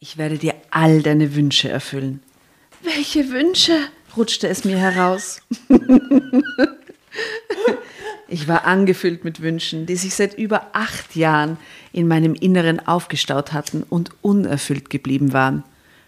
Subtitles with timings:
[0.00, 2.22] Ich werde dir all deine Wünsche erfüllen.
[2.82, 3.76] Welche Wünsche?
[4.16, 5.42] rutschte es mir heraus.
[8.28, 11.56] ich war angefüllt mit Wünschen, die sich seit über acht Jahren
[11.92, 15.64] in meinem Inneren aufgestaut hatten und unerfüllt geblieben waren.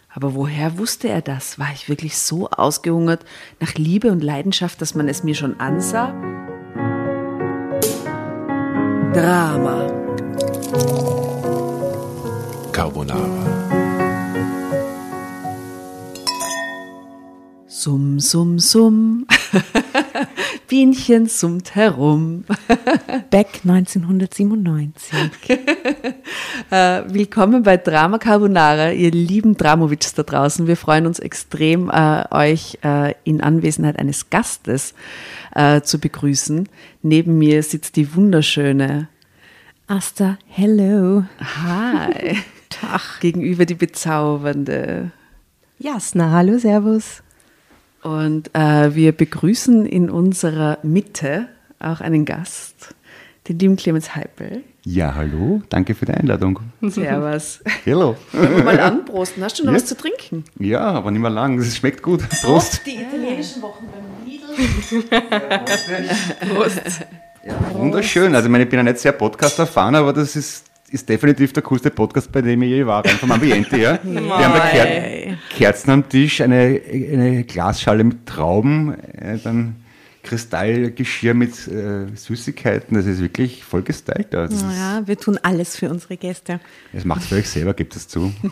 [0.08, 1.58] Aber woher wusste er das?
[1.58, 3.24] War ich wirklich so ausgehungert
[3.58, 6.14] nach Liebe und Leidenschaft, dass man es mir schon ansah?
[9.12, 9.88] Drama.
[12.72, 13.59] Carbonara.
[17.82, 19.26] Summ, summ, summ.
[20.68, 22.44] Bienchen summt herum.
[23.30, 25.18] Beck 1997.
[26.70, 30.66] äh, willkommen bei Drama Carbonara, ihr lieben Dramovics da draußen.
[30.66, 34.92] Wir freuen uns extrem, äh, euch äh, in Anwesenheit eines Gastes
[35.54, 36.68] äh, zu begrüßen.
[37.00, 39.08] Neben mir sitzt die wunderschöne
[39.86, 40.36] Asta.
[40.48, 41.24] Hello.
[41.64, 42.36] Hi.
[42.68, 43.20] Tag.
[43.20, 45.12] Gegenüber die bezaubernde
[45.78, 46.32] Jasna.
[46.32, 47.22] Hallo, Servus.
[48.02, 51.48] Und äh, wir begrüßen in unserer Mitte
[51.78, 52.94] auch einen Gast,
[53.48, 54.62] den lieben Clemens Heipel.
[54.84, 56.60] Ja, hallo, danke für die Einladung.
[56.80, 57.60] Servus.
[57.84, 58.16] Hallo.
[58.64, 59.44] mal anprosten.
[59.44, 59.76] Hast du noch ja.
[59.76, 60.44] was zu trinken?
[60.58, 61.58] Ja, aber nicht mehr lang.
[61.58, 62.26] Es schmeckt gut.
[62.42, 62.80] Prost.
[62.86, 65.04] Die italienischen Wochen beim Lidl.
[66.54, 66.80] Prost.
[67.44, 68.34] Ja, wunderschön.
[68.34, 71.62] Also ich, meine, ich bin ja nicht sehr Podcast-erfahren, aber das ist ist definitiv der
[71.62, 74.00] coolste Podcast, bei dem ich je war, rein vom Ambiente her.
[74.02, 76.80] Wir haben da Ker Kerzen am Tisch, eine,
[77.12, 79.76] eine Glasschale mit Trauben, äh, dann
[80.22, 82.96] Kristallgeschirr mit äh, Süßigkeiten.
[82.96, 84.34] Das ist wirklich voll gestylt.
[84.34, 86.60] Also ja, wir tun alles für unsere Gäste.
[86.92, 88.32] Das macht es für euch selber, gibt es zu.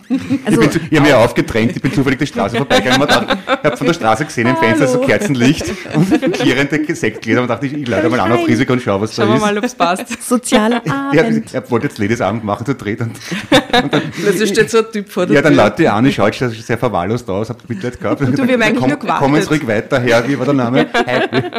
[0.44, 3.06] Also, ich, ich habe mich aufgedrängt, ich bin zufällig die Straße vorbeigegangen.
[3.08, 7.66] Ich habe von der Straße gesehen im Fenster so Kerzenlicht und klirrende Sektgläser und dachte,
[7.66, 9.40] ich, ich lade mal an auf Risiko und schaue, was Schauen da ist.
[9.40, 10.22] Schauen wir mal, ob es passt.
[10.28, 11.46] Sozialer Abend.
[11.46, 13.00] Ich, ich wollte jetzt Ladies Abend machen zu dritt.
[13.00, 16.14] Und, und dann, Plötzlich steht so ein Typ vor der Ja, dann Leute an, ich
[16.14, 18.22] schaue sehr verwahrlost aus, habe Mitleid gehabt.
[18.22, 19.22] Und du, wir haben eigentlich nur gewartet.
[19.22, 20.86] Kommen ruhig weiter her, wie war der Name?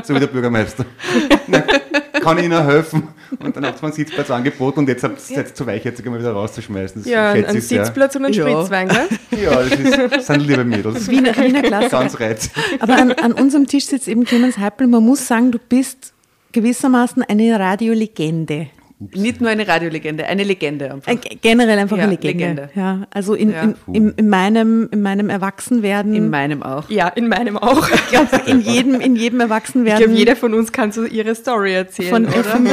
[0.03, 0.85] So wie der Bürgermeister.
[1.47, 1.63] Na,
[2.19, 3.09] kann ich Ihnen helfen?
[3.39, 6.03] Und dann hat mir einen Sitzplatz angeboten und jetzt habt ihr es zu weich, jetzt
[6.05, 7.03] mal wieder rauszuschmeißen.
[7.03, 8.47] Das ja, ein Sitzplatz und ein ja.
[8.47, 9.07] Spritzwein, gell?
[9.43, 11.07] Ja, das, ist, das sind liebe Mädels.
[11.07, 11.89] Wiener, Wiener Klasse.
[11.89, 12.53] Ganz reizend.
[12.79, 14.87] Aber an, an, unserem Tisch sitzt eben Clemens Heipel.
[14.87, 16.13] Man muss sagen, du bist
[16.51, 18.67] gewissermaßen eine Radiolegende.
[19.01, 19.17] Ups.
[19.17, 21.13] Nicht nur eine Radiolegende, eine Legende einfach.
[21.41, 22.43] Generell einfach ja, eine Legende.
[22.43, 22.69] Legende.
[22.75, 23.61] Ja, also in, ja.
[23.61, 26.13] in, in, in, meinem, in meinem Erwachsenwerden.
[26.13, 26.89] In meinem auch.
[26.89, 27.89] Ja, in meinem auch.
[27.99, 29.99] Ich glaube, in jedem, in jedem Erwachsenwerden.
[29.99, 32.09] Ich glaube, jeder von uns kann so ihre Story erzählen.
[32.09, 32.67] Von FM,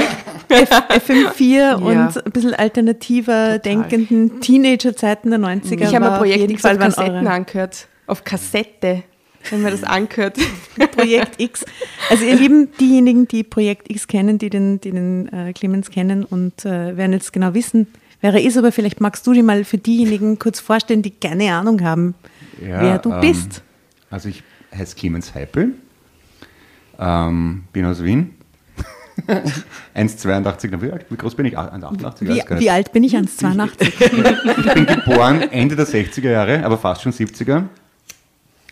[0.49, 1.75] FM4 ja.
[1.77, 3.59] und ein bisschen alternativer Total.
[3.61, 5.83] denkenden Teenager-Zeiten der 90er.
[5.83, 7.87] Ich habe mir Projekt auf Kassetten angehört.
[8.07, 9.05] Auf Kassette
[9.51, 10.39] wenn man das angehört.
[10.93, 11.65] Projekt X.
[12.11, 16.25] Also ihr Lieben, diejenigen, die Projekt X kennen, die den, die den äh, Clemens kennen
[16.25, 17.87] und äh, werden jetzt genau wissen,
[18.21, 21.53] wer er ist, aber vielleicht magst du dir mal für diejenigen kurz vorstellen, die keine
[21.53, 22.15] Ahnung haben,
[22.61, 23.63] ja, wer du ähm, bist.
[24.11, 24.43] Also ich
[24.75, 25.75] heiße Clemens Heipel,
[26.99, 28.33] ähm, bin aus Wien.
[29.97, 31.57] 1,82, wie, wie groß bin ich?
[31.57, 32.21] 1,88?
[32.21, 33.17] Wie, wie alt bin ich?
[33.17, 33.81] 1,82.
[34.59, 37.65] ich bin geboren Ende der 60er Jahre, aber fast schon 70er.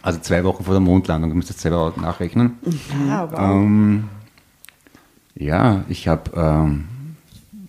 [0.04, 2.58] Also zwei Wochen vor der Mondlandung, du musst jetzt selber nachrechnen.
[3.08, 3.38] Ja, wow.
[3.40, 4.04] ähm,
[5.34, 6.30] ja ich habe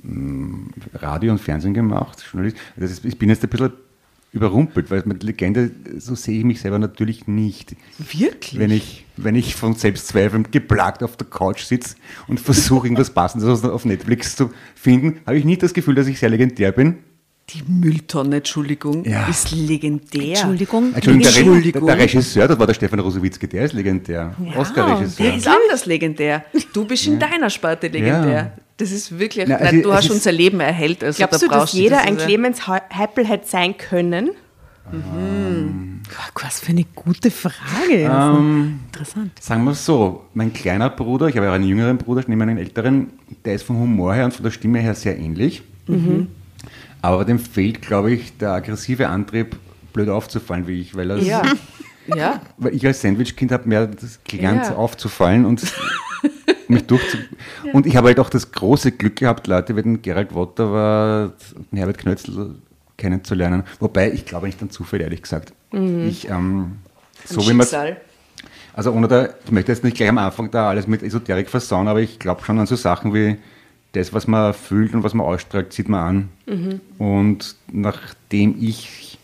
[0.03, 2.25] ähm, Radio und Fernsehen gemacht.
[2.75, 3.71] Das ist, ich bin jetzt ein bisschen
[4.33, 7.77] überrumpelt, weil mit Legende, so sehe ich mich selber natürlich nicht.
[7.99, 8.59] Wirklich?
[8.59, 11.95] Wenn ich, wenn ich von Selbstzweifeln geplagt auf der Couch sitze
[12.27, 16.19] und versuche, irgendwas Passendes auf Netflix zu finden, habe ich nicht das Gefühl, dass ich
[16.19, 16.97] sehr legendär bin.
[17.49, 19.27] Die Mülltonne, Entschuldigung, ja.
[19.27, 20.29] ist legendär.
[20.29, 20.93] Entschuldigung.
[20.95, 24.35] Entschuldigung, der, der, Regisseur, das war der Stefan Rosowitzki, der ist legendär.
[24.43, 25.25] Ja, Oscar-Regisseur.
[25.27, 26.45] Der ist anders legendär.
[26.73, 28.33] Du bist in deiner Sparte legendär.
[28.33, 28.51] Ja.
[28.77, 31.03] Das ist wirklich, Na, also, du hast unser Leben erhellt.
[31.03, 34.31] Also glaubst da du, dass jeder ein Clemens Heppel hätte sein können?
[34.91, 36.01] Mhm.
[36.41, 37.57] Was für eine gute Frage.
[37.91, 39.31] Ähm, Interessant.
[39.41, 42.59] Sagen wir es so, mein kleiner Bruder, ich habe ja einen jüngeren Bruder, neben einen
[42.59, 43.09] älteren,
[43.43, 45.63] der ist vom Humor her und von der Stimme her sehr ähnlich.
[45.87, 46.27] Mhm.
[47.05, 49.57] Aber dem fehlt, glaube ich, der aggressive Antrieb,
[49.93, 51.43] blöd aufzufallen wie ich, weil er ja.
[52.07, 52.41] ja.
[52.57, 54.75] Weil ich als Sandwich-Kind habe mehr das gelernt, ja.
[54.75, 55.61] aufzufallen und
[56.67, 57.17] mich durchzu.
[57.63, 57.73] Ja.
[57.73, 61.31] Und ich habe halt auch das große Glück gehabt, Leute wie den Gerald Wotter
[61.71, 62.55] den Herbert Knötzl
[62.97, 63.63] kennenzulernen.
[63.79, 65.53] Wobei, ich glaube nicht an Zufall, ehrlich gesagt.
[65.71, 66.07] Mhm.
[66.07, 66.77] Ich, ähm,
[67.23, 67.67] so wie man
[68.73, 71.87] also ohne da, ich möchte jetzt nicht gleich am Anfang da alles mit Esoterik versauen,
[71.87, 73.37] aber ich glaube schon an so Sachen wie
[73.95, 76.57] das, was man fühlt und was man ausstrahlt, sieht man an.
[76.57, 76.81] Mhm.
[76.97, 79.14] Und nachdem ich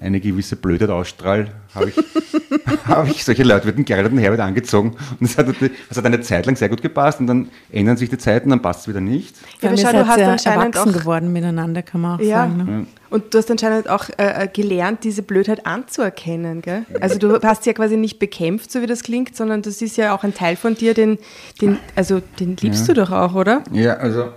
[0.00, 1.96] eine gewisse Blödheit ausstrahle, habe ich,
[2.88, 4.96] hab ich solche Leute wie den Gerald und Herbert angezogen.
[5.20, 5.46] Und es hat,
[5.88, 8.60] das hat eine Zeit lang sehr gut gepasst und dann ändern sich die Zeiten, dann
[8.60, 9.36] passt es wieder nicht.
[9.60, 12.48] Ja, aber schau, du hast sehr anscheinend erwachsen auch- geworden miteinander, kann man auch Ja.
[12.48, 12.56] sagen.
[12.56, 12.86] Ne?
[13.10, 16.84] Und du hast anscheinend auch äh, gelernt, diese Blödheit anzuerkennen, gell?
[17.00, 19.96] Also du hast sie ja quasi nicht bekämpft, so wie das klingt, sondern das ist
[19.96, 21.18] ja auch ein Teil von dir, den,
[21.60, 23.62] den also den liebst du doch auch, oder?
[23.70, 24.30] Ja, also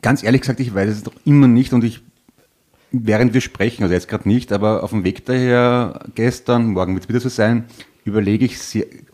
[0.00, 2.00] ganz ehrlich gesagt, ich weiß es noch immer nicht und ich,
[3.02, 7.04] während wir sprechen, also jetzt gerade nicht, aber auf dem Weg daher gestern, morgen wird
[7.04, 7.64] es wieder so sein,
[8.04, 8.58] überlege ich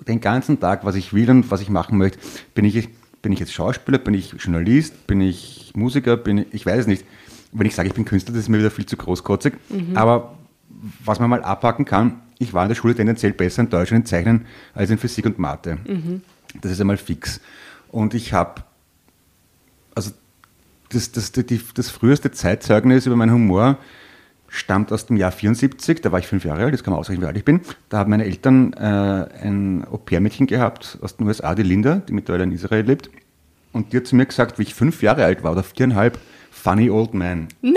[0.07, 2.19] den ganzen Tag, was ich will und was ich machen möchte.
[2.55, 2.89] Bin ich,
[3.23, 6.87] bin ich jetzt Schauspieler, bin ich Journalist, bin ich Musiker, bin ich, ich weiß es
[6.87, 7.05] nicht.
[7.53, 9.55] Wenn ich sage, ich bin Künstler, das ist mir wieder viel zu großkotzig.
[9.95, 10.37] Aber
[11.05, 13.99] was man mal abhaken kann, ich war in der Schule tendenziell besser in Deutsch und
[13.99, 15.79] in Zeichnen als in Physik und Mathe.
[16.61, 17.41] Das ist einmal fix.
[17.89, 18.63] Und ich habe,
[19.95, 20.11] also
[20.91, 23.79] das, das, die, das früheste Zeitzeugnis über meinen Humor
[24.49, 27.23] stammt aus dem Jahr 74, da war ich fünf Jahre alt, das kann man ausrechnen,
[27.23, 27.61] wie alt ich bin.
[27.89, 28.81] Da haben meine Eltern äh,
[29.45, 33.11] ein Au-pair-Mädchen gehabt aus den USA, die Linda, die mittlerweile in Israel lebt.
[33.73, 36.19] Und die hat zu mir gesagt, wie ich fünf Jahre alt war oder viereinhalb,
[36.51, 37.47] funny old man.
[37.63, 37.75] Nein,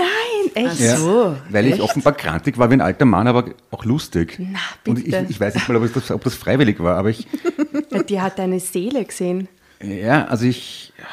[0.54, 0.82] echt?
[0.94, 1.36] Ach so.
[1.48, 4.36] Weil ich offenbar krantig war wie ein alter Mann, aber auch lustig.
[4.40, 4.58] Na,
[4.88, 5.26] Und ich, bitte.
[5.28, 7.28] ich weiß nicht mal, ob das, ob das freiwillig war, aber ich,
[8.08, 9.46] Die hat deine Seele gesehen.
[9.80, 11.04] ja, also ich, ja,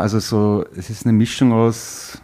[0.00, 2.20] also so, es ist eine Mischung aus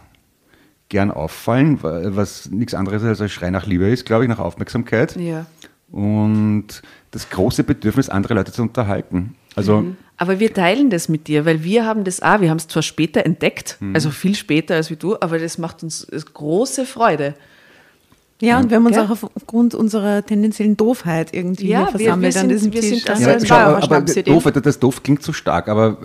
[0.89, 4.39] gern auffallen, wa- was nichts anderes als ein Schrei nach Liebe ist, glaube ich, nach
[4.39, 5.15] Aufmerksamkeit.
[5.15, 5.45] Ja.
[5.91, 6.81] Und
[7.11, 9.35] das große Bedürfnis, andere Leute zu unterhalten.
[9.55, 9.85] Also,
[10.17, 12.81] Aber wir teilen das mit dir, weil wir haben das auch, wir haben es zwar
[12.81, 17.35] später entdeckt, also viel später als wie du, aber das macht uns äh, große Freude.
[18.41, 19.05] Ja, und wir haben uns Gell?
[19.05, 22.89] auch aufgrund unserer tendenziellen Doofheit irgendwie Ja, wir- versammelt wir an sind- diesem wir Tisch.
[23.03, 24.31] sind das Ja, Ja, schau, aber Schnapsidee.
[24.31, 25.97] doof, das doof klingt zu stark, aber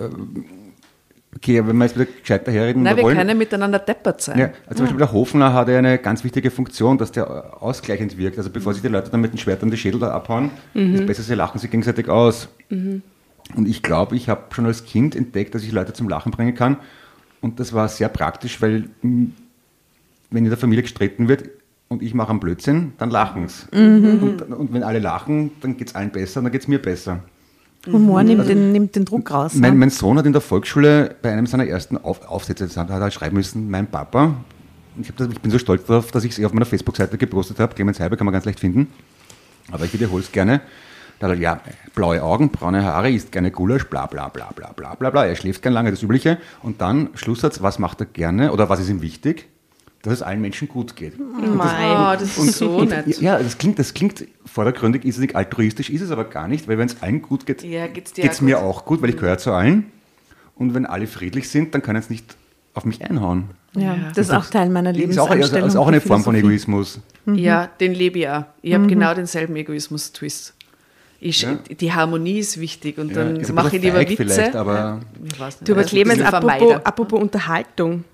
[1.37, 3.17] okay, wenn wir jetzt wieder gescheit daherreden Nein, wir wollen.
[3.17, 4.39] können miteinander deppert sein.
[4.39, 8.17] Ja, also zum Beispiel der Hofner hat ja eine ganz wichtige Funktion, dass der ausgleichend
[8.19, 8.39] wirkt.
[8.39, 11.23] Also bevor sich die Leute dann mit den Schwertern die Schädel da abhauen, ist besser,
[11.23, 12.49] sie lachen sich gegenseitig aus.
[12.71, 16.55] Und ich glaube, ich habe schon als Kind entdeckt, dass ich Leute zum Lachen bringen
[16.55, 16.77] kann.
[17.41, 19.29] Und das war sehr praktisch, weil mh,
[20.31, 21.49] wenn in der Familie gestritten wird
[21.89, 23.67] und ich mache einen Blödsinn, dann lachen es.
[23.73, 26.83] Und, und wenn alle lachen, dann geht es allen besser und dann geht es mir
[26.83, 27.21] besser.
[27.87, 29.55] Humor nimmt, den, nimmt den Druck raus.
[29.55, 33.01] Mein, mein Sohn hat in der Volksschule bei einem seiner ersten Auf Aufsätze hat er
[33.01, 34.35] halt schreiben müssen, mein Papa.
[35.01, 37.61] Ich, das, ich bin so stolz darauf, dass ich es eh auf meiner Facebook-Seite gepostet
[37.61, 37.75] habe.
[37.75, 38.89] Clemens Heiber kann man ganz leicht finden.
[39.71, 40.61] Aber ich wiederhole es gerne.
[41.21, 41.61] Da hat er, ja,
[41.95, 45.27] blaue Augen, braune Haare, isst gerne Gulasch, bla bla bla bla bla bla bla.
[45.27, 46.39] Er schläft gern lange, das Übliche.
[46.63, 49.49] Und dann Schlusssatz, was macht er gerne oder was ist ihm wichtig?
[50.09, 51.13] Dass es allen Menschen gut geht.
[51.19, 51.59] Oh,
[52.19, 53.07] das ist so nett.
[53.21, 56.67] Ja, das klingt, das klingt vordergründig, ist es nicht altruistisch, ist es aber gar nicht,
[56.67, 59.37] weil wenn es allen gut geht, Ja, geht es mir auch gut, weil ich gehöre
[59.39, 59.87] zu allen.
[60.55, 62.37] Und wenn alle friedlich sind, dann können sie nicht
[62.75, 63.51] auf mich einhauen.
[63.77, 65.65] ja, das ist auch Teil meiner Das ist auch, Lebenseinstellung.
[65.67, 66.35] das ist auch eine Form von.
[66.35, 67.01] Egoismus.
[67.27, 68.45] Ja, den lebe ich auch.
[68.63, 70.55] Ich habe genau denselben Egoismus-Twist.
[71.21, 71.59] Ich, Ja.
[71.81, 74.17] Die Harmonie ist wichtig und Ja, dann mache ich lieber Witze.
[74.17, 75.69] vielleicht, aber- ja, ich weiß nicht.
[75.69, 78.05] Du, aber Clemens, apropos, apropos Unterhaltung.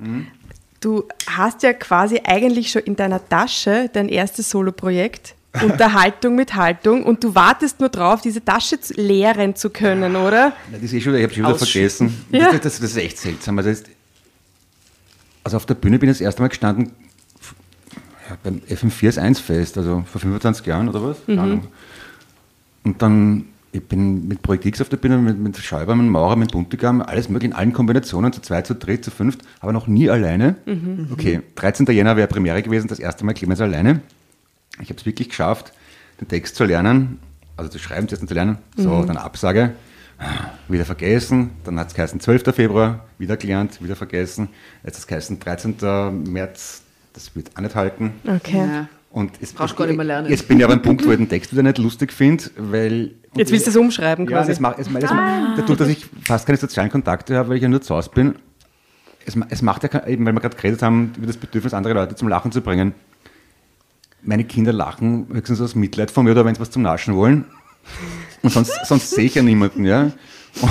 [0.84, 5.34] Du hast ja quasi eigentlich schon in deiner Tasche dein erstes Soloprojekt.
[5.62, 10.48] Unterhaltung mit Haltung und du wartest nur drauf, diese Tasche zu- leeren zu können, oder?
[10.48, 12.24] Ja, Das ist eh schon, ich habe schon wieder vergessen.
[12.32, 12.50] Ja.
[12.50, 13.56] Das, das, das ist echt seltsam.
[13.58, 13.86] Also, jetzt,
[15.44, 16.90] also auf der Bühne bin ich das erste Mal gestanden
[18.28, 21.18] ja, beim FM4 ist 1 Fest, also vor 25 Jahren oder was?
[21.26, 21.66] Keine Ahnung.
[22.82, 26.36] Und dann, ich bin mit Projekt X auf der Bühne, mit, mit Schäuber, mit Maurer,
[26.36, 29.88] mit Buntigam, alles mögliche in allen Kombinationen, zu zweit, zu dritt, zu fünft, aber noch
[29.88, 30.54] nie alleine.
[31.12, 31.86] Okay, 13.
[31.86, 34.00] Jänner wäre Premiere gewesen, das erste Mal Clemens alleine.
[34.80, 35.72] Ich habe es wirklich geschafft,
[36.20, 37.18] den Text zu lernen,
[37.56, 38.58] also zu schreiben, zuerst zu lernen.
[38.76, 39.72] So, dann Absage,
[40.68, 41.50] wieder vergessen.
[41.64, 42.54] Dann hat es geheißen 12.
[42.54, 44.50] Februar, wieder gelernt, wieder vergessen.
[44.84, 46.32] Jetzt hat es geheißen 13.
[46.32, 48.12] März, das wird auch nicht halten.
[48.24, 48.56] Okay.
[48.56, 48.88] Ja.
[49.10, 50.28] Und jetzt, Brauchst gar nicht mehr lernen.
[50.28, 53.12] Jetzt bin ich aber am Punkt, wo ich den Text wieder nicht lustig finde, weil...
[53.36, 54.52] Jetzt willst du es umschreiben Ja, quasi.
[54.52, 57.68] das macht, es, es, dadurch, dass ich fast keine sozialen Kontakte habe, weil ich ja
[57.68, 58.36] nur zu Hause bin,
[59.26, 62.14] es, es macht ja, eben weil wir gerade geredet haben, über das Bedürfnis, andere Leute
[62.14, 62.94] zum Lachen zu bringen.
[64.22, 67.44] Meine Kinder lachen höchstens aus Mitleid von mir oder wenn sie was zum Naschen wollen.
[68.42, 70.10] Und sonst, sonst sehe ich ja niemanden, ja.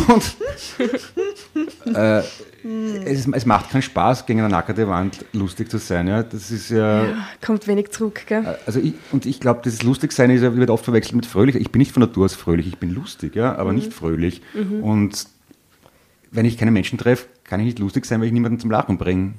[0.07, 0.35] Und
[1.95, 2.23] äh,
[2.63, 6.23] es, es macht keinen Spaß, gegen eine nackerte Wand lustig zu sein, ja.
[6.23, 7.05] Das ist ja.
[7.45, 8.57] Kommt wenig zurück, gell?
[8.65, 11.55] Also ich, und ich glaube, dieses Lustigsein ist, ja- wird oft verwechselt mit fröhlich.
[11.55, 14.41] Ich bin nicht von Natur aus fröhlich, ich bin lustig, ja, aber nicht fröhlich.
[14.81, 15.27] Und
[16.31, 18.97] wenn ich keine Menschen treffe, kann ich nicht lustig sein, weil ich niemanden zum Lachen
[18.97, 19.33] bringe.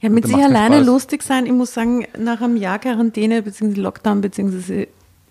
[0.00, 0.86] Ja, mit sich alleine Spaß.
[0.86, 1.44] lustig sein.
[1.46, 3.80] Ich muss sagen, nach einem Jahr Quarantäne bzw.
[3.80, 4.86] Lockdown bzw.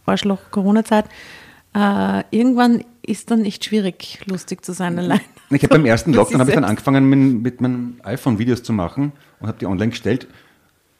[0.05, 1.05] Arschloch-Corona-Zeit,
[1.73, 5.21] äh, irgendwann ist dann echt schwierig, lustig zu sein allein.
[5.49, 8.61] Ich habe beim ersten Lockdown ist habe ich dann angefangen, mit, mit meinem iPhone Videos
[8.63, 10.27] zu machen und habe die online gestellt.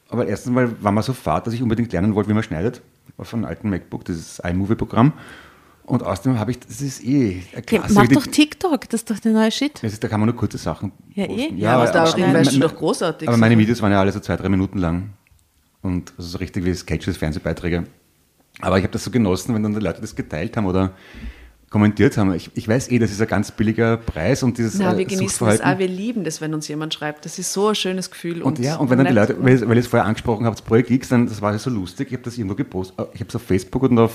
[0.08, 2.80] Aber erstens mal war man so fad, dass ich unbedingt lernen wollte, wie man schneidet.
[3.18, 5.12] Auf einem alten MacBook, das ist iMovie-Programm.
[5.84, 9.18] Und außerdem habe ich, das ist eh eine Ja, mach doch TikTok, das ist doch
[9.18, 9.82] der neue Shit.
[9.82, 11.28] ist, da kann man nur kurze Sachen Ja, eh.
[11.28, 11.58] posten.
[11.58, 13.28] Ja, aber aber darin schneiden- weißt du me- doch großartig.
[13.28, 15.10] Aber meine Videos waren ja alle so zwei, drei Minuten lang.
[15.82, 17.84] Und also so richtig wie Sketches, Fernsehbeiträge.
[18.60, 20.92] Aber ich habe das so genossen, wenn dann die Leute das geteilt haben oder
[21.70, 22.32] kommentiert haben.
[22.34, 25.04] Ich, ich weiß eh, das ist ein ganz billiger Preis und dieses Na, äh, wir
[25.04, 27.24] genießen das auch, wir lieben das, wenn uns jemand schreibt.
[27.24, 28.42] Das ist so ein schönes Gefühl.
[28.42, 29.12] Und, ja, und wenn dann die.
[29.12, 31.70] Leute, weil, ich es vorher angesprochen habe, das Projekt X, dann das war ja so
[31.70, 34.14] lustig, ich habe das irgendwo gepostet, äh, ich habe es auf Facebook und auf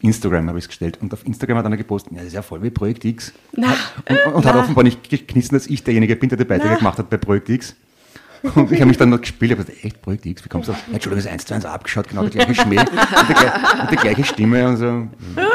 [0.00, 2.42] Instagram habe ich es gestellt und auf Instagram hat einer gepostet, ja, das ist ja
[2.42, 3.32] voll wie Projekt X.
[3.52, 6.98] und und, und hat offenbar nicht geknissen, dass ich derjenige bin, der die Beiträge gemacht
[6.98, 7.76] hat bei Projekt X.
[8.54, 10.68] Und ich habe mich dann noch gespielt, ich habe gesagt, echt Projekt X, wie kommst
[10.68, 10.78] du auf?
[10.92, 13.96] Entschuldigung, das ist eins zu eins abgeschaut, genau der gleiche Schmäh und die, und die
[13.96, 14.88] gleiche Stimme und so.
[14.88, 15.10] Und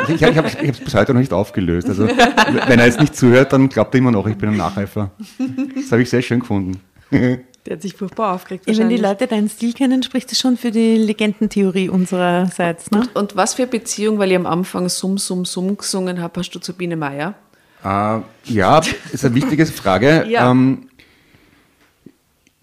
[0.07, 1.89] Ich, ich habe es bis heute noch nicht aufgelöst.
[1.89, 5.11] Also, wenn er jetzt nicht zuhört, dann glaubt er immer noch, ich bin ein Nacheifer.
[5.75, 6.79] Das habe ich sehr schön gefunden.
[7.67, 8.65] Der hat sich furchtbar aufgeregt.
[8.65, 8.95] Ja, wenn die.
[8.95, 12.91] Leute deinen Stil kennen, spricht das schon für die Legendentheorie unsererseits.
[12.91, 13.09] Ne?
[13.13, 16.51] Und was für eine Beziehung, weil ich am Anfang Summ, Summ, Summ gesungen habe, hast
[16.51, 17.35] du zu Biene Meier?
[17.83, 20.25] Äh, ja, ist eine wichtige Frage.
[20.29, 20.49] Ja.
[20.49, 20.87] Ähm,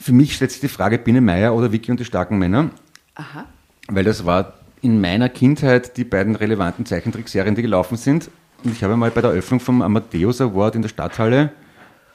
[0.04, 2.68] für mich stellt sich die Frage Biene Meier oder Vicky und die starken Männer,
[3.14, 3.46] Aha.
[3.88, 8.30] weil das war in meiner Kindheit die beiden relevanten Zeichentrickserien, die gelaufen sind.
[8.62, 11.52] Und ich habe mal bei der Eröffnung vom Amadeus Award in der Stadthalle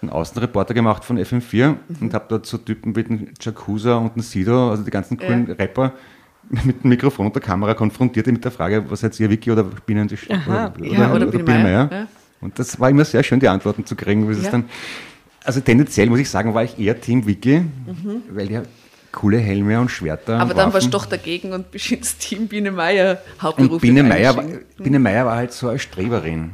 [0.03, 4.21] einen Außenreporter gemacht von FM4 und habe dort so Typen wie den Jacuza und den
[4.21, 5.55] Sido, also die ganzen coolen Ja.
[5.55, 5.93] Rapper,
[6.63, 9.63] mit dem Mikrofon und der Kamera konfrontiert mit der Frage, was seid ihr, Vicky oder
[9.63, 10.73] Biene und die Aha.
[10.77, 12.07] oder, Ja, oder Biene Meier, ja.
[12.39, 14.29] Und das war immer sehr schön, die Antworten zu kriegen.
[14.29, 14.51] Wie es Ja.
[14.51, 14.65] dann,
[15.43, 18.21] also tendenziell muss ich sagen, war ich eher Team Wiki, Mhm.
[18.31, 18.59] weil die
[19.11, 22.47] coole Helme und Schwerter Aber und dann warst du doch dagegen und bist ins Team
[22.47, 24.43] Biene Meier Und hauptberuflich Biene Meier, war.
[24.77, 26.51] Biene Meier war halt so eine Streberin.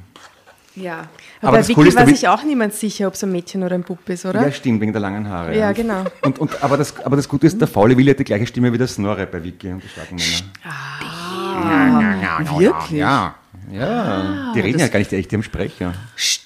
[0.77, 1.07] Ja.
[1.41, 3.75] Aber, Aber bei das ist, war sich auch niemand sicher, ob es ein Mädchen oder
[3.75, 4.41] ein Bub ist, oder?
[4.41, 5.57] Ja, stimmt, wegen der langen Haare.
[5.57, 6.03] Ja, genau.
[6.21, 8.73] Und, und, aber, das, aber das Gute ist, der faule Willi hat die gleiche Stimme
[8.73, 10.27] wie der Snorre bei Wiki und die starken Männer.
[12.59, 12.99] Wirklich?
[12.99, 13.35] Ja,
[13.71, 14.51] ja.
[14.53, 15.93] die reden das- ja gar nicht echt, die haben Sprecher.
[16.17, 16.41] Ist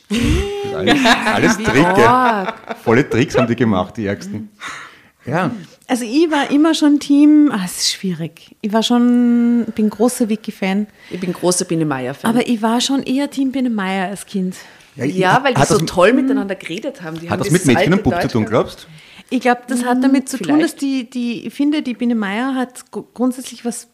[0.76, 2.54] alles, alles Tricke.
[2.84, 4.50] Volle Tricks haben die gemacht, die Ärgsten.
[5.26, 5.52] Ja,
[5.88, 8.56] Also ich war immer schon Team, ah, es ist schwierig.
[8.62, 12.30] Ich war schon, bin großer Wiki-Fan, Ich bin großer Biene Meier-Fan.
[12.32, 14.56] aber ich war schon eher Team Biene Meier als Kind.
[14.96, 17.20] ja, weil die so das, toll miteinander geredet haben.
[17.20, 18.88] Die haben Hat das dieses mit Mädchen und Bub zu tun, glaubst
[19.30, 20.64] Ich glaube, das hat damit zu tun, vielleicht.
[20.64, 23.88] dass die, die, ich finde, die Biene Meier hat gru- grundsätzlich was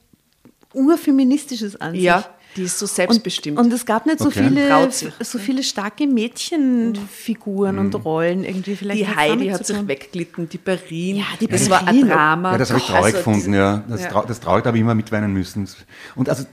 [0.74, 2.04] urfeministisches an sich.
[2.04, 2.24] Ja,
[2.56, 3.58] die ist so selbstbestimmt.
[3.60, 4.48] Und, und es gab nicht so Okay.
[4.48, 4.90] viele,
[5.22, 8.76] so viele starke Mädchenfiguren und Rollen irgendwie.
[8.76, 11.18] Vielleicht die Heidi hat sich wegglitten, die Perrin.
[11.18, 12.08] Ja, die das war ein.
[12.08, 12.54] Drama.
[12.54, 13.84] Ja, das habe ich traurig Also gefunden, ja.
[13.88, 14.10] Das, Ja.
[14.10, 15.68] Trau das traurig, da habe ich immer mitweinen müssen.
[16.16, 16.46] Und also,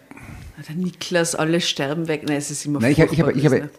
[0.69, 2.23] Der Niklas, alle sterben weg.
[2.27, 3.71] Nein, es ist immer nein, ich, habe- ich, habe- ich, habe,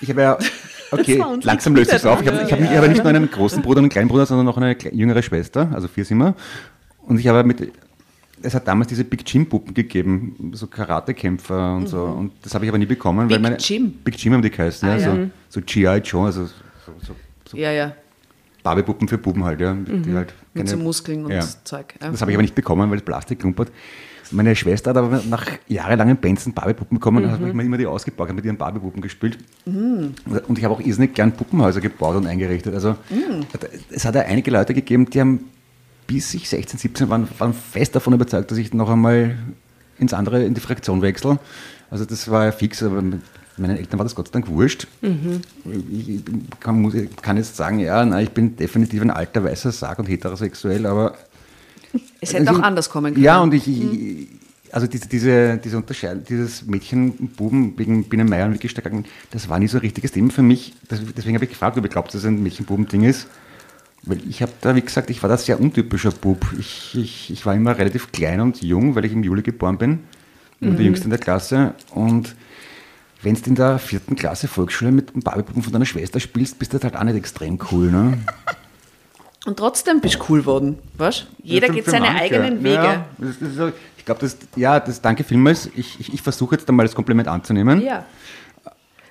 [0.00, 0.38] ich habe ja,
[0.90, 2.20] okay, langsam löst es auf.
[2.22, 4.26] Ich habe, ich habe, ich habe nicht nur einen großen Bruder und einen kleinen Bruder,
[4.26, 6.34] sondern noch eine jüngere Schwester, also vier sind wir.
[7.02, 7.72] Und ich habe mit,
[8.44, 12.02] es hat damals diese Big Jim Puppen gegeben, so Karatekämpfer und so.
[12.04, 13.28] Und das habe ich aber nie bekommen.
[13.30, 13.90] weil Big meine, Jim?
[14.04, 14.88] Big Jim haben die geheißen.
[14.88, 15.14] Ah, ja.
[15.14, 15.98] So, so G.I.
[15.98, 16.52] Joe, also so,
[17.02, 17.14] so,
[17.48, 17.92] so Ja, ja,
[18.62, 19.74] Barbie-Puppen für Buben halt, ja.
[19.74, 21.40] Die halt mit so keine- Muskeln und ja.
[21.64, 21.94] Zeug.
[22.00, 22.10] Ja.
[22.10, 23.70] Das habe ich aber nicht bekommen, weil das Plastik klumpert.
[24.30, 28.30] Meine Schwester hat aber nach jahrelangen Benson Barbie-Puppen bekommen und hat mir immer die ausgepackt,
[28.30, 29.36] hat mit ihren Barbie-Puppen gespielt.
[29.66, 30.14] Und
[30.58, 32.72] ich habe auch irrsinnig gern Puppenhäuser gebaut und eingerichtet.
[32.74, 32.96] Also
[33.90, 35.50] es hat ja einige Leute gegeben, die haben
[36.06, 39.36] bis ich 16, 17 waren, waren fest davon überzeugt, dass ich noch einmal
[39.98, 41.38] ins andere, in die Fraktion wechsle.
[41.90, 43.20] Also das war ja fix, aber mit
[43.56, 44.86] meinen Eltern war das Gott sei Dank wurscht.
[45.02, 46.22] Ich ich
[46.60, 50.08] kann, muss, kann jetzt sagen, ja, nein, ich bin definitiv ein alter weißer Sarg und
[50.08, 51.14] heterosexuell, aber
[52.20, 53.24] Es hätte also auch ich- anders kommen können.
[53.24, 54.28] ja, und ich, ich
[54.72, 58.92] also diese, diese, diese Unterscheidung, dieses Mädchen-Buben wegen Biene Meier und Stark,
[59.30, 60.74] das war nie so ein richtiges Thema für mich.
[60.90, 63.28] Deswegen habe ich gefragt, ob ihr glaubt, dass es ein Mädchen-Buben-Ding ist.
[64.06, 66.44] Weil ich habe da, wie gesagt, ich war da sehr untypischer Bub.
[66.58, 70.00] Ich, ich, ich war immer relativ klein und jung, weil ich im Juli geboren bin.
[70.60, 71.74] Ich war der Jüngste in der Klasse.
[71.90, 72.34] Und
[73.22, 76.74] wenn du in der vierten Klasse Volksschule mit dem Barbiepuppen von deiner Schwester spielst, bist
[76.74, 77.90] du halt auch nicht extrem cool.
[77.90, 78.18] Ne?
[79.46, 82.22] Und trotzdem bist du cool geworden, weißt Jeder geht seine manche.
[82.22, 82.74] eigenen Wege.
[82.74, 85.70] Ja, das, das ist, so- ich glaube, das, ja, das danke vielmals.
[85.76, 87.80] Ich, ich, ich versuche jetzt einmal das Kompliment anzunehmen.
[87.82, 88.04] Ja.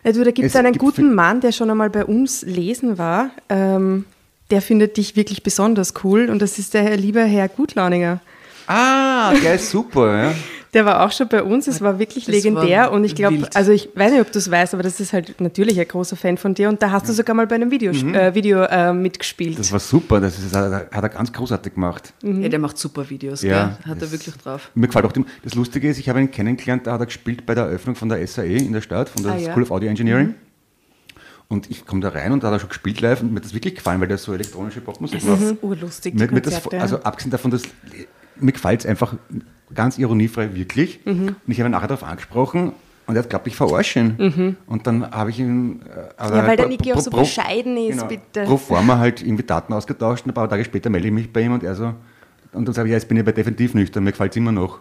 [0.04, 2.98] Ja, du, da gibt es Es einen guten Mann, der schon einmal bei uns lesen
[2.98, 3.30] war.
[3.48, 4.06] Ähm,
[4.54, 8.22] der findet dich wirklich besonders cool und das ist der Herr, liebe Herr Gutlauninger.
[8.68, 10.16] Ah, der ist super.
[10.16, 10.34] Ja.
[10.74, 13.48] Der war auch schon bei uns, es war wirklich Das legendär war und ich glaube,
[13.54, 16.16] also ich weiß nicht, ob du es weißt, aber das ist halt natürlich ein großer
[16.16, 18.92] Fan von dir und da hast du sogar mal bei einem Video, äh, Video äh,
[18.92, 19.60] mitgespielt.
[19.60, 20.20] Das war super.
[20.20, 22.12] Das ist, hat er ganz großartig gemacht.
[22.24, 23.92] ja, der macht super Videos, Ja, gell?
[23.92, 24.72] Hat er wirklich drauf.
[24.74, 27.46] Mir gefällt auch die, das Lustige ist, ich habe ihn kennengelernt, da hat er gespielt
[27.46, 29.52] bei der Eröffnung von der SAE in der Stadt, von der Ah, ja.
[29.52, 30.34] School of Audio Engineering.
[31.50, 33.46] Und ich komme da rein und da hat er schon gespielt live und mir hat
[33.46, 35.42] das wirklich gefallen, weil der so elektronische Popmusik macht.
[35.42, 37.62] Das ist urlustig, die Mir, mir das, also abgesehen davon, dass
[38.38, 39.14] mir gefällt es einfach
[39.74, 41.00] ganz ironiefrei wirklich.
[41.06, 41.28] Mhm.
[41.28, 42.74] Und ich habe ihn nachher darauf angesprochen
[43.06, 44.58] und er hat glaubt, ich verarsche ihn.
[44.66, 45.82] Und dann habe ich ihn.
[45.82, 46.36] äh, Mhm.
[46.36, 48.44] Ja, weil der Niki auch so pro- bescheiden ist, genau, bitte.
[48.46, 51.42] Pro forma halt irgendwie Daten ausgetauscht und ein paar Tage später melde ich mich bei
[51.42, 51.94] ihm und er so.
[52.54, 54.52] Und dann sage ich, ja, jetzt bin ich aber definitiv nüchtern, mir gefällt es immer
[54.52, 54.80] noch.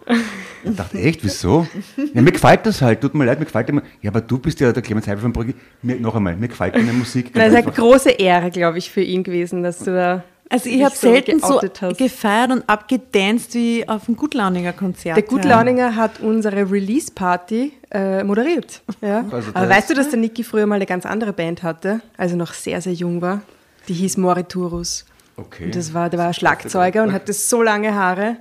[0.63, 1.67] Ich dachte, echt, wieso?
[2.13, 3.81] Ja, mir gefällt das halt, tut mir leid, mir gefällt immer.
[4.01, 5.55] Ja, aber du bist ja der Clemens Heibel von Brügge.
[5.81, 7.33] Mir, noch einmal, mir gefällt deine Musik.
[7.33, 10.23] Das ist eine große Ehre, glaube ich, für ihn gewesen, dass du da.
[10.49, 11.97] Also ich habe selten so hast.
[11.97, 15.17] gefeiert und abgedanced wie auf einem Gutlauniger Konzert.
[15.17, 18.81] Der Gutlauninger hat unsere Release-Party äh, moderiert.
[19.01, 19.25] Ja.
[19.31, 22.35] Also Aber weißt du, dass der Niki früher mal eine ganz andere Band hatte, also
[22.35, 23.41] noch sehr, sehr jung war?
[23.87, 25.05] Die hieß Moriturus.
[25.35, 25.65] Okay.
[25.65, 28.37] Und das war, der war Schlagzeuger und hatte so lange Haare.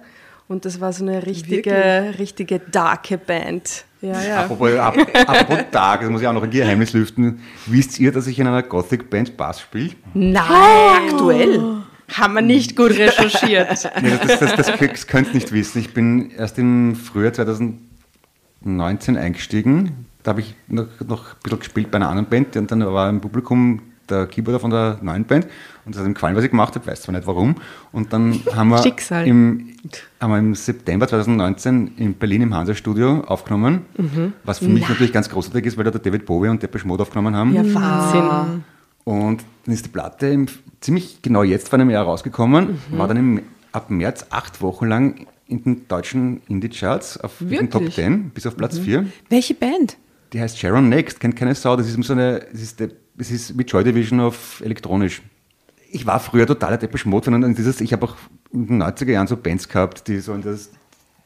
[0.48, 3.84] Und das war so eine richtige, richtige darke Band.
[4.02, 4.40] Ja, ja.
[4.40, 4.96] Apropos, ab,
[5.26, 7.40] apropos Tag, das muss ich auch noch ein Geheimnis lüften.
[7.66, 9.94] Wisst ihr, dass ich in einer Gothic-Band Bass spiele?
[10.12, 10.44] Nein,
[11.08, 11.82] aktuell.
[12.12, 13.90] Haben wir nicht gut recherchiert.
[14.02, 15.78] Nee, das, das, das, das könnt ihr nicht wissen.
[15.78, 20.06] Ich bin erst im Frühjahr 2019 eingestiegen.
[20.22, 23.08] Da habe ich noch, noch ein bisschen gespielt bei einer anderen Band und dann war
[23.08, 23.80] im Publikum
[24.12, 25.46] der Keyboarder von der neuen Band
[25.84, 27.56] und das hat ihm gefallen, was ich gemacht habe, weiß zwar nicht warum.
[27.90, 29.26] Und dann haben wir, Schicksal.
[29.26, 29.70] Im,
[30.20, 33.82] haben wir im September 2019 in Berlin im Hansa-Studio aufgenommen,
[34.44, 37.02] was für mich natürlich ganz großartig ist, weil da der David Bowie und Depeche Mode
[37.02, 37.52] aufgenommen haben.
[37.54, 38.64] Ja, Wahnsinn.
[39.04, 40.46] Und dann ist die Platte im,
[40.80, 42.98] ziemlich genau jetzt vor einem Jahr rausgekommen, Mhm.
[42.98, 43.42] war dann im,
[43.72, 47.96] ab März acht Wochen lang in den deutschen Indie-Charts auf den Top Wirklich?
[47.96, 48.58] 10 bis auf Mhm.
[48.58, 49.06] Platz 4.
[49.28, 49.96] Welche Band?
[50.32, 51.76] Die heißt Sharon Next, kennt keine Sau.
[51.76, 55.22] Das ist so eine, das ist, der, das ist wie Joy Division auf elektronisch.
[55.90, 58.16] Ich war früher totaler Depeche Mode und dieses, ich habe auch
[58.52, 60.70] in den 90er Jahren so Bands gehabt, die so in das,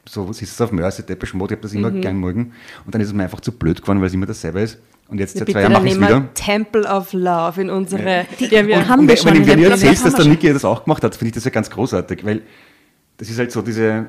[0.07, 1.79] so was ist es auf Mercy, Depeche Mode, ich habe das Mhm.
[1.79, 2.51] immer gern mögen.
[2.85, 4.77] Und dann ist es mir einfach zu blöd geworden, weil es immer dasselbe ist.
[5.07, 6.27] Und jetzt seit zwei Jahren mache ich es wieder.
[6.33, 8.25] Temple of Love in unsere.
[8.39, 10.65] Ja, wir haben und wir wenn, schon wenn, wenn Playlist, erzählst, dass der Niki das
[10.65, 12.41] auch gemacht hat, finde ich das ja ganz großartig, weil
[13.15, 14.07] das ist halt so diese,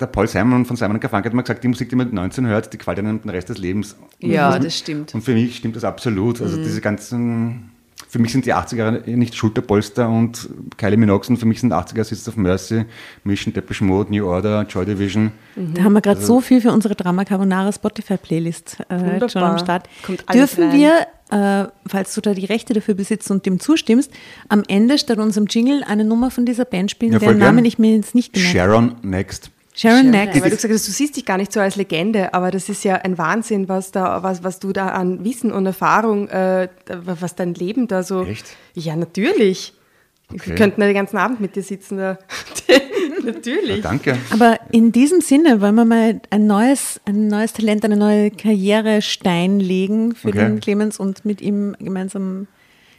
[0.00, 2.46] der Paul Simon von Simon Garfunkel hat mal gesagt, die Musik, die man mit 19
[2.46, 3.96] hört, die gefällt einem den Rest des Lebens.
[4.18, 5.14] Ja, das stimmt.
[5.14, 6.40] Und für mich stimmt das absolut.
[6.40, 7.70] Also diese ganzen,
[8.08, 11.72] für mich sind die 80er Jahre nicht Schulterpolster und Kylie Minogue, und für mich sind
[11.72, 12.84] 80er Sits of Mercy,
[13.24, 15.32] Mission, Depeche Mode, New Order, Joy Division.
[15.56, 19.28] Da haben wir gerade Also so viel für unsere Drama Carbonara Spotify-Playlist äh, Wunderbar.
[19.28, 19.88] schon am Start.
[20.04, 20.78] Kommt alles Dürfen rein.
[20.78, 24.10] wir, äh, falls du da die Rechte dafür besitzt und dem zustimmst,
[24.48, 27.78] am Ende statt unserem Jingle eine Nummer von dieser Band spielen, Ja, deren Namen ich
[27.78, 28.52] mir jetzt nicht gemerkt?
[28.54, 29.50] Sharon Next.
[29.74, 30.34] Sharon Next.
[30.42, 32.82] Weil du gesagt hast, du siehst dich gar nicht so als Legende, aber das ist
[32.84, 37.34] ja ein Wahnsinn, was, da, was, was du da an Wissen und Erfahrung, äh, was
[37.36, 38.24] dein Leben da so.
[38.26, 38.46] Echt?
[38.74, 39.72] Ja, natürlich.
[40.28, 40.54] Wir Okay.
[40.54, 42.18] könnten ja den ganzen Abend mit dir sitzen da.
[43.24, 43.76] natürlich.
[43.76, 44.16] Ja, danke.
[44.30, 49.58] Aber in diesem Sinne wollen wir mal ein neues, ein neues Talent, eine neue Karrierestein
[49.60, 50.38] legen für Okay.
[50.38, 52.46] den Clemens und mit ihm gemeinsam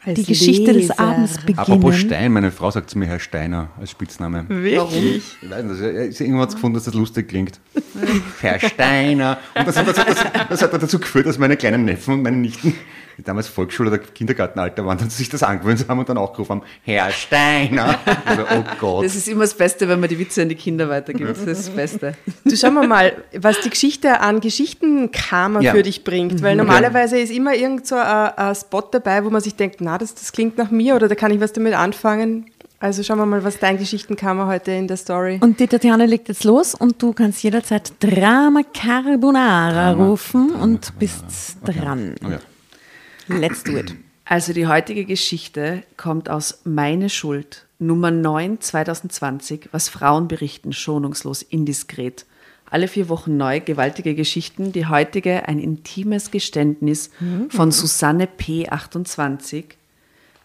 [0.03, 0.99] Als die Geschichte des Leser.
[0.99, 1.59] Abends beginnen.
[1.59, 4.45] Apropos Stein, meine Frau sagt zu mir Herr Steiner als Spitzname.
[4.47, 5.37] Wirklich?
[5.41, 7.59] Ich weiß nicht, also, sie irgendwann hat gefunden, dass das lustig klingt.
[8.41, 9.37] Herr Steiner.
[9.53, 12.37] Und das hat, dazu, das, das hat dazu geführt, dass meine kleinen Neffen und meine
[12.37, 12.73] Nichten,
[13.23, 16.51] damals Volksschule- oder Kindergartenalter waren, dass sie sich das angewöhnt haben und dann auch gerufen
[16.51, 17.99] haben, Herr Steiner.
[18.25, 19.05] Also, oh Gott.
[19.05, 21.29] Das ist immer das Beste, wenn man die Witze an die Kinder weitergibt.
[21.29, 22.13] Das ist das Beste.
[22.45, 25.71] Du schauen wir mal, was die Geschichte an Geschichtenkarma Ja.
[25.73, 26.41] für dich bringt.
[26.41, 28.03] Weil normalerweise ist immer irgend so ein,
[28.37, 31.15] ein Spot dabei, wo man sich denkt, na, das, das klingt nach mir oder da
[31.15, 32.45] kann ich was damit anfangen.
[32.79, 35.37] Also schauen wir mal, was dein Geschichtenkarma heute in der Story.
[35.41, 41.23] Und die Tatjana legt jetzt los und du kannst jederzeit Drama Carbonara rufen und bist
[41.63, 42.15] dran.
[42.25, 42.39] Oh ja.
[43.39, 43.95] Let's do it.
[44.25, 51.41] Also die heutige Geschichte kommt aus Meine Schuld, Nummer 9 2020, was Frauen berichten, schonungslos,
[51.41, 52.25] indiskret.
[52.69, 54.71] Alle vier Wochen neu, gewaltige Geschichten.
[54.71, 57.09] Die heutige ein intimes Geständnis
[57.49, 58.69] von Susanne P.
[58.69, 59.77] 28.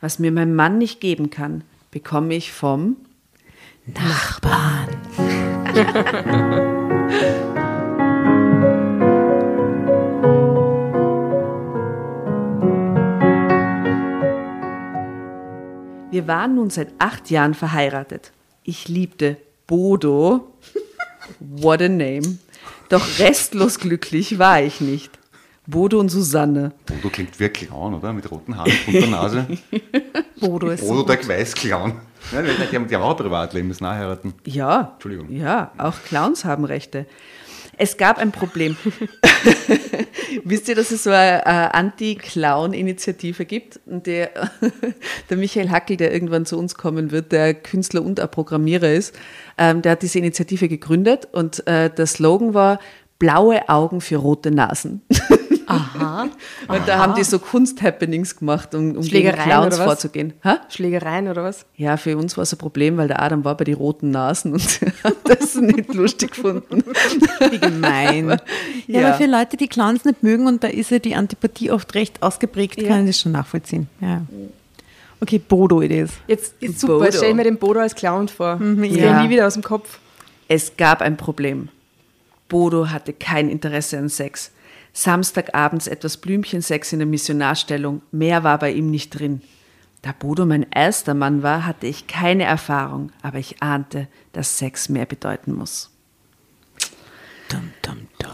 [0.00, 2.96] Was mir mein Mann nicht geben kann, bekomme ich vom
[3.86, 4.88] Nachbarn.
[16.16, 18.32] Wir waren nun seit acht Jahren verheiratet.
[18.64, 20.50] Ich liebte Bodo.
[21.40, 22.38] What a name.
[22.88, 25.10] Doch restlos glücklich war ich nicht.
[25.66, 26.72] Bodo und Susanne.
[26.86, 28.14] Bodo klingt wie ein Clown, oder?
[28.14, 29.46] Mit roten Haaren und bunter Nase.
[30.40, 32.00] Bodo ist Bodo der Weißclown.
[32.32, 34.32] Ja, die, haben, die haben auch ein Privatleben, müssen nachheiraten.
[34.46, 34.92] Ja.
[34.94, 35.30] Entschuldigung.
[35.30, 37.04] Ja, auch Clowns haben Rechte.
[37.78, 38.76] Es gab ein Problem.
[40.44, 43.80] Wisst ihr, dass es so eine, Anti-Clown-Initiative gibt?
[43.86, 44.30] Der,
[45.30, 49.14] der Michael Hackel, der irgendwann zu uns kommen wird, der Künstler und auch Programmierer ist,
[49.58, 52.78] ähm, der hat diese Initiative gegründet und äh, der Slogan war
[53.18, 55.02] blaue Augen für rote Nasen.
[55.66, 56.28] Aha.
[56.68, 59.84] Und da haben die so Kunst-Happenings gemacht, um, um gegen Clowns oder was?
[59.84, 60.32] vorzugehen.
[60.44, 60.60] Ha?
[60.68, 61.66] Schlägereien oder was?
[61.76, 64.52] Ja, für uns war es ein Problem, weil der Adam war bei den roten Nasen
[64.52, 64.62] und
[65.04, 66.84] hat das nicht lustig gefunden.
[67.50, 68.28] Wie gemein.
[68.86, 69.08] Ja, Ja.
[69.08, 72.22] aber für Leute, die Clowns nicht mögen und da ist ja die Antipathie oft recht
[72.22, 72.88] ausgeprägt, Ja.
[72.88, 73.88] kann ich das schon nachvollziehen.
[74.00, 74.22] Ja.
[75.20, 76.10] Okay, Bodo it is.
[76.28, 77.04] Jetzt ist super, Bodo.
[77.06, 78.60] jetzt stell ich mir den Bodo als Clown vor.
[78.60, 79.22] Das geht ja.
[79.22, 79.98] nie wieder aus dem Kopf.
[80.46, 81.68] Es gab ein Problem.
[82.48, 84.52] Bodo hatte kein Interesse an Sex.
[84.96, 88.00] Samstagabends etwas Blümchensex in der Missionarstellung.
[88.12, 89.42] Mehr war bei ihm nicht drin.
[90.00, 94.88] Da Bodo mein erster Mann war, hatte ich keine Erfahrung, aber ich ahnte, dass Sex
[94.88, 95.90] mehr bedeuten muss.
[97.50, 98.30] Dum, dum, dum.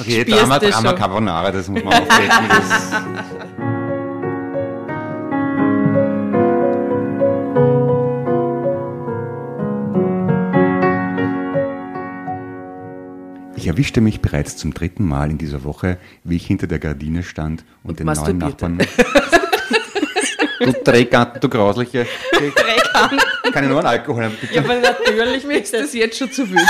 [0.00, 0.98] Okay, Spürst Drama, du Drama schon?
[0.98, 2.48] Carbonara, das muss man aufdecken.
[13.62, 17.22] Ich erwischte mich bereits zum dritten Mal in dieser Woche, wie ich hinter der Gardine
[17.22, 18.38] stand und, Und den neuen.
[18.38, 18.78] Nachbarn.
[20.58, 22.04] du Drehgarten, du grausliche.
[22.32, 24.58] Ich nur einen Alkohol haben, bitte?
[24.58, 26.66] aber natürlich Ist das jetzt schon zu wild?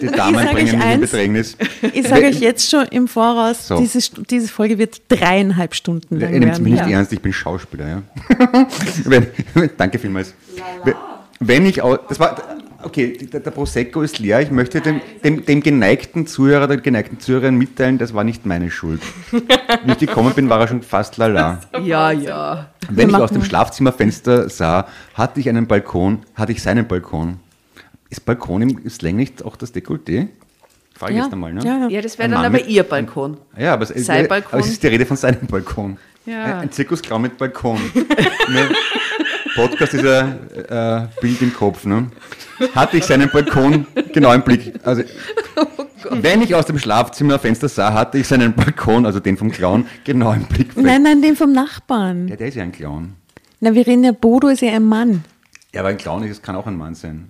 [0.00, 1.00] Die Damen sag euch bringen mich in.
[1.02, 1.56] Bedrängnis.
[1.92, 3.78] Ich sage euch jetzt schon im Voraus, So.
[3.78, 3.98] diese,
[4.30, 8.02] diese Folge wird dreieinhalb Stunden lang Ihr nehmt mich nicht ernst, ich bin Schauspieler, ja.
[9.04, 9.26] wenn,
[9.76, 10.32] danke vielmals.
[10.84, 10.94] Wenn-
[11.40, 12.36] Wenn ich das war
[12.84, 14.40] okay, der, der Prosecco ist leer.
[14.40, 18.70] Ich möchte dem, dem, dem geneigten Zuhörer, der geneigten Zuhörerin mitteilen, das war nicht meine
[18.70, 19.00] Schuld.
[19.30, 21.60] Wie ich gekommen bin, war er schon fast lala.
[21.82, 22.70] Ja, ja.
[22.90, 27.38] Wenn ich aus dem Schlafzimmerfenster sah, hatte ich einen Balkon, hatte ich seinen Balkon.
[28.10, 30.28] Ist Balkon im Slang nicht auch das Dekolleté?
[30.96, 31.64] Frage ich Ja, jetzt einmal, ne?
[31.64, 31.88] ja.
[31.88, 33.36] Ja, das wäre dann aber mit- ihr Balkon.
[33.58, 34.60] Ja, aber es, es, Sein aber Balkon.
[34.60, 35.96] es ist die Rede von seinem Balkon.
[36.24, 36.44] Ja.
[36.44, 37.78] Ein, ein Zirkusklau mit Balkon.
[38.48, 38.68] ne?
[39.54, 40.38] Podcast ist ein
[40.68, 41.84] äh, Bild im Kopf.
[41.84, 42.10] Ne?
[42.74, 44.74] Hatte ich seinen Balkon genau im Blick.
[44.82, 45.02] Also,
[46.10, 49.86] Oh wenn ich aus dem Schlafzimmerfenster sah, hatte ich seinen Balkon, also den vom Clown,
[50.04, 50.76] genau im Blick.
[50.76, 52.28] Nein, nein, den vom Nachbarn.
[52.28, 53.14] Ja, der ist ja ein Clown.
[53.60, 55.24] Na, wir reden ja, Bodo ist ja ein Mann.
[55.72, 57.28] Ja, aber ein Clown ist, kann auch ein Mann sein.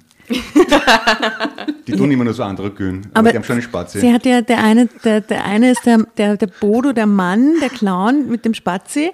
[1.87, 3.07] Die tun immer nur so andere Gühen.
[3.13, 4.01] Aber, Aber die haben schon eine Spazi.
[4.01, 7.55] Sie hat ja, der eine, der, der eine ist der, der, der Bodo, der Mann,
[7.61, 9.13] der Clown mit dem Spazi,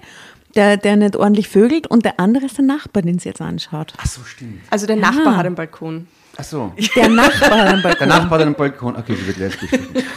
[0.55, 3.93] der, der nicht ordentlich vögelt und der andere ist der Nachbar, den sie jetzt anschaut.
[3.97, 4.61] Ach so, stimmt.
[4.69, 6.07] Also der Nachbar hat einen Balkon.
[6.37, 6.73] Ach so.
[6.95, 8.07] Der Nachbar hat einen Der Balkon.
[8.07, 8.95] Nachbar hat einen Balkon.
[8.95, 9.71] Okay, sie wird lesbisch.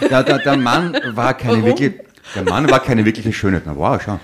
[0.09, 1.93] Der, der, der Mann war keine wirklich,
[2.35, 3.63] der Mann war keine wirkliche Schönheit.
[3.67, 4.21] Na wow, schau.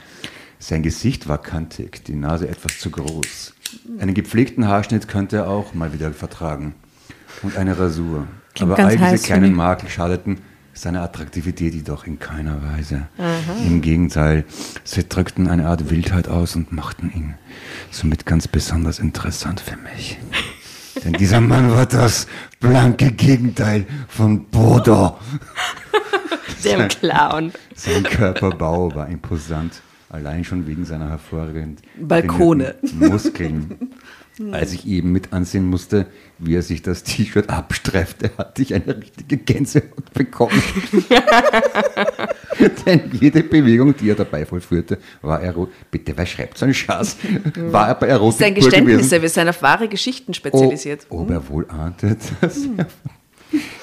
[0.59, 3.55] Sein Gesicht war kantig, die Nase etwas zu groß.
[3.99, 6.75] Einen gepflegten Haarschnitt könnte er auch mal wieder vertragen.
[7.43, 8.27] Und eine Rasur.
[8.55, 9.55] Klingt Aber ganz all diese kleinen.
[9.55, 10.41] Makel schadeten
[10.81, 13.09] seiner Attraktivität jedoch in keiner Weise.
[13.67, 14.45] Im Gegenteil,
[14.83, 17.35] sie drückten eine Art Wildheit aus und machten ihn
[17.91, 20.19] somit ganz besonders interessant für mich.
[21.05, 22.27] Denn dieser Mann war das
[22.61, 25.19] blanke Gegenteil von Bodo.
[26.65, 27.53] Dem Clown.
[27.75, 32.75] Sein Körperbau war imposant, allein schon wegen seiner hervorragend Balkone.
[32.81, 33.93] trainierten
[34.41, 34.55] Muskeln.
[34.55, 36.07] Als ich eben mit ansehen musste,
[36.39, 40.63] wie er sich das T-Shirt abstreifte, hatte ich eine richtige Gänsehaut bekommen.
[42.87, 45.75] Denn jede Bewegung, die er dabei vollführte, war Erotik.
[45.91, 47.17] Bitte, wer schreibt so einen Schatz?
[47.57, 49.23] War er bei Erotik Sein Geständnisse, gewesen?
[49.23, 51.07] wir sind auf wahre Geschichten spezialisiert.
[51.11, 52.87] Oh, ob er wohl ahnte, dass er...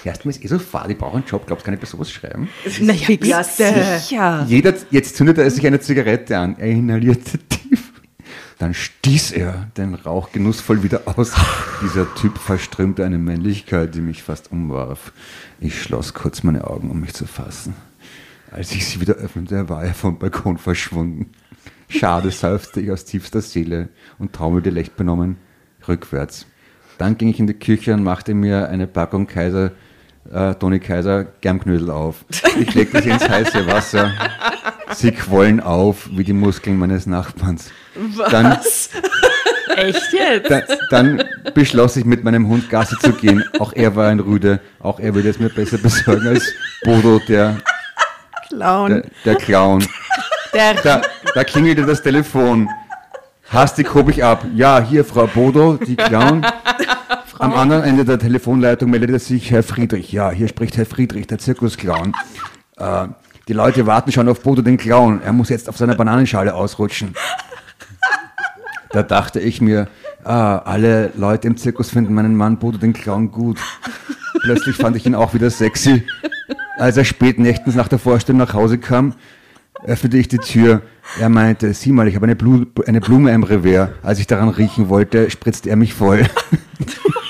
[0.06, 2.10] Erstmal ist eh so fad, ich brauche einen Job, glaubst du, kann ich bei sowas
[2.10, 2.48] schreiben?
[2.80, 4.46] Naja, Ja, sicher.
[4.48, 7.67] Jeder, jetzt zündete er sich eine Zigarette an, er inhalierte tief.
[8.60, 11.34] Dann stieß er den Rauch genussvoll wieder aus.
[11.82, 15.14] Dieser Typ verströmte eine Männlichkeit, die mich fast umwarf.
[15.60, 17.76] Ich schloss kurz meine Augen, um mich zu fassen.
[18.50, 21.32] Als ich sie wieder öffnete, war er vom Balkon verschwunden.
[21.90, 25.38] Schade, seufzte ich aus tiefster Seele und taumelte leicht benommen
[25.88, 26.46] rückwärts.
[26.98, 29.72] Dann ging ich in die Küche und machte mir eine Packung Kaiser,
[30.32, 32.26] äh, Toni Kaiser Germknödel auf.
[32.60, 34.12] Ich legte sie ins heiße Wasser.
[34.96, 37.72] Sie quollen auf wie die Muskeln meines Nachbarns.
[38.30, 38.58] Dann,
[39.76, 40.50] Echt jetzt?
[40.50, 43.44] dann, dann beschloss ich mit meinem Hund Gassi zu gehen.
[43.60, 44.60] Auch er war ein Rüde.
[44.80, 46.44] Auch er würde es mir besser besorgen als
[46.84, 47.58] Bodo, der,
[48.48, 48.90] Clown.
[48.92, 49.86] der, der Clown.
[50.54, 51.02] Der Da,
[51.36, 52.70] da klingelte das Telefon.
[53.50, 54.46] Hastig hob ich ab.
[54.56, 56.46] Ja, hier Frau Bodo, die Clown.
[57.40, 60.12] Am anderen Ende der Telefonleitung meldete sich Herr Friedrich.
[60.12, 62.14] Ja, hier spricht Herr Friedrich, der Zirkusclown.
[62.78, 63.08] Äh,
[63.48, 65.22] die Leute warten schon auf Bodo den Clown.
[65.24, 67.14] Er muss jetzt auf seiner Bananenschale ausrutschen.
[68.92, 69.88] Da dachte ich mir,
[70.24, 73.60] ah, alle Leute im Zirkus finden meinen Mann Bodo den Clown gut.
[74.42, 76.04] Plötzlich fand ich ihn auch wieder sexy.
[76.78, 79.14] Als er spät nächtens nach der Vorstellung nach Hause kam,
[79.84, 80.82] öffnete ich die Tür.
[81.20, 83.90] Er meinte, sieh mal, ich habe eine, Blu eine Blume im Revers.
[84.04, 86.26] Als ich daran riechen wollte, spritzte er mich voll.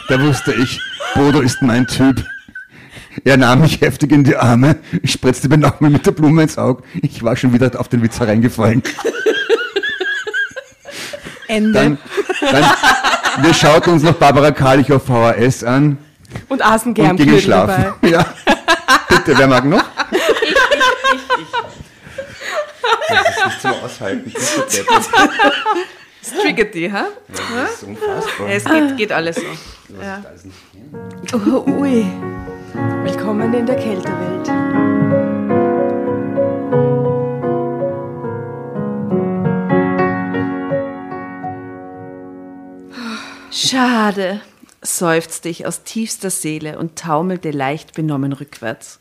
[0.10, 0.80] da wusste ich,
[1.16, 2.24] Bodo ist mein Typ.
[3.24, 6.84] Er nahm mich heftig in die Arme, spritzte mir nochmal mit der Blume ins Auge.
[7.02, 8.84] Ich war schon wieder auf den Witz hereingefallen.
[11.48, 11.72] Ende.
[11.74, 11.98] Dann,
[12.42, 12.64] dann,
[13.44, 15.98] wir schauten uns noch Barbara Karlich auf VHS an
[16.50, 17.86] Und aßen und gern gingen Knödel schlafen.
[18.02, 18.08] dabei.
[18.10, 18.26] Ja.
[19.10, 19.84] Bitte, wer mag noch?
[23.10, 24.32] Das ist nicht zum Aushalten.
[24.34, 24.86] Das ist
[26.22, 27.06] Das triggert die, ha?
[27.86, 28.50] unfassbar.
[28.50, 29.44] Es geht, geht alles so.
[31.34, 32.06] Oh, ui.
[33.04, 34.97] Willkommen in der Kältewelt.
[43.52, 44.42] Schade,
[44.82, 49.00] seufzte ich aus tiefster Seele und taumelte leicht benommen rückwärts.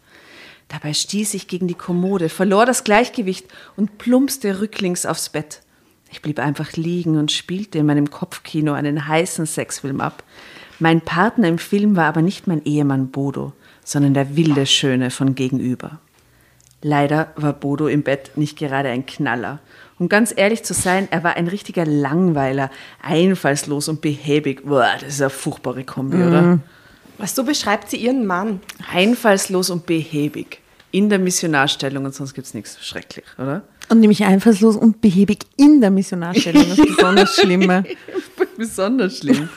[0.68, 5.62] Dabei stieß ich gegen die Kommode, verlor das Gleichgewicht und plumpste rücklings aufs Bett.
[6.10, 10.22] Ich blieb einfach liegen und spielte in meinem Kopfkino einen heißen Sexfilm ab.
[10.78, 13.52] Mein Partner im Film war aber nicht mein Ehemann Bodo,
[13.84, 15.98] sondern der wilde Schöne von gegenüber.
[16.82, 19.60] Leider war Bodo im Bett nicht gerade ein Knaller.
[19.98, 22.70] Um ganz ehrlich zu sein, er war ein richtiger Langweiler,
[23.02, 24.64] einfallslos und behäbig.
[24.64, 26.58] Boah, das ist eine furchtbare Kombi, oder?
[27.18, 28.60] Was so beschreibt sie ihren Mann?
[28.92, 30.60] Einfallslos und behäbig.
[30.90, 32.84] In der Missionarstellung und sonst gibt es nichts.
[32.86, 33.62] Schrecklich, oder?
[33.88, 36.64] Und nämlich einfallslos und behäbig in der Missionarstellung.
[36.68, 37.84] Das ist besonders Schlimme.
[38.56, 39.48] Besonders schlimm.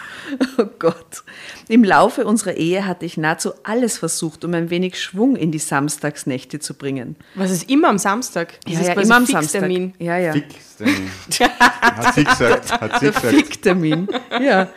[0.58, 1.24] Oh Gott.
[1.68, 5.58] Im Laufe unserer Ehe hatte ich nahezu alles versucht, um ein wenig Schwung in die
[5.60, 7.16] Samstagsnächte zu bringen.
[7.36, 8.60] Was ist immer am Samstag?
[8.66, 9.94] Das Ja, ist ja, immer am Fixtermin.
[9.98, 10.06] Samstag.
[10.06, 10.34] Ja, ja.
[10.34, 11.10] Fixtermin.
[11.80, 12.72] Hat sie gesagt.
[12.82, 13.36] Hat sie Der gesagt.
[13.36, 14.08] Ficktermin.
[14.32, 14.70] Ja.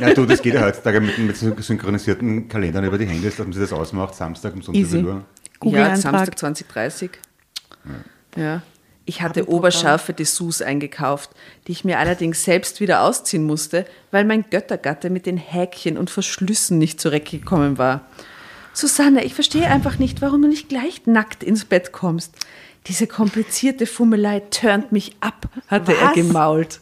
[0.00, 3.52] Ja, du, das geht ja heutzutage mit, mit synchronisierten Kalendern über die Hände, dass man
[3.52, 5.24] sich das ausmacht, Samstag um so und so viel Uhr.
[5.64, 5.96] Ja.
[5.96, 7.10] Samstag 2030.
[7.84, 7.90] Ja.
[9.06, 11.30] Ich hatte oberscharfe Dessous eingekauft,
[11.66, 16.10] die ich mir allerdings selbst wieder ausziehen musste, weil mein Göttergatte mit den Häkchen und
[16.10, 18.02] Verschlüssen nicht zurechtgekommen war.
[18.72, 22.34] Susanne, ich verstehe einfach nicht, warum du nicht gleich nackt ins Bett kommst.
[22.86, 26.14] Diese komplizierte Fummelei turnt mich ab, hatte er Was?
[26.14, 26.80] gemault.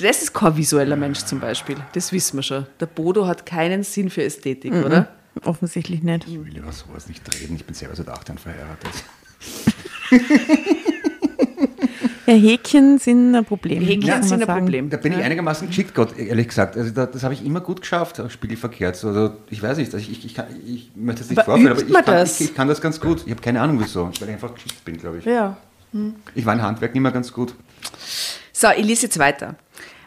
[0.00, 1.76] Das ist kein visueller Mensch zum Beispiel.
[1.92, 2.66] Das wissen wir schon.
[2.80, 5.08] Der Bodo hat keinen Sinn für Ästhetik, oder?
[5.44, 6.26] Offensichtlich nicht.
[6.28, 8.90] Ich will über sowas nicht reden, ich bin selber seit acht Jahren verheiratet.
[12.26, 13.82] Ja, Häkchen sind ein Problem.
[13.82, 14.60] Häkchen man sind ein sagen.
[14.60, 14.88] Problem.
[14.90, 16.76] Da bin ich einigermaßen geschickt, Gott, ehrlich gesagt.
[16.76, 19.04] Also da, das habe ich immer gut geschafft, spiegelverkehrt.
[19.04, 21.82] Also ich weiß nicht, also ich, ich, kann, ich möchte es nicht Aber vorführen, aber
[21.82, 22.40] ich kann, das?
[22.40, 23.22] Ich, ich kann das ganz gut.
[23.26, 25.24] Ich habe keine Ahnung wieso, weil ich einfach geschickt bin, glaube ich.
[25.26, 25.58] Ja.
[26.34, 27.54] Ich war in Handwerk nicht mehr ganz gut.
[28.52, 29.56] So, ich lese jetzt weiter.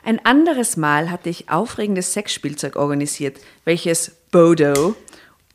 [0.03, 4.95] Ein anderes Mal hatte ich aufregendes Sexspielzeug organisiert, welches Bodo,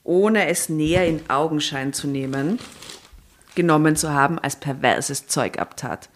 [0.05, 2.59] ohne es näher in Augenschein zu nehmen,
[3.55, 6.09] genommen zu haben, als perverses Zeug abtat.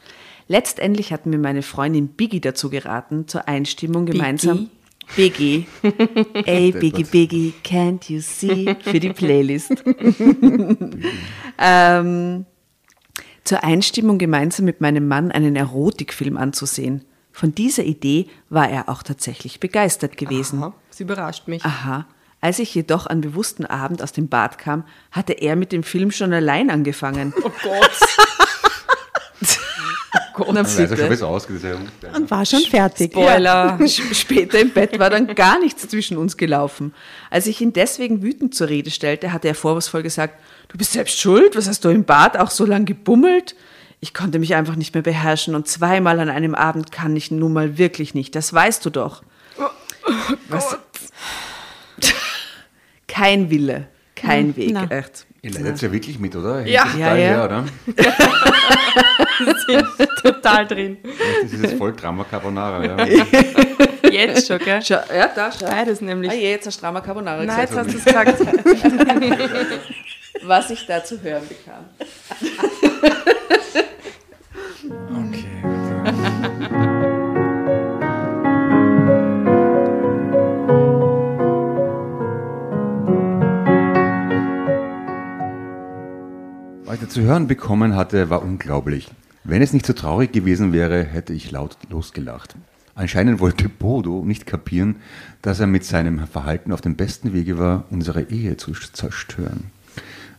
[0.49, 4.71] Letztendlich hat mir meine Freundin Biggie dazu geraten, zur Einstimmung gemeinsam.
[5.15, 5.67] Biggie.
[6.45, 8.77] Ey, Biggie, Biggie, can't you see?
[8.81, 9.73] Für die Playlist.
[11.59, 12.47] ähm,
[13.45, 17.05] zur Einstimmung gemeinsam mit meinem Mann einen Erotikfilm anzusehen.
[17.33, 20.63] Von dieser Idee war er auch tatsächlich begeistert gewesen.
[20.63, 21.65] Aha, das überrascht mich.
[21.65, 22.07] Aha.
[22.47, 26.13] Als ich jedoch an bewussten Abend aus dem Bad kam, hatte er mit dem Film
[26.13, 27.35] schon allein angefangen.
[27.43, 27.91] Oh Gott.
[30.37, 30.91] Schon, es ausgeht.
[30.93, 30.99] das ist
[32.03, 33.11] ja- Und war schon fertig.
[33.11, 33.79] Spoiler.
[34.13, 36.95] Später im Bett war dann gar nichts zwischen uns gelaufen.
[37.31, 41.19] Als ich ihn deswegen wütend zur Rede stellte, hatte er vorwurfsvoll gesagt, du bist selbst
[41.19, 43.57] schuld, was hast du im Bad auch so lang gebummelt?
[43.99, 47.53] Ich konnte mich einfach nicht mehr beherrschen und zweimal an einem Abend kann ich nun
[47.53, 49.23] mal wirklich nicht, das weißt du doch.
[50.49, 50.77] Was?
[53.17, 54.85] Kein Wille, kein Weg, na.
[54.91, 55.27] echt.
[55.43, 56.59] Ihr leidet ja wirklich mit, oder?
[56.59, 56.85] Hängt Ja.
[56.85, 57.15] das Ja, ja.
[57.15, 57.65] her, oder?
[60.23, 60.97] Total drin.
[61.03, 62.85] Das ist dieses Volldrama Carbonara.
[62.85, 62.97] Ja.
[64.11, 64.81] Jetzt schon, gell?
[64.83, 65.67] Schau, ja, da, schau.
[65.67, 66.31] Beides nämlich.
[66.31, 68.41] Ah, je, jetzt hast du Drama Carbonara Nein, jetzt hast du es gesagt.
[70.43, 71.85] was ich da zu hören bekam.
[75.29, 75.66] Okay.
[86.97, 89.11] Was da zu hören bekommen hatte, war unglaublich.
[89.45, 92.57] Wenn es nicht so traurig gewesen wäre, hätte ich laut losgelacht.
[92.95, 94.97] Anscheinend wollte Bodo nicht kapieren,
[95.43, 99.65] dass er mit seinem Verhalten auf dem besten Wege war, unsere Ehe zu zerstören.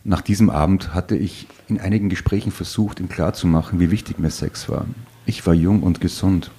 [0.04, 4.67] Nach diesem Abend hatte ich in einigen Gesprächen versucht, ihm klarzumachen, wie wichtig mir Sex
[4.67, 4.88] war.
[5.28, 6.50] Ich war jung und gesund.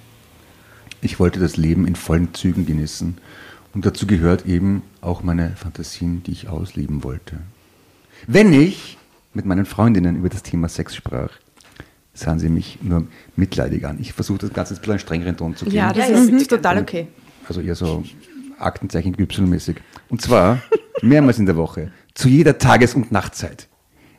[1.01, 3.17] Ich wollte das Leben in vollen Zügen genießen.
[3.73, 7.39] Und dazu gehört eben auch meine Fantasien, die ich ausleben wollte.
[8.27, 8.97] Wenn ich
[9.39, 11.29] mit meinen Freundinnen über das Thema Sex sprach,
[12.13, 13.97] sahen sie mich nur mitleidig an.
[14.01, 15.77] Ich versuche das Ganze jetzt ein bisschen einen strengeren Ton zu geben.
[15.77, 16.47] Ja, das Ja, ist bitte.
[16.57, 17.07] total okay.
[17.47, 18.03] Also eher so
[18.57, 19.77] Aktenzeichen Y-mäßig.
[20.09, 20.61] Und zwar
[21.01, 21.91] Mehrmals in der Woche.
[22.13, 23.69] Zu jeder Tages- und Nachtzeit.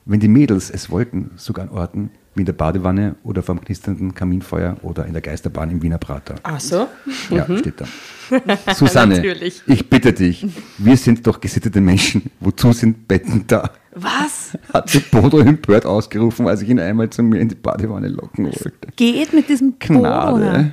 [0.06, 4.14] Wenn die Mädels es wollten, sogar an Orten wie in der Badewanne oder vom knisternden
[4.14, 6.36] Kaminfeuer oder in der Geisterbahn im Wiener Prater.
[6.42, 6.86] Ach so?
[7.30, 7.86] Ja, steht da.
[8.74, 9.62] Susanne, Natürlich.
[9.66, 10.46] ich bitte dich,
[10.78, 12.30] wir sind doch gesittete Menschen.
[12.38, 13.70] Wozu sind Betten da?
[13.92, 14.56] Was?
[14.72, 18.72] Hatte Bodo empört ausgerufen, als ich ihn einmal zu mir in die Badewanne locken wollte.
[18.94, 20.30] Geht mit diesem Corona.
[20.30, 20.72] Gnade,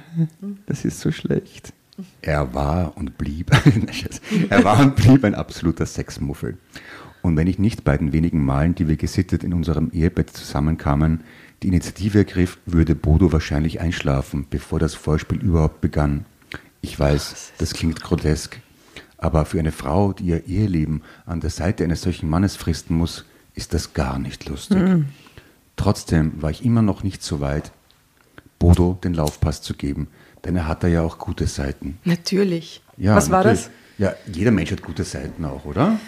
[0.67, 1.74] das ist so schlecht.
[2.22, 3.50] Er war und blieb,
[4.50, 6.58] er war und blieb ein absoluter Sexmuffel.
[7.24, 11.22] Und wenn ich nicht bei den wenigen Malen, die wir gesittet in unserem Ehebett zusammenkamen,
[11.63, 16.26] die Initiative ergriff, würde Bodo wahrscheinlich einschlafen, bevor das Vorspiel überhaupt begann.
[16.82, 18.60] Ich weiß, das klingt grotesk,
[19.17, 23.26] aber für eine Frau, die ihr Eheleben an der Seite eines solchen Mannes fristen muss,
[23.56, 24.78] ist das gar nicht lustig.
[25.76, 27.72] Trotzdem war ich immer noch nicht so weit,
[28.60, 30.08] Bodo den Laufpass zu geben,
[30.46, 31.98] denn er hat da ja auch gute Seiten.
[32.04, 32.82] Natürlich.
[32.98, 33.65] Ja, Was war natürlich.
[33.65, 33.72] das?
[33.98, 36.00] Ja, jeder Mensch hat gute Seiten auch, oder?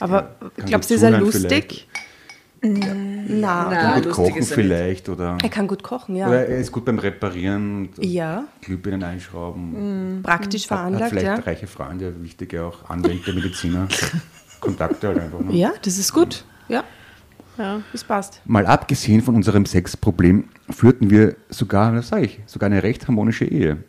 [0.00, 1.48] Aber kann glaubst du, ist er zuhören
[2.62, 2.84] lustig?
[3.28, 6.28] Na, Na, Kann gut kochen ist er vielleicht oder, er kann gut kochen, ja.
[6.28, 8.44] oder er ist gut beim Reparieren und Ja.
[8.62, 10.20] Glühbirnen einschrauben.
[10.22, 11.34] Praktisch Hat, hat veranlagt, vielleicht ja.
[11.36, 13.88] reiche Freunde, wichtige auch Anwälte, Mediziner,
[14.60, 15.40] Kontakte halt einfach.
[15.40, 15.52] Ne?
[15.54, 16.44] Ja, das ist gut.
[16.68, 16.84] Ja.
[17.58, 18.40] Ja, das passt.
[18.44, 23.44] Mal abgesehen von unserem Sexproblem führten wir sogar, das sage ich, sogar eine recht harmonische
[23.46, 23.82] Ehe.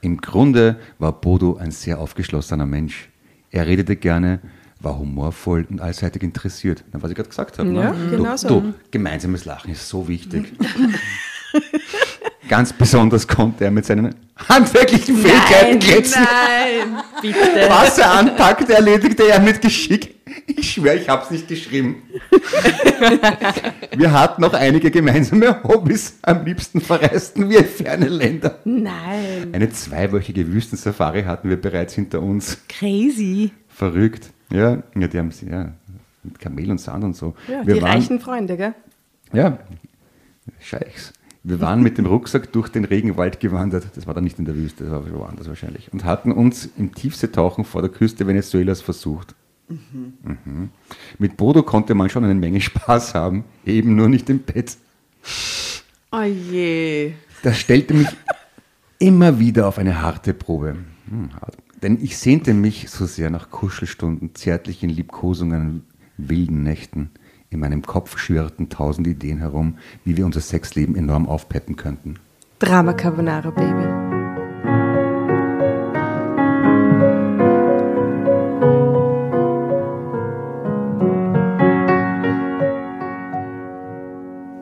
[0.00, 3.08] Im Grunde war Bodo ein sehr aufgeschlossener Mensch.
[3.50, 4.40] Er redete gerne,
[4.80, 6.84] war humorvoll und allseitig interessiert.
[6.92, 7.70] Was ich gerade gesagt habe.
[7.72, 8.10] Ja, ne?
[8.10, 8.48] genau du, so.
[8.60, 10.52] Du, gemeinsames Lachen ist so wichtig.
[12.48, 14.14] Ganz besonders konnte er mit seinen
[14.48, 16.22] handwerklichen Fähigkeiten glänzen.
[16.22, 17.68] Nein, bitte.
[17.68, 20.14] Was er anpackte, erledigte er mit Geschick.
[20.46, 22.02] Ich schwöre, ich habe es nicht geschrieben.
[23.96, 26.18] Wir hatten noch einige gemeinsame Hobbys.
[26.22, 28.58] Am liebsten verreisten wir in ferne Länder.
[28.64, 29.52] Nein.
[29.52, 32.58] Eine zweiwöchige Wüstensafari hatten wir bereits hinter uns.
[32.68, 33.50] Crazy.
[33.68, 34.30] Verrückt.
[34.50, 35.72] Ja, ja die haben ja,
[36.22, 37.34] mit Kamel und Sand und so.
[37.46, 38.74] Ja, wir die waren, reichen Freunde, gell?
[39.32, 39.58] Ja,
[40.60, 41.12] Scheichs.
[41.44, 43.86] Wir waren mit dem Rucksack durch den Regenwald gewandert.
[43.94, 45.92] Das war dann nicht in der Wüste, das war woanders wahrscheinlich.
[45.92, 49.34] Und hatten uns im Tiefseetauchen vor der Küste Venezuelas versucht.
[49.68, 50.70] Mhm.
[51.18, 54.76] Mit Bodo konnte man schon eine Menge Spaß haben, eben nur nicht im Bett.
[56.10, 57.12] Oh je.
[57.42, 58.08] Das stellte mich
[58.98, 60.76] immer wieder auf eine harte Probe.
[61.08, 61.56] Hm, hart.
[61.82, 65.84] Denn ich sehnte mich so sehr nach Kuschelstunden, zärtlichen Liebkosungen,
[66.16, 67.10] wilden Nächten.
[67.50, 72.16] In meinem Kopf schwirrten tausend Ideen herum, wie wir unser Sexleben enorm aufpeppen könnten.
[72.58, 74.08] Drama Carbonara Baby.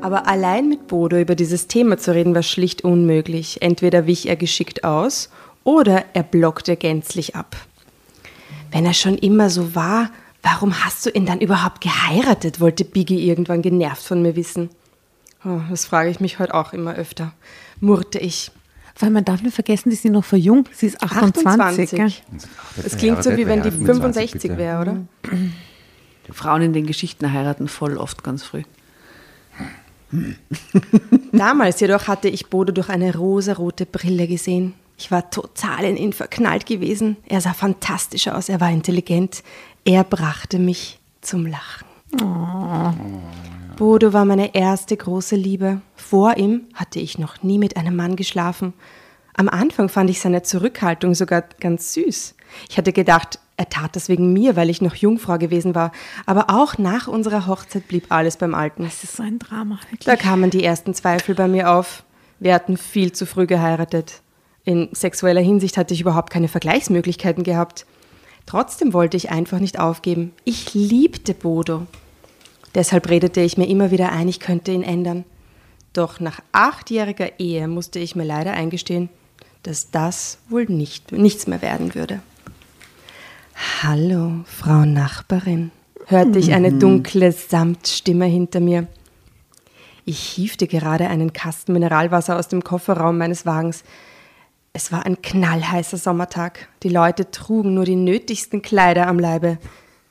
[0.02, 3.62] Aber allein mit Bodo über dieses Thema zu reden, war schlicht unmöglich.
[3.62, 5.31] Entweder wich er geschickt aus
[5.66, 7.57] oder er blockte gänzlich ab.
[8.70, 10.11] Wenn er schon immer so war,
[10.42, 12.61] warum hast du ihn dann überhaupt geheiratet?
[12.61, 14.70] wollte Biggie irgendwann genervt von mir wissen.
[15.44, 17.33] Oh, das frage ich mich heute auch immer öfter.
[17.81, 18.52] Murrte ich.
[18.98, 20.68] Weil man darf nicht vergessen, die sind noch für jung.
[20.72, 21.46] Sie ist 28.
[21.46, 21.90] 28.
[21.90, 22.12] gell?
[22.85, 24.57] Es klingt so, wie wenn die 65 bitte.
[24.57, 24.96] wäre, oder?
[26.29, 28.62] Die Frauen in den Geschichten heiraten voll oft ganz früh.
[31.33, 34.74] Damals jedoch hatte ich Bodo durch eine rosarote Brille gesehen.
[34.98, 37.16] Ich war total in ihn verknallt gewesen.
[37.26, 39.42] Er sah fantastisch aus, er war intelligent.
[39.85, 41.87] Er brachte mich zum Lachen.
[43.76, 45.82] Bodo war meine erste große Liebe.
[45.94, 48.72] Vor ihm hatte ich noch nie mit einem Mann geschlafen.
[49.35, 52.35] Am Anfang fand ich seine Zurückhaltung sogar ganz süß.
[52.70, 55.92] Ich hatte gedacht, er tat das wegen mir, weil ich noch Jungfrau gewesen war.
[56.24, 58.85] Aber auch nach unserer Hochzeit blieb alles beim Alten.
[58.85, 59.78] Das ist so ein Drama.
[59.90, 60.06] Wirklich.
[60.06, 62.04] Da kamen die ersten Zweifel bei mir auf.
[62.38, 64.22] Wir hatten viel zu früh geheiratet.
[64.66, 67.87] In sexueller Hinsicht hatte ich überhaupt keine Vergleichsmöglichkeiten gehabt.
[68.46, 70.33] Trotzdem wollte ich einfach nicht aufgeben.
[70.44, 71.87] Ich liebte Bodo.
[72.74, 75.24] Deshalb redete ich mir immer wieder ein, ich könnte ihn ändern.
[75.92, 79.09] Doch nach achtjähriger Ehe musste ich mir leider eingestehen,
[79.62, 82.20] dass das wohl nicht, nichts mehr werden würde.
[83.83, 85.70] Hallo, Frau Nachbarin,
[86.07, 88.88] hörte ich eine dunkle Samtstimme hinter mir.
[90.05, 93.85] Ich hiefte gerade einen Kasten Mineralwasser aus dem Kofferraum meines Wagens.
[94.77, 96.69] Es war ein knallheißer Sommertag.
[96.83, 99.57] Die Leute trugen nur die nötigsten Kleider am Leibe.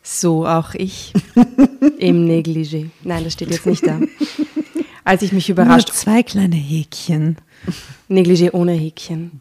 [0.02, 1.14] So auch ich.
[2.00, 2.90] Im Negligé.
[3.04, 4.00] Nein, das steht jetzt nicht da.
[5.04, 7.38] Als ich mich Nur überrascht zwei kleine Häkchen.
[8.10, 9.40] Negligé ohne Häkchen.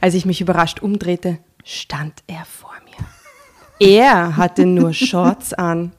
[0.00, 3.86] Als ich mich überrascht umdrehte, stand er vor mir.
[3.86, 5.92] Er hatte nur Shorts an.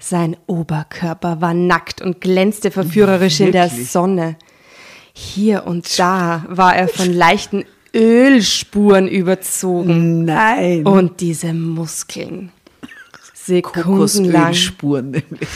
[0.00, 4.34] Sein Oberkörper war nackt und glänzte verführerisch in der Sonne.
[5.12, 7.64] Hier und da war er von leichten
[7.96, 10.24] Ölspuren überzogen.
[10.24, 10.86] Nein.
[10.86, 12.52] Und diese Muskeln.
[13.34, 13.94] Sekundenlang.
[13.94, 15.48] Kokosölspuren nämlich.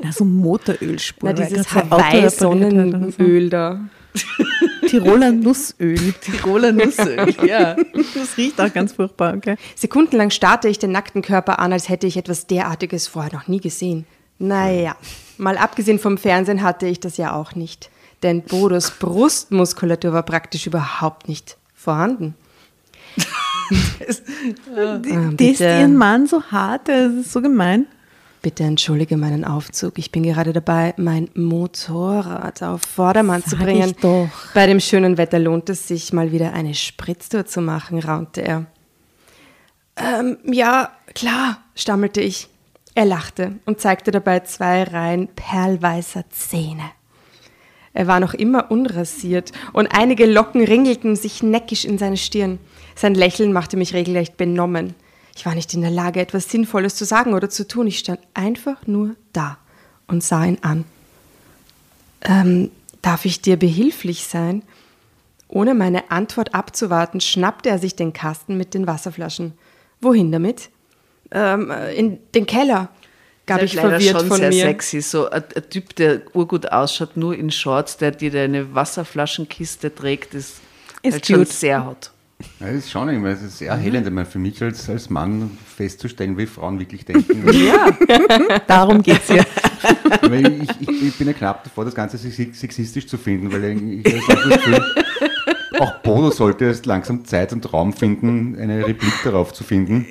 [0.00, 1.34] Na, so Motorölspuren.
[1.34, 1.72] Na, weil dieses.
[1.72, 3.80] Hawaii-Sonnenöl da.
[4.88, 6.12] Tiroler Nussöl.
[6.20, 7.76] Tiroler Nussöl, ja.
[8.14, 9.56] Das riecht auch ganz furchtbar, okay.
[9.74, 13.60] Sekundenlang starrte ich den nackten Körper an, als hätte ich etwas derartiges vorher noch nie
[13.60, 14.06] gesehen.
[14.38, 14.96] Naja,
[15.38, 17.90] mal abgesehen vom Fernsehen hatte ich das ja auch nicht.
[18.22, 22.34] Denn Bodos Brustmuskulatur war praktisch überhaupt nicht vorhanden.
[24.76, 25.64] Ah, Disst bitte.
[25.64, 27.86] ihren Mann so hart, das ist so gemein.
[28.40, 29.98] Bitte entschuldige meinen Aufzug.
[29.98, 33.90] Ich bin gerade dabei, mein Motorrad auf Vordermann zu Sag bringen.
[33.90, 34.28] ich doch.
[34.54, 38.66] Bei dem schönen Wetter lohnt es sich, mal wieder eine Spritztour zu machen, raunte er.
[39.96, 42.48] Ähm, ja, klar, stammelte ich.
[42.94, 46.84] Er lachte und zeigte dabei zwei Reihen perlweißer Zähne.
[47.96, 52.58] Er war noch immer unrasiert und einige Locken ringelten sich neckisch in seine Stirn.
[52.94, 54.94] Sein Lächeln machte mich regelrecht benommen.
[55.34, 57.86] Ich war nicht in der Lage, etwas Sinnvolles zu sagen oder zu tun.
[57.86, 59.56] Ich stand einfach nur da
[60.08, 60.84] und sah ihn an.
[62.20, 62.70] Ähm,
[63.00, 64.62] darf ich dir behilflich sein?
[65.48, 69.54] Ohne meine Antwort abzuwarten, schnappte er sich den Kasten mit den Wasserflaschen.
[70.02, 70.68] Wohin damit?
[71.30, 72.90] Ähm, äh, in den Keller,
[73.46, 74.62] gab Das ich ist leider verwirrt schon von sehr mir.
[74.64, 75.00] sexy.
[75.00, 80.34] So ein, ein Typ, der urgut ausschaut, nur in Shorts, der dir deine Wasserflaschenkiste trägt,
[80.34, 80.56] ist,
[81.02, 82.10] Ist halt schon sehr hot.
[82.60, 85.56] Ja, das ist schon irgendwie, es ist sehr erhellend, einmal für mich als, als Mann
[85.74, 87.50] festzustellen, wie Frauen wirklich denken.
[87.66, 89.42] Ja, Darum geht's ja.
[90.20, 93.64] weil ich, ich, ich bin ja knapp davor, das Ganze sex- sexistisch zu finden, weil
[93.64, 94.84] ich, ich habe das Gefühl,
[95.78, 100.04] auch Bodo sollte es langsam Zeit und Raum finden, eine Replik darauf zu finden,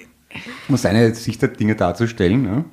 [0.68, 2.46] um seine Sicht der Dinge darzustellen.
[2.46, 2.66] Ja.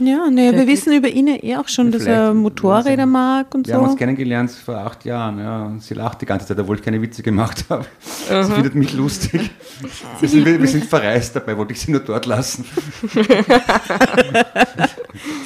[0.00, 3.66] Ja, ne, wir wissen über ihn ja eh auch schon, dass er Motorräder mag und
[3.66, 3.98] Wir haben uns so.
[3.98, 5.38] kennengelernt vor acht Jahren.
[5.38, 5.64] Ja.
[5.66, 7.84] und Sie lacht die ganze Zeit, obwohl ich keine Witze gemacht habe.
[8.28, 9.50] Sie findet mich lustig.
[10.20, 12.64] Wir sind, wir sind verreist, dabei wollte ich sie nur dort lassen.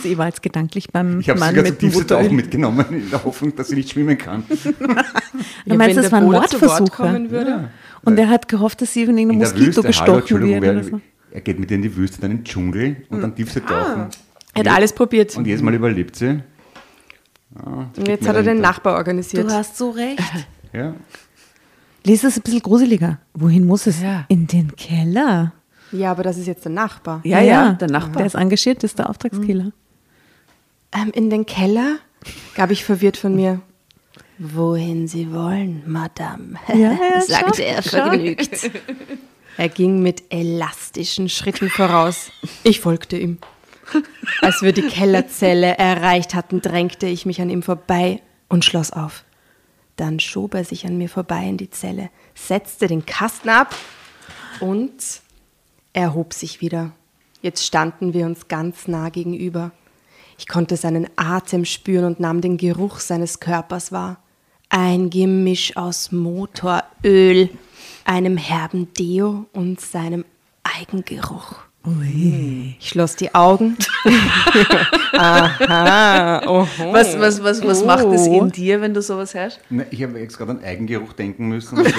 [0.02, 1.54] Sie war jetzt gedanklich beim Ich habe sie Mann
[1.92, 4.44] sogar zum mitgenommen, in der Hoffnung, dass sie nicht schwimmen kann.
[5.66, 6.90] Du meinst, wenn das Wort Mordversuche?
[6.90, 7.70] kommen würde?
[8.04, 10.76] Und er hat gehofft, dass sie von In irgendeinem Moskito Wüste, hallo, gestochen Entschuldigung, wird
[10.76, 11.00] oder so.
[11.30, 14.00] er geht mit ihr in die Wüste, dann in den Dschungel und dann tiefste tauchen.
[14.02, 15.36] Er hat alles probiert.
[15.36, 16.42] Und jedes Mal überlebt sie.
[17.64, 19.48] Und jetzt hat er den Nachbar organisiert.
[19.48, 20.22] Du hast so recht.
[20.74, 20.94] Ja.
[22.04, 23.18] Lies es ein bisschen gruseliger.
[23.34, 24.00] Wohin muss es?
[24.00, 24.24] Ja.
[24.28, 25.52] In den Keller.
[25.92, 27.20] Ja, aber das ist jetzt der Nachbar.
[27.24, 28.16] ja, ja, der Nachbar.
[28.16, 29.72] Der ist engagiert, das ist der Auftragskiller.
[30.92, 31.98] Ähm, in den Keller?
[32.54, 33.60] gab ich verwirrt von mir.
[34.38, 38.70] Wohin Sie wollen, Madame, Ja, ja, sagte er vergnügt.
[39.58, 42.30] Er ging mit elastischen Schritten voraus.
[42.62, 43.36] Ich folgte ihm.
[44.40, 49.24] Als wir die Kellerzelle erreicht hatten, drängte ich mich an ihm vorbei und schloss auf.
[49.96, 53.74] Dann schob er sich an mir vorbei in die Zelle, setzte den Kasten ab
[54.60, 55.20] und
[55.92, 56.92] erhob sich wieder.
[57.42, 59.72] Jetzt standen wir uns ganz nah gegenüber.
[60.38, 64.18] Ich konnte seinen Atem spüren und nahm den Geruch seines Körpers wahr.
[64.68, 67.50] Ein Gemisch aus Motoröl,
[68.04, 70.24] einem herben Deo und seinem
[70.62, 71.56] Eigengeruch.
[72.78, 73.76] Ich schloss die Augen.
[75.18, 76.92] Aha, oho.
[76.92, 78.40] Was, was, was, was macht es Oh.
[78.40, 79.58] in dir, wenn du sowas hörst?
[79.68, 81.78] Na, Ich habe jetzt gerade an Eigengeruch denken müssen.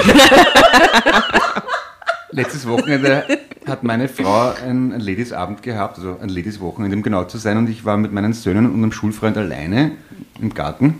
[2.32, 3.26] Letztes Wochenende
[3.68, 7.58] hat meine Frau einen Ladies-Abend gehabt, also ein Ladies-Wochenende, um genau zu sein.
[7.58, 9.92] Und ich war mit meinen Söhnen und einem Schulfreund alleine
[10.42, 11.00] im Garten.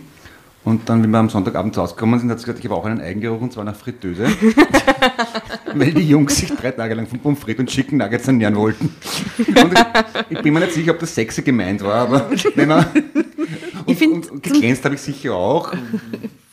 [0.64, 3.00] Und dann, wenn wir am Sonntagabend rausgekommen sind, hat sie gesagt, ich habe auch einen
[3.00, 4.26] Eigengeruch und zwar nach Fritteuse.
[5.74, 8.94] Weil die Jungs sich drei Tage lang von Pommes frites und Chicken Nuggets ernähren wollten.
[9.38, 12.86] Und ich, ich bin mir nicht sicher, ob das sexy gemeint war, aber wenn man.
[13.84, 15.72] Und, find, und, und geglänzt habe ich sicher auch.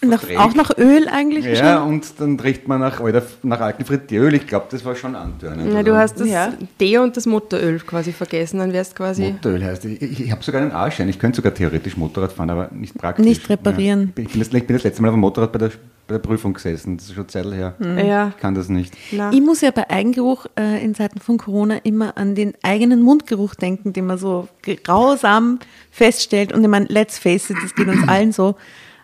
[0.04, 1.46] Nach, auch nach Öl eigentlich?
[1.46, 1.88] Ja, wahrscheinlich?
[1.90, 4.34] und dann riecht man nach, alter, nach alten Frittieröl.
[4.34, 5.68] Ich glaube, das war schon antörnend.
[5.72, 6.54] Na, Also, du hast das Ja.
[6.80, 9.32] Deo und das Motoröl quasi vergessen, dann wärst quasi.
[9.34, 11.08] Motoröl heißt, ich, ich, ich habe sogar einen A-Schein.
[11.08, 13.24] Ich könnte sogar theoretisch Motorrad fahren, aber nicht praktisch.
[13.26, 14.14] Nicht reparieren.
[14.18, 14.24] Ja.
[14.24, 15.70] Ich, bin das, ich bin das letzte Mal auf dem Motorrad bei der,
[16.08, 16.98] bei der Prüfung gesessen.
[16.98, 17.76] Das ist schon Zeit her.
[17.80, 18.94] Ja, Ich kann das nicht.
[19.12, 19.32] na.
[19.32, 23.54] Ich muss ja bei Eigengeruch äh, in Zeiten von Corona immer an den eigenen Mundgeruch
[23.54, 24.48] denken, den man so
[24.84, 25.60] grausam
[25.92, 26.52] feststellt.
[26.54, 28.56] Und ich meine, let's face it, das geht uns allen so.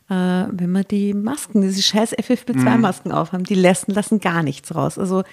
[0.09, 4.97] Äh, wenn wir die Masken, diese scheiß FFP2-Masken aufhaben, die lassen, lassen gar nichts raus.
[4.97, 5.23] Also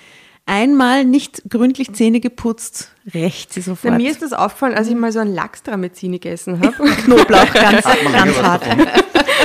[0.46, 3.92] einmal nicht gründlich Zähne geputzt, rächt sie sofort.
[3.92, 6.72] Na, mir ist das aufgefallen, als ich mal so einen Lachs-Tramezin gegessen habe.
[6.72, 8.64] Knoblauch ganz, ganz hart.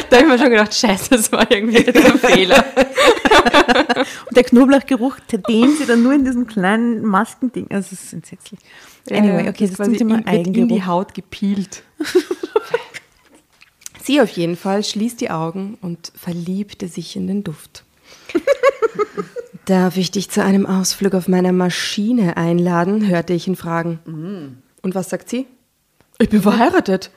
[0.10, 2.66] da habe ich mir schon gedacht, scheiße, das war irgendwie ein Fehler.
[4.28, 7.68] Und der Knoblauchgeruch, den sie dann nur in diesem kleinen Maskending.
[7.70, 8.60] Also es ist entsetzlich.
[9.12, 10.84] Anyway, okay, das, war zum Thema in, wird in die.
[10.84, 11.84] Haut gepielt.
[14.02, 17.84] Sie auf jeden Fall schließt die Augen und verliebte sich in den Duft.
[19.66, 23.08] Darf ich dich zu einem Ausflug auf meiner Maschine einladen?
[23.08, 24.00] hörte ich ihn fragen.
[24.82, 25.46] Und was sagt sie?
[26.18, 27.12] Ich bin verheiratet,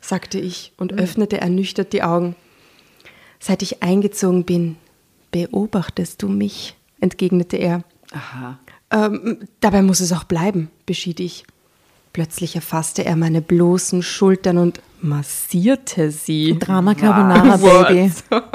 [0.00, 2.34] sagte ich und öffnete ernüchtert die Augen.
[3.38, 4.76] Seit ich eingezogen bin,
[5.30, 7.84] beobachtest du mich, entgegnete er.
[8.10, 8.58] Aha.
[8.90, 11.44] Ähm, dabei muss es auch bleiben, beschied ich.
[12.18, 16.58] Plötzlich erfasste er meine bloßen Schultern und massierte sie.
[16.58, 17.56] Drama Carbonara?
[17.88, 18.10] Baby.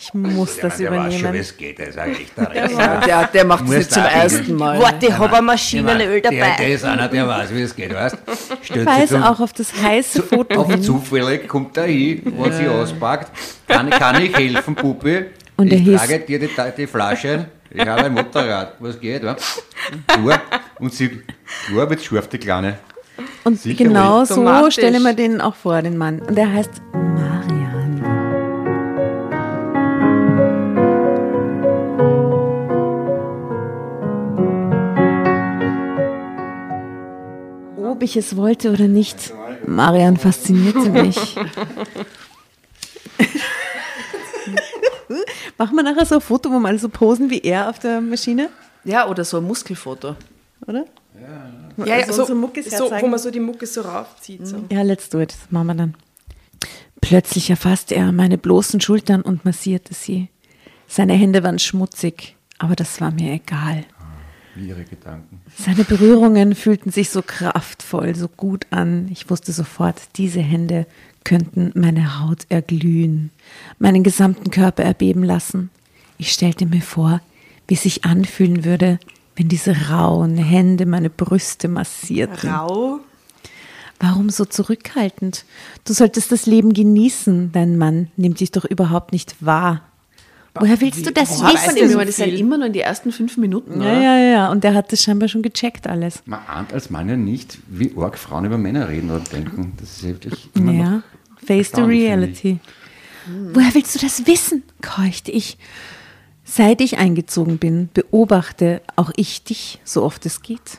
[0.00, 1.40] Ich muss das der weiß schon, wie übernehmen.
[1.40, 1.78] es geht.
[1.78, 3.00] Der ist ein echter Rechner.
[3.06, 4.80] Der, der macht es nicht zum da ersten Mal.
[4.80, 6.70] Warte, ich habe ein Maschinenöl Der, der dabei.
[6.72, 8.16] ist einer, der weiß, wie es geht, weißt
[8.62, 12.52] Ich Stellt weise sich auch auf das heiße Foto auf zufällig kommt er hin, wenn
[12.52, 13.30] sie auspackt.
[13.68, 15.24] Kann, kann ich helfen, Puppi?
[15.56, 17.46] Und er ich hieß- trage dir die, die Flasche.
[17.70, 18.74] Ich habe ein Motorrad.
[18.78, 19.22] Was geht?
[19.22, 19.36] Ja?
[20.22, 20.40] Uhr.
[20.78, 21.22] Und sie,
[21.74, 22.78] Uhr wird scharf, die Kleine.
[23.48, 26.20] Und Sicher genau so stelle ich mir den auch vor, den Mann.
[26.20, 28.02] Und der heißt Marian.
[37.82, 39.32] Ob ich es wollte oder nicht,
[39.66, 41.16] Marian faszinierte mich.
[45.56, 48.02] Machen wir nachher so ein Foto, wo wir alle so posen wie er auf der
[48.02, 48.50] Maschine,
[48.84, 50.16] Ja, oder so ein Muskelfoto.
[50.66, 50.84] oder?
[51.20, 54.46] Ja, ja, Also so, unsere Muckis so, wo man so die Mucke so raufzieht.
[54.46, 54.64] So.
[54.70, 55.32] Ja, let's do it.
[55.32, 55.94] Das machen wir dann.
[57.00, 60.28] Plötzlich erfasste er meine bloßen Schultern und massierte sie.
[60.86, 63.84] Seine Hände waren schmutzig, aber das war mir egal.
[64.54, 65.40] Wie ihre Gedanken.
[65.56, 69.08] Seine Berührungen fühlten sich so kraftvoll, so gut an.
[69.12, 70.86] Ich wusste sofort, diese Hände
[71.24, 73.30] könnten meine Haut erglühen,
[73.78, 75.70] meinen gesamten Körper erbeben lassen.
[76.16, 77.20] Ich stellte mir vor,
[77.68, 78.98] wie es sich anfühlen würde,
[79.38, 82.50] wenn diese rauen Hände meine Brüste massierten.
[82.50, 83.00] Rau.
[84.00, 85.44] Warum so zurückhaltend?
[85.84, 87.50] Du solltest das Leben genießen.
[87.52, 89.82] Dein Mann nimmt dich doch überhaupt nicht wahr.
[90.54, 91.76] Woher willst du das Boah, wissen?
[91.76, 93.80] weißt du, das sind immer nur in die ersten fünf Minuten.
[93.80, 94.00] Ja, oder?
[94.02, 94.50] ja, ja.
[94.50, 96.22] Und der hat das scheinbar schon gecheckt alles.
[96.26, 99.74] Man ahnt als Mann ja nicht, wie arg Frauen über Männer reden oder denken.
[99.78, 100.90] Das ist ja wirklich immer Ja.
[100.90, 101.02] noch
[101.46, 102.58] Face the reality.
[103.52, 104.64] Woher willst du das wissen?
[104.82, 105.58] keuchte ich.
[106.50, 110.78] Seit ich eingezogen bin, beobachte auch ich dich, so oft es geht.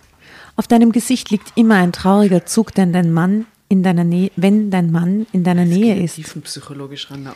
[0.55, 4.71] Auf deinem Gesicht liegt immer ein trauriger Zug, denn dein Mann in deiner Nähe, wenn
[4.71, 6.15] dein Mann in deiner Nähe ist.
[6.15, 7.29] Tiefenpsychologisch ran.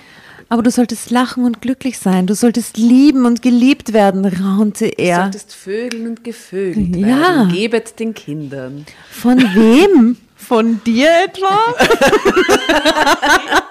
[0.49, 2.25] Aber du solltest lachen und glücklich sein.
[2.25, 5.21] Du solltest lieben und geliebt werden, raunte Du er.
[5.21, 7.07] solltest vögeln und gevögelt Ja.
[7.07, 7.53] werden.
[7.53, 8.85] Gebet den Kindern.
[9.11, 10.17] Von wem?
[10.35, 11.59] Von dir etwa?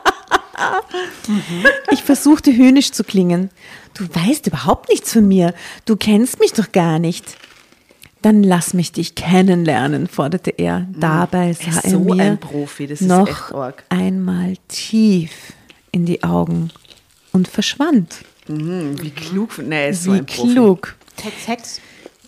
[1.91, 3.51] Ich versuchte höhnisch zu klingen.
[3.95, 5.55] Du weißt überhaupt nichts von mir.
[5.84, 7.36] Du kennst mich doch gar nicht.
[8.22, 10.86] Dann lass mich dich kennenlernen, forderte er.
[10.97, 13.53] Dabei Er sah ist er so mir ein Profi, das ist noch
[13.88, 15.53] einmal tief
[15.90, 16.70] in die Augen
[17.32, 18.18] und verschwand.
[18.47, 19.59] Wie klug.
[19.59, 20.53] Nein, er ist so Wie ein Profi.
[20.53, 20.95] klug.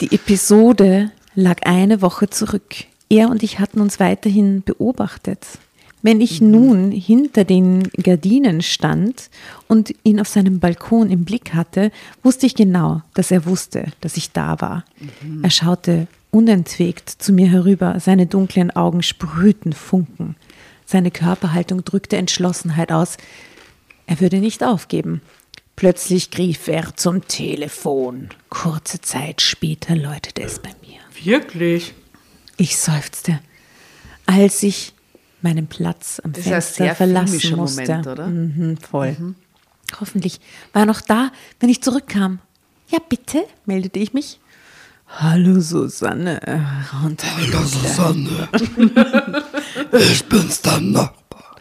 [0.01, 2.75] Die Episode lag eine Woche zurück.
[3.09, 5.47] Er und ich hatten uns weiterhin beobachtet.
[6.05, 6.51] Wenn ich Mhm.
[6.51, 9.31] nun hinter den Gardinen stand
[9.69, 11.91] und ihn auf seinem Balkon im Blick hatte,
[12.23, 14.85] wusste ich genau, dass er wusste, dass ich da war.
[15.23, 15.43] Mhm.
[15.43, 20.37] Er schaute unentwegt zu mir herüber, seine dunklen Augen sprühten Funken.
[20.85, 23.17] Seine Körperhaltung drückte Entschlossenheit aus.
[24.07, 25.23] Er würde nicht aufgeben.
[25.77, 28.29] Plötzlich griff er zum Telefon.
[28.51, 31.01] Kurze Zeit später läutete es bei mir.
[31.25, 31.95] Wirklich?
[32.59, 33.41] Ich seufzte,
[34.27, 34.94] als ich
[35.45, 37.83] meinen Platz am Das Fenster sehr verlassen filmischer musste.
[37.83, 38.27] Moment, oder?
[38.27, 39.17] Mhm, voll.
[40.01, 40.41] Hoffentlich
[40.73, 41.31] war er noch da,
[41.61, 42.41] wenn ich zurückkam.
[42.89, 44.41] Ja, bitte, meldete ich mich.
[45.07, 46.41] Hallo Susanne,
[46.93, 48.49] raunte Hallo Susanne.
[49.93, 51.57] ich bin's, dein Nachbar.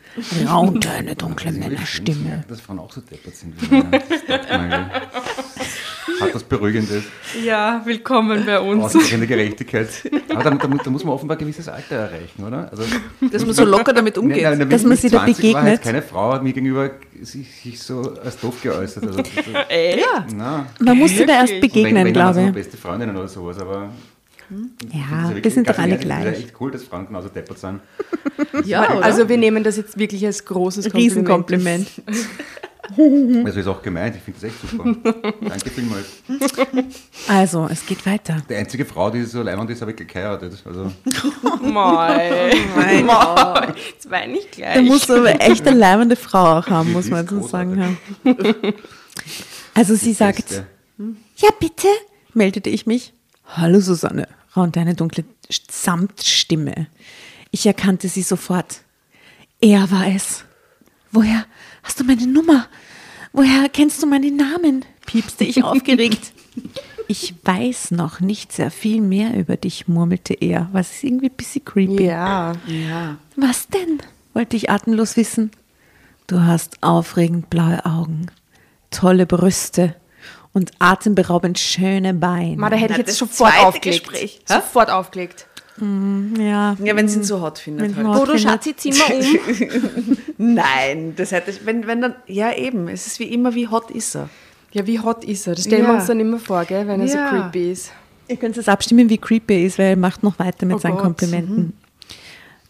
[0.48, 2.46] raunte eine dunkle Männerstimme.
[2.48, 3.62] Dass Frauen auch so deppert sind.
[3.62, 4.02] wie Männer.
[6.24, 7.04] Man, Hat das Beruhigendes,
[7.44, 8.84] Ja, willkommen bei uns.
[8.84, 9.88] ausreichende Gerechtigkeit.
[10.30, 12.70] Aber da, da, da muss man offenbar ein gewisses Alter erreichen, oder?
[12.72, 12.84] Also,
[13.32, 14.44] Dass man so locker damit umgeht.
[14.44, 15.80] Nein, nein, Dass man ich sie da 20 war, begegnet.
[15.80, 19.06] hat keine Frau hat mir gegenüber sich, sich so als doof geäußert.
[19.08, 19.30] Also, das-
[19.98, 20.26] Ja.
[20.36, 22.52] na, Man musste da erst begegnen, wenn, wenn glaube so ich.
[22.54, 23.90] beste Freundinnen oder sowas, aber
[24.92, 26.40] Ja, das ist wir sind doch alle ehrlich, Das ist gleich.
[26.40, 27.80] ja echt cool, dass Frauen genauso deppert sind.
[28.66, 28.82] ja?
[29.02, 31.12] Also wir nehmen das jetzt wirklich als großes Kompliment.
[31.12, 31.88] Riesenkompliment.
[33.46, 34.84] Also ist auch gemeint, ich finde das echt super.
[35.42, 36.06] Danke vielmals.
[37.28, 38.38] Also, es geht weiter.
[38.50, 40.62] Die einzige Frau, die so leibend ist, habe ich geheiratet.
[40.66, 40.92] Also,
[41.62, 42.52] Mei.
[42.76, 43.74] Mei.
[43.98, 44.76] Das war nicht gleich.
[44.76, 47.76] Da muss aber echt eine leibende Frau auch haben, Die muss man so großartig.
[48.24, 48.74] sagen.
[49.74, 50.68] Also sie sagt, Beste.
[51.38, 51.88] ja bitte,
[52.34, 53.14] meldete ich mich.
[53.48, 56.88] Hallo Susanne, raunte eine dunkle Samtstimme.
[57.52, 58.82] Ich erkannte sie sofort.
[59.62, 60.44] Er war es.
[61.14, 61.46] Woher
[61.84, 62.68] hast du meine Nummer?
[63.32, 64.84] Woher kennst du meinen Namen?
[65.06, 66.34] piepste ich aufgeregt.
[67.10, 70.70] Ich weiß noch nicht sehr viel mehr über dich, murmelte er.
[70.72, 72.06] Was ist irgendwie ein bisschen creepy.
[72.06, 72.54] Ja.
[72.66, 73.18] Ja.
[73.36, 74.00] Was denn?
[74.34, 75.52] wollte ich atemlos wissen.
[76.28, 78.28] Du hast aufregend blaue Augen,
[78.90, 79.96] tolle Brüste
[80.54, 82.56] und atemberaubend schöne Beine.
[82.56, 84.10] Ma, da hätte ich Na, jetzt das sofort aufgelegt.
[84.10, 84.42] Gespräch.
[84.46, 85.48] Sofort aufgelegt.
[85.80, 87.96] Ja, Ja, wenn sie ihn so hot findet.
[87.98, 88.20] Wenn Halt.
[88.26, 90.18] Bodo, Schatzi, zieh mal um.
[90.56, 93.90] Nein, das hätte ich, wenn, wenn dann, ja eben, es ist wie immer, wie hot
[93.92, 94.30] ist er.
[94.72, 95.56] Ja, wie hot ist er?
[95.56, 95.96] Das stellen wir Ja.
[96.00, 97.30] uns dann immer vor, gell, wenn er Ja.
[97.30, 97.92] so creepy ist.
[98.28, 100.80] Ihr könnt es abstimmen, wie creepy er ist, weil er macht noch weiter mit Oh
[100.80, 101.04] seinen Gott.
[101.04, 101.74] Komplimenten.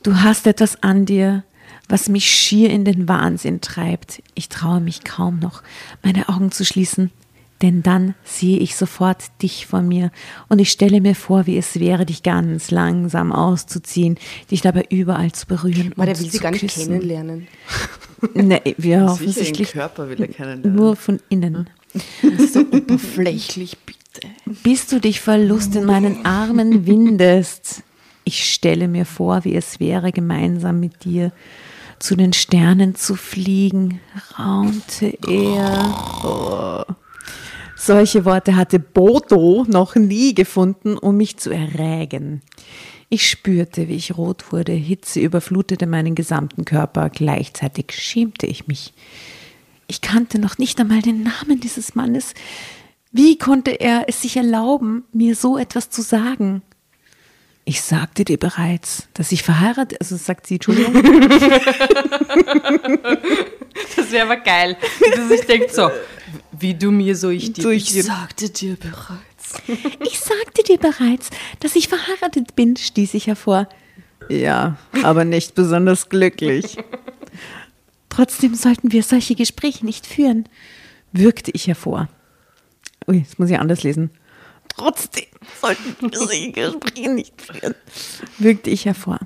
[0.01, 1.43] Du hast etwas an dir,
[1.87, 4.21] was mich schier in den Wahnsinn treibt.
[4.35, 5.61] Ich traue mich kaum noch,
[6.03, 7.11] meine Augen zu schließen,
[7.63, 10.11] denn dann sehe ich sofort dich vor mir
[10.49, 14.17] und ich stelle mir vor, wie es wäre, dich ganz langsam auszuziehen,
[14.51, 15.93] dich dabei überall zu berühren.
[15.95, 16.91] Ma, der will sie gar nicht küssen.
[16.91, 17.47] kennenlernen.
[18.33, 20.75] Nee, wir Sicher, offensichtlich den Körper will er kennenlernen.
[20.75, 21.69] nur von innen.
[22.71, 24.29] Oberflächlich, bitte.
[24.63, 27.83] bis du dich vor Lust in meinen Armen windest.
[28.23, 31.33] Ich stelle mir vor, wie es wäre, gemeinsam mit dir
[31.99, 33.99] zu den Sternen zu fliegen,
[34.37, 36.85] raunte er.
[36.87, 36.93] Oh.
[37.85, 42.41] Solche Worte hatte Bodo noch nie gefunden, um mich zu errägen.
[43.09, 48.93] Ich spürte, wie ich rot wurde, Hitze überflutete meinen gesamten Körper, gleichzeitig schämte ich mich.
[49.87, 52.33] Ich kannte noch nicht einmal den Namen dieses Mannes.
[53.11, 56.61] Wie konnte er es sich erlauben, mir so etwas zu sagen?
[57.65, 60.93] Ich sagte dir bereits, dass ich verheiratet, also sagt sie, Entschuldigung,
[63.97, 64.77] Das wäre aber geil.
[65.15, 65.89] Dass ich denke so,
[66.63, 67.61] wie du mir, so ich dir.
[67.61, 69.61] So ich sagte dir bereits.
[70.03, 73.69] ich sagte dir bereits, dass ich verheiratet bin, stieß ich hervor.
[74.29, 76.77] Ja, aber nicht besonders glücklich.
[78.09, 80.47] Trotzdem sollten wir solche Gespräche nicht führen,
[81.11, 82.09] würgte ich hervor.
[83.07, 84.11] Ui, das muss ich anders lesen.
[84.75, 85.25] Trotzdem
[85.61, 87.75] sollten wir solche Gespräche nicht führen,
[88.39, 89.19] würgte ich hervor.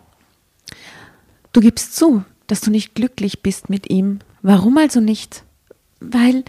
[1.53, 4.19] Du gibst zu, dass du nicht glücklich bist mit ihm.
[4.41, 5.43] Warum also nicht?
[5.99, 6.43] Weil,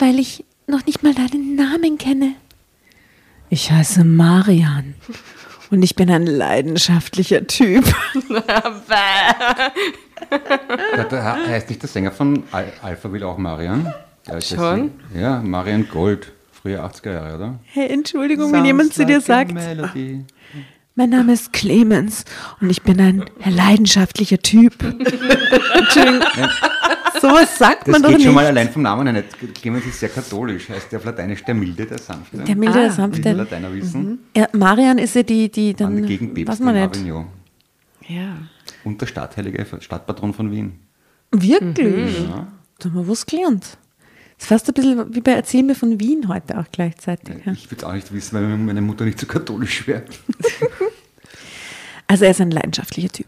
[0.00, 2.34] weil ich noch nicht mal deinen Namen kenne.
[3.48, 4.94] Ich heiße Marian
[5.70, 7.84] und ich bin ein leidenschaftlicher Typ.
[11.10, 13.92] Der, heißt nicht der Sänger von Al Alpha will auch Marian?
[14.40, 14.92] Schon?
[15.14, 16.32] Ja, Marian Gold.
[16.52, 17.58] Früher 80er Jahre, oder?
[17.64, 20.24] Hey, Entschuldigung, wenn jemand zu dir sagt, Melody.
[20.94, 22.26] mein Name ist Clemens
[22.60, 24.74] und ich bin ein leidenschaftlicher Typ.
[24.82, 26.22] Entschuldigung,
[27.20, 28.26] sowas sagt Das man doch geht nicht.
[28.26, 29.54] schon mal allein vom Namen her nicht.
[29.54, 32.38] Clemens ist sehr katholisch, heißt der auf Lateinisch der Milde, der Sanfte.
[32.38, 33.32] Der milde, der Wie die sanfte.
[33.32, 34.18] Lateiner wissen.
[34.36, 36.96] Ja, Marian ist ja die, die An dann, die Gegenpäpste weiß man nicht.
[36.96, 37.26] Avignon.
[38.08, 38.36] Ja.
[38.84, 40.78] Und der Stadtheilige, Stadtpatron von Wien.
[41.32, 42.20] Wirklich?
[42.28, 42.46] Ja.
[42.78, 43.64] Da haben wir was gelernt.
[44.36, 47.44] Das ist fast ein bisschen wie bei Erzähl mir von Wien heute auch gleichzeitig.
[47.44, 47.52] Ja.
[47.52, 50.04] Ich würde es auch nicht wissen, weil meine Mutter nicht so katholisch wäre.
[52.06, 53.26] Also er ist ein leidenschaftlicher Typ.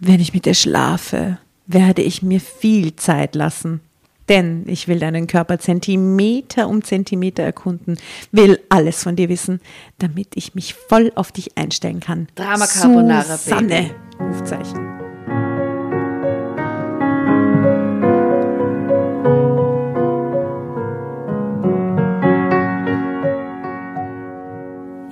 [0.00, 3.80] Wenn ich mit dir schlafe, werde ich mir viel Zeit lassen.
[4.28, 7.96] Denn ich will deinen Körper Zentimeter um Zentimeter erkunden,
[8.32, 9.60] will alles von dir wissen,
[9.98, 12.26] damit ich mich voll auf dich einstellen kann.
[12.34, 14.96] Drama Carbonara, Susanne, Rufzeichen.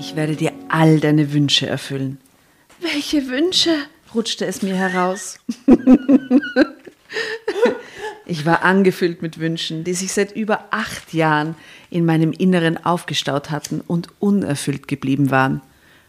[0.01, 2.19] Ich werde dir all deine Wünsche erfüllen.
[2.81, 3.77] Welche Wünsche?
[4.15, 5.39] Rutschte es mir heraus.
[8.27, 11.55] ich war angefüllt mit Wünschen, die sich seit über acht Jahren
[11.91, 15.61] in meinem Inneren aufgestaut hatten und unerfüllt geblieben waren.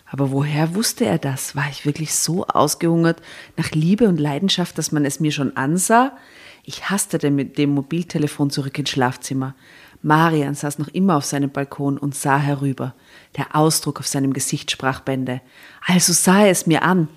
[0.08, 1.56] Aber woher wusste er das?
[1.56, 3.22] War ich wirklich so ausgehungert
[3.58, 6.16] nach Liebe und Leidenschaft, dass man es mir schon ansah?
[6.64, 9.56] Ich hastete mit dem Mobiltelefon zurück ins Schlafzimmer.
[10.02, 12.94] Marian saß noch immer auf seinem Balkon und sah herüber.
[13.38, 15.42] Der Ausdruck auf seinem Gesicht sprach Bände.
[15.86, 17.08] Also sah er es mir an.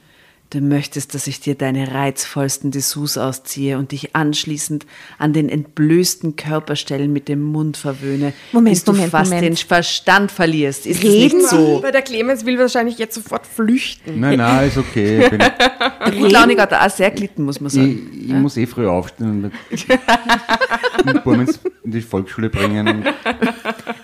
[0.50, 4.86] Du möchtest, dass ich dir deine reizvollsten Dessous ausziehe und dich anschließend
[5.18, 9.46] an den entblößten Körperstellen mit dem Mund verwöhne, Moment, bis du Moment, fast Moment.
[9.46, 10.86] den Verstand verlierst.
[10.86, 11.82] Ist es Reden nicht so?
[11.82, 14.20] Weil der Clemens will wahrscheinlich jetzt sofort flüchten.
[14.20, 15.24] Nein, nein, ist okay.
[15.24, 15.40] Ich, bin,
[16.18, 18.10] Gut, Launig hat er auch sehr glitten, muss man ich, sagen.
[18.18, 19.52] ich muss eh früh aufstehen und
[21.84, 23.04] in die Volksschule bringen.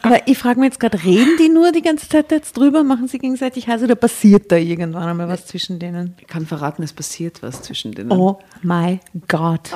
[0.04, 3.08] Aber ich frage mich jetzt gerade, reden die nur die ganze Zeit jetzt drüber, machen
[3.08, 6.14] sie gegenseitig heiß oder passiert da irgendwann einmal was zwischen denen?
[6.20, 8.12] Ich kann verraten, es passiert was zwischen denen.
[8.12, 9.70] Oh my God.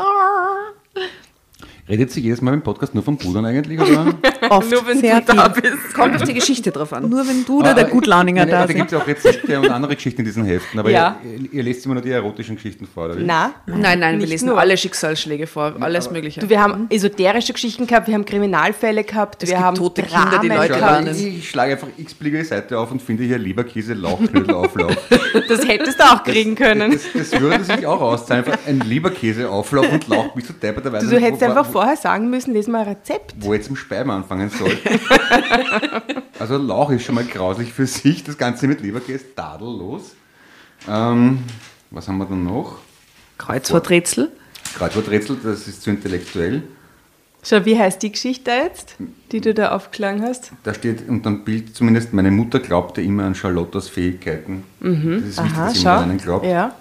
[1.88, 3.80] Redet sie jedes Mal im Podcast nur vom Pudern eigentlich?
[3.80, 4.14] Oder?
[4.50, 5.62] Oft, Nur wenn sehr du da viel.
[5.62, 5.94] bist.
[5.94, 7.08] Kommt auf die Geschichte drauf an.
[7.08, 8.76] Nur wenn du oder der Gutlauninger Nein, da Da sind.
[8.76, 11.16] gibt es ja auch Rezepte und andere Geschichten in diesen Heften, aber Ja.
[11.24, 13.16] ihr, ihr lest immer nur die erotischen Geschichten vor, oder?
[13.18, 14.58] Na, Nein, nein, wir lesen nur.
[14.60, 16.40] alle Schicksalsschläge vor, alles Mögliche.
[16.40, 20.40] du, wir haben esoterische Geschichten gehabt, wir haben Kriminalfälle gehabt, wir gibt haben tote Kinder,
[20.42, 21.08] die Dramen Leute gehabt.
[21.16, 24.94] ich schlage einfach x-beliebige Seite auf und finde hier Leberkäse, Lauchknödel, Auflauf.
[25.48, 26.92] Das hättest du auch kriegen können.
[26.92, 28.44] Das, das würde sich auch auszahlen.
[28.44, 31.06] Einfach ein Leberkäse, Auflauf und Lauch bis zu depperterweise.
[31.06, 33.36] Du, du hättest einfach wo, vorher sagen müssen, lesen wir ein Rezept.
[33.38, 34.76] wo jetzt im Speiben anfangen soll.
[36.40, 38.24] also Lauch ist schon mal grauslich für sich.
[38.24, 40.16] Das Ganze mit Leberkäse, tadellos.
[40.88, 41.44] Ähm,
[41.92, 42.78] was haben wir dann noch?
[43.38, 44.32] Kreuzworträtsel.
[44.76, 46.64] Kreuzworträtsel, das ist zu intellektuell.
[47.44, 48.96] Schau, wie heißt die Geschichte jetzt,
[49.30, 50.50] die du da aufgeschlagen hast?
[50.64, 54.64] Da steht unter dem Bild zumindest, meine Mutter glaubte immer an Charlottas Fähigkeiten.
[54.80, 56.44] Das ist wichtig, dass jemand an einen glaubt.
[56.44, 56.74] Ja.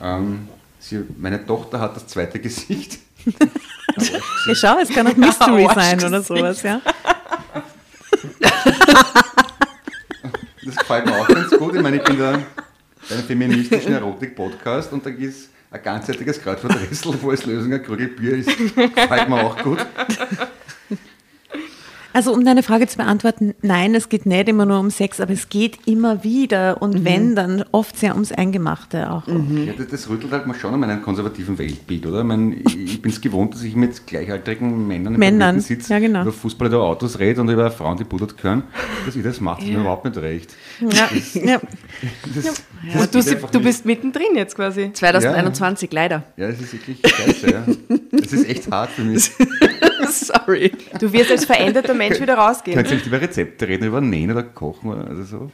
[0.00, 0.46] Ähm,
[0.78, 3.00] sie, meine Tochter hat das zweite Gesicht.
[4.46, 5.74] Ja, schau, es kann auch Mystery Arschgesicht.
[5.74, 6.80] sein oder sowas, ja.
[10.64, 11.74] Das gefällt mir auch ganz gut.
[11.74, 12.38] Ich meine, ich bin da
[13.08, 17.82] bei einem feministischen Erotik-Podcast und da gibt es ein ganzheitliches Kreuzworträtsel, wo als Lösung ein
[17.82, 18.48] Krügel Bier ist.
[18.56, 19.84] Gefällt mir auch gut.
[22.12, 25.32] Also um deine Frage zu beantworten, nein, es geht nicht immer nur um Sex, aber
[25.32, 29.26] es geht immer wieder und wenn, dann oft sehr ums Eingemachte auch.
[29.26, 32.20] Ja, das, das rüttelt halt mal schon an meinem konservativen Weltbild, oder?
[32.20, 35.98] Ich, meine, ich, bin es gewohnt, dass ich mit gleichaltrigen Männern im Männern, sitze, ja,
[35.98, 36.22] genau.
[36.22, 38.64] über Fußball oder Autos rede und über Frauen, die pudert können.
[39.06, 40.54] Dass ich das mache, ist mir überhaupt nicht recht.
[40.80, 41.60] Ja, ja.
[41.60, 43.22] Das, das Und du,
[43.52, 44.92] du bist mittendrin jetzt quasi.
[44.92, 46.24] 2021, leider.
[46.36, 47.64] Ja, das ist wirklich scheiße, ja.
[48.10, 49.30] Das ist echt hart für mich.
[50.10, 50.72] Sorry.
[50.98, 52.76] Du wirst als veränderter Mensch wieder rausgehen.
[52.76, 55.50] Könnt ihr nicht über Rezepte reden, über Nähen oder Kochen oder also so?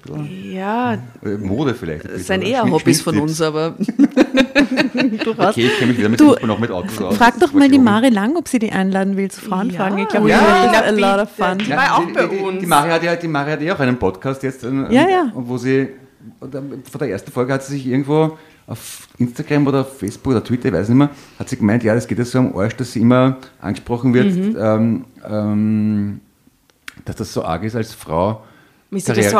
[0.50, 2.06] Ja, Äh, Mode vielleicht.
[2.06, 3.76] das sind eher Hobbys von uns, aber
[5.38, 7.16] Okay, ich kenne mich weder mit Du, Fußball noch mit Autos aus.
[7.16, 7.78] Frag doch mal die.
[7.78, 9.98] Mari Lang, ob sie die einladen will zu Frauenfragen.
[9.98, 10.04] Ja.
[10.04, 11.58] Ich glaube, Ja, a lot of fun.
[11.58, 12.60] Die war auch die, bei die, uns.
[12.60, 15.30] Die Mari hat ja, die Mari hat ja auch einen Podcast jetzt, äh, Ja, ja.
[15.34, 15.88] wo sie,
[16.40, 20.68] vor der ersten Folge hat sie sich irgendwo auf Instagram oder auf Facebook oder Twitter,
[20.68, 22.92] ich weiß nicht mehr, hat sie gemeint, ja, das geht ja so am Arsch, dass
[22.92, 24.56] sie immer angesprochen wird, Mhm.
[24.58, 26.20] ähm, ähm,
[27.04, 28.42] dass das so arg ist als Frau.
[28.90, 29.38] Das so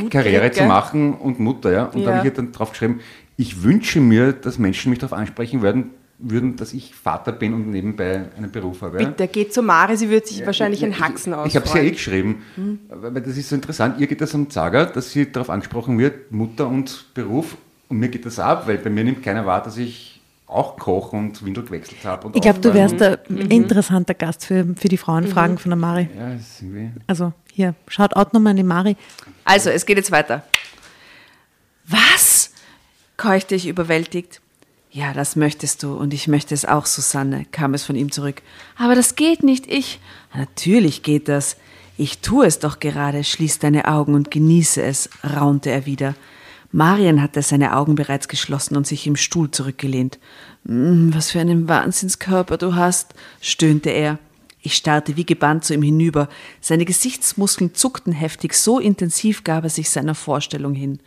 [0.00, 1.84] Hut Karriere kriegt, zu machen und Mutter, ja.
[1.84, 2.16] Und da Ja.
[2.18, 3.00] habe ich dann drauf geschrieben,
[3.36, 7.70] ich wünsche mir, dass Menschen mich darauf ansprechen werden, würden, dass ich Vater bin und
[7.70, 9.02] nebenbei einen Beruf habe.
[9.02, 9.08] ja.
[9.08, 11.48] Bitte, geht zu Mari, sie wird sich wahrscheinlich Ja, in Haxen aus.
[11.48, 12.42] ich habe es ja eh geschrieben,
[12.88, 14.00] weil das ist so interessant.
[14.00, 17.56] Ihr geht das am Zager, dass sie darauf angesprochen wird, Mutter und Beruf.
[17.88, 21.16] Und mir geht das ab, weil bei mir nimmt keiner wahr, dass ich auch koche
[21.16, 22.28] und Windel gewechselt habe.
[22.28, 23.18] und Ich glaube, du wärst ein
[23.50, 26.08] interessanter Gast für, für die Frauenfragen von der Mari.
[26.16, 26.90] Ja, das ist irgendwie.
[27.06, 28.96] Also hier, schaut out nochmal an die Mari.
[29.44, 30.44] Also, es geht jetzt weiter.
[31.88, 32.52] Was?
[33.16, 34.40] keuchte ich überwältigt.
[34.96, 38.40] Ja, das möchtest du und ich möchte es auch, Susanne, kam es von ihm zurück.
[38.78, 40.00] Aber das geht nicht, ich.
[40.34, 41.58] Natürlich geht das.
[41.98, 46.14] Ich tue es doch gerade, schließ deine Augen und genieße es, raunte er wieder.
[46.72, 50.18] Marian hatte seine Augen bereits geschlossen und sich im Stuhl zurückgelehnt.
[50.64, 54.18] "Mm, Was für einen Wahnsinnskörper du hast, stöhnte er.
[54.62, 56.30] Ich starrte wie gebannt zu ihm hinüber.
[56.62, 61.00] Seine Gesichtsmuskeln zuckten heftig, so intensiv gab er sich seiner Vorstellung hin.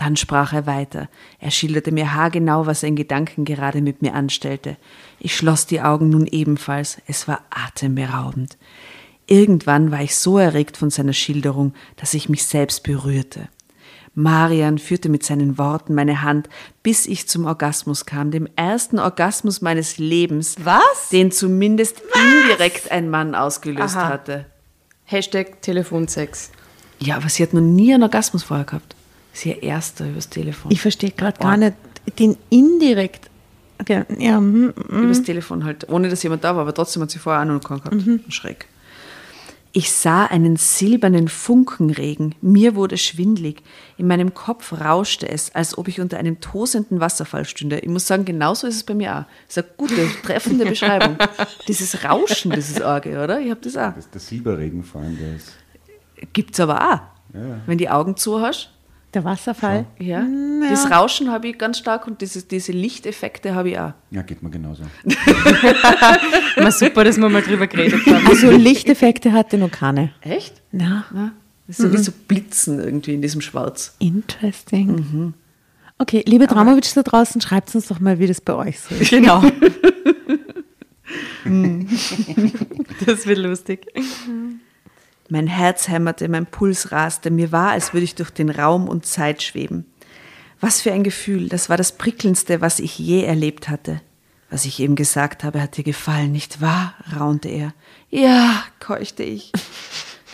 [0.00, 1.10] Dann sprach er weiter.
[1.40, 4.78] Er schilderte mir haargenau, was er in Gedanken gerade mit mir anstellte.
[5.18, 7.02] Ich schloss die Augen nun ebenfalls.
[7.06, 8.56] Es war atemberaubend.
[9.26, 13.50] Irgendwann war ich so erregt von seiner Schilderung, dass ich mich selbst berührte.
[14.14, 16.48] Marian führte mit seinen Worten meine Hand,
[16.82, 21.10] bis ich zum Orgasmus kam, dem ersten Orgasmus meines Lebens, Was?
[21.12, 24.08] den zumindest indirekt ein Mann ausgelöst Aha.
[24.08, 24.46] hatte.
[25.04, 26.52] Hashtag Telefonsex.
[27.00, 28.96] Ja, aber sie hat noch nie einen Orgasmus vorher gehabt.
[29.32, 30.72] Sie ihr erster übers Telefon.
[30.72, 31.74] Ich verstehe gerade gar nicht
[32.18, 33.30] den indirekt.
[33.80, 37.18] Okay, ja, hm, Übers Telefon halt, ohne dass jemand da war, aber trotzdem hat sie
[37.18, 37.94] vorher auch noch gehabt.
[38.28, 38.66] Schräg.
[39.72, 42.34] Ich sah einen silbernen Funkenregen.
[42.40, 43.62] Mir wurde schwindlig.
[43.96, 47.78] In meinem Kopf rauschte es, als ob ich unter einem tosenden Wasserfall stünde.
[47.78, 49.24] Ich muss sagen, genauso ist es bei mir auch.
[49.46, 51.16] Das ist eine gute, treffende Beschreibung.
[51.68, 53.40] Dieses Rauschen, dieses Orge, oder?
[53.40, 53.94] Ich habe das auch.
[53.94, 55.52] Das ist der Silberregen vor allem, ist.
[56.32, 57.00] Gibt's aber auch.
[57.66, 58.70] Wenn die Augen zu hast.
[59.14, 59.86] Der Wasserfall.
[59.98, 60.24] Ja.
[60.68, 63.92] Das Rauschen habe ich ganz stark und diese, diese Lichteffekte habe ich auch.
[64.10, 64.82] Ja, geht mir genauso.
[66.56, 68.26] War super, dass wir mal drüber geredet haben.
[68.26, 70.12] Also Lichteffekte hatte noch keine.
[70.20, 70.60] Echt?
[70.72, 71.32] Na, Ja.
[71.66, 73.94] Das ist so wie so Blitzen irgendwie in diesem Schwarz.
[74.00, 75.34] interesting.
[75.98, 79.10] Okay, liebe Dramovic da draußen, schreibt uns doch mal, wie das bei euch so ist.
[79.10, 79.44] Genau.
[83.06, 83.86] das wird lustig.
[85.30, 89.06] Mein Herz hämmerte, mein Puls raste, mir war, als würde ich durch den Raum und
[89.06, 89.86] Zeit schweben.
[90.60, 94.02] Was für ein Gefühl, das war das prickelndste, was ich je erlebt hatte.
[94.50, 96.94] Was ich eben gesagt habe, hat dir gefallen, nicht wahr?
[97.16, 97.72] raunte er.
[98.10, 99.52] Ja, keuchte ich.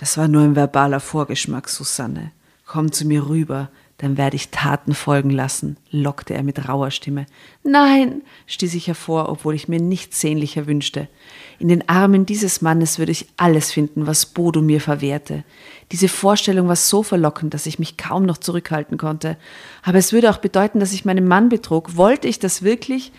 [0.00, 2.32] Das war nur ein verbaler Vorgeschmack, Susanne.
[2.64, 3.68] Komm zu mir rüber,
[3.98, 7.26] dann werde ich Taten folgen lassen, lockte er mit rauer Stimme.
[7.62, 11.08] Nein, stieß ich hervor, obwohl ich mir nichts sehnlicher wünschte.
[11.58, 15.44] In den Armen dieses Mannes würde ich alles finden, was Bodo mir verwehrte.
[15.92, 19.36] Diese Vorstellung war so verlockend, dass ich mich kaum noch zurückhalten konnte.
[19.82, 21.96] Aber es würde auch bedeuten, dass ich meinen Mann betrog.
[21.96, 23.12] Wollte ich das wirklich?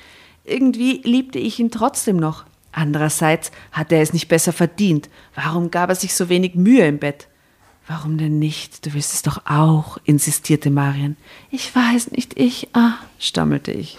[0.44, 2.46] Irgendwie liebte ich ihn trotzdem noch.
[2.72, 5.10] Andererseits hatte er es nicht besser verdient.
[5.34, 7.28] Warum gab er sich so wenig Mühe im Bett?
[7.88, 8.86] Warum denn nicht?
[8.86, 11.16] Du willst es doch auch, insistierte Marian.
[11.50, 13.98] Ich weiß nicht, ich, ah, stammelte ich.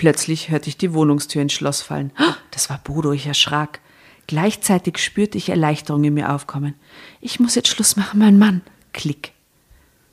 [0.00, 2.10] Plötzlich hörte ich die Wohnungstür ins Schloss fallen.
[2.52, 3.80] Das war Bodo, ich erschrak.
[4.26, 6.72] Gleichzeitig spürte ich Erleichterung in mir aufkommen.
[7.20, 8.62] Ich muss jetzt Schluss machen, mein Mann.
[8.94, 9.32] Klick.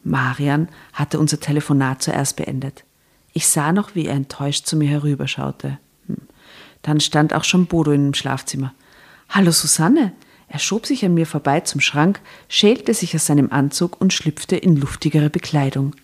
[0.04, 2.84] Marian hatte unser Telefonat zuerst beendet.
[3.32, 5.80] Ich sah noch, wie er enttäuscht zu mir herüberschaute.
[6.08, 6.18] Hm.
[6.82, 8.74] Dann stand auch schon Bodo in dem Schlafzimmer.
[9.30, 10.12] Hallo Susanne,
[10.50, 12.20] er schob sich an mir vorbei zum Schrank,
[12.50, 15.96] schälte sich aus seinem Anzug und schlüpfte in luftigere Bekleidung.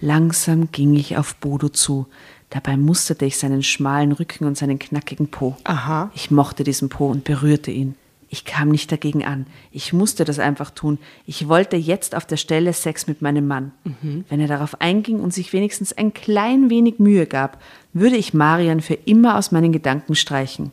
[0.00, 2.06] Langsam ging ich auf Bodo zu.
[2.50, 5.56] Dabei musterte ich seinen schmalen Rücken und seinen knackigen Po.
[5.64, 6.10] Aha.
[6.14, 7.96] Ich mochte diesen Po und berührte ihn.
[8.28, 9.46] Ich kam nicht dagegen an.
[9.70, 10.98] Ich musste das einfach tun.
[11.26, 13.72] Ich wollte jetzt auf der Stelle Sex mit meinem Mann.
[14.28, 18.80] Wenn er darauf einging und sich wenigstens ein klein wenig Mühe gab, würde ich Marian
[18.80, 20.72] für immer aus meinen Gedanken streichen.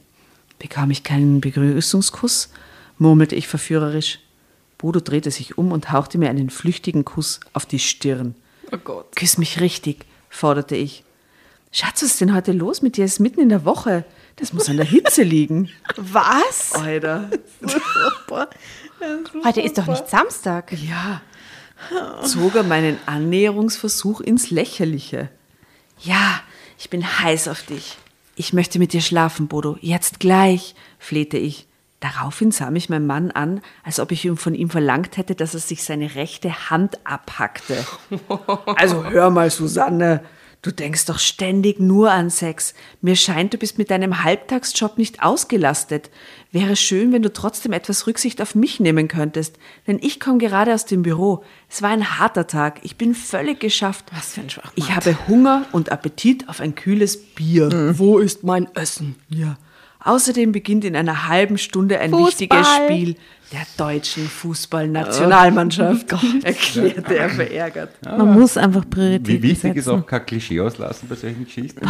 [0.59, 2.49] Bekam ich keinen Begrüßungskuss?
[2.97, 4.19] murmelte ich verführerisch.
[4.77, 8.35] Bodo drehte sich um und hauchte mir einen flüchtigen Kuss auf die Stirn.
[8.71, 9.15] Oh Gott.
[9.15, 11.03] Küss mich richtig, forderte ich.
[11.75, 13.05] Schatz, was ist denn heute los mit dir?
[13.05, 14.05] Es ist mitten in der Woche.
[14.35, 15.71] Das muss an der Hitze liegen.
[15.97, 16.73] Was?
[16.73, 17.31] Alter.
[19.43, 20.71] Heute ist doch nicht Samstag.
[20.71, 21.21] Ja.
[22.23, 25.29] Zog er meinen Annäherungsversuch ins Lächerliche.
[25.99, 26.41] Ja,
[26.77, 27.97] ich bin heiß auf dich.
[28.35, 29.75] Ich möchte mit dir schlafen, Bodo.
[29.81, 31.65] Jetzt gleich, flehte ich.
[32.01, 35.55] Daraufhin sah mich mein Mann an, als ob ich ihm von ihm verlangt hätte, dass
[35.55, 37.83] er sich seine rechte Hand abhackte.
[38.75, 40.23] Also hör mal, Susanne,
[40.63, 42.73] du denkst doch ständig nur an Sex.
[43.01, 46.09] Mir scheint, du bist mit deinem Halbtagsjob nicht ausgelastet.
[46.51, 50.73] Wäre schön, wenn du trotzdem etwas Rücksicht auf mich nehmen könntest, denn ich komme gerade
[50.73, 51.43] aus dem Büro.
[51.69, 52.79] Es war ein harter Tag.
[52.83, 54.05] Ich bin völlig geschafft.
[54.11, 54.73] Was für ein Schwachmat.
[54.75, 57.93] Ich habe Hunger und Appetit auf ein kühles Bier.
[57.97, 59.15] Wo ist mein Essen?
[59.29, 59.57] Ja.
[60.05, 62.27] Außerdem beginnt in einer halben Stunde ein Fußball.
[62.27, 63.15] wichtiges Spiel
[63.51, 66.11] der deutschen Fußballnationalmannschaft,
[66.43, 67.91] erklärte er verärgert.
[68.03, 70.01] Man muss einfach Prioritäten Wie wichtig ist setzen.
[70.01, 71.87] auch kein Klischee auslassen bei solchen Geschichten?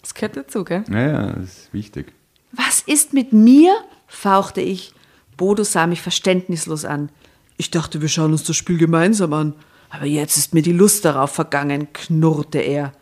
[0.00, 0.84] Das gehört dazu, gell?
[0.88, 2.12] Naja, das ist wichtig.
[2.52, 3.72] Was ist mit mir?
[4.06, 4.92] fauchte ich.
[5.36, 7.08] Bodo sah mich verständnislos an.
[7.56, 9.54] Ich dachte, wir schauen uns das Spiel gemeinsam an.
[9.90, 12.92] Aber jetzt ist mir die Lust darauf vergangen, knurrte er.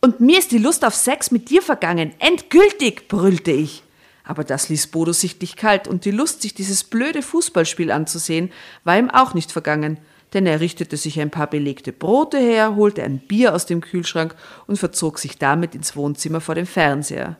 [0.00, 2.12] Und mir ist die Lust auf Sex mit dir vergangen.
[2.18, 3.82] Endgültig, brüllte ich.
[4.24, 8.50] Aber das ließ Bodo sichtlich kalt und die Lust, sich dieses blöde Fußballspiel anzusehen,
[8.84, 9.98] war ihm auch nicht vergangen.
[10.34, 14.34] Denn er richtete sich ein paar belegte Brote her, holte ein Bier aus dem Kühlschrank
[14.66, 17.36] und verzog sich damit ins Wohnzimmer vor dem Fernseher.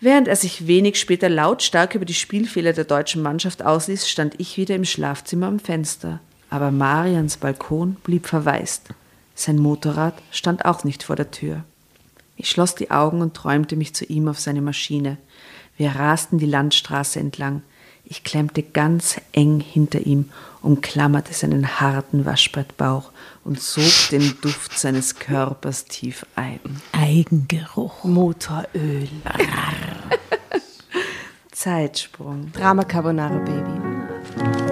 [0.00, 4.56] Während er sich wenig später lautstark über die Spielfehler der deutschen Mannschaft ausließ, stand ich
[4.56, 6.20] wieder im Schlafzimmer am Fenster.
[6.48, 8.88] Aber Marians Balkon blieb verwaist.
[9.34, 11.64] Sein Motorrad stand auch nicht vor der Tür.
[12.40, 15.18] Ich schloss die Augen und träumte mich zu ihm auf seine Maschine.
[15.76, 17.60] Wir rasten die Landstraße entlang.
[18.02, 20.30] Ich klemmte ganz eng hinter ihm,
[20.62, 23.12] umklammerte seinen harten Waschbrettbauch
[23.44, 26.60] und sog den Duft seines Körpers tief ein.
[26.92, 28.04] Eigengeruch.
[28.04, 29.10] Motoröl.
[31.52, 32.52] Zeitsprung.
[32.52, 34.69] Drama Carbonara Baby.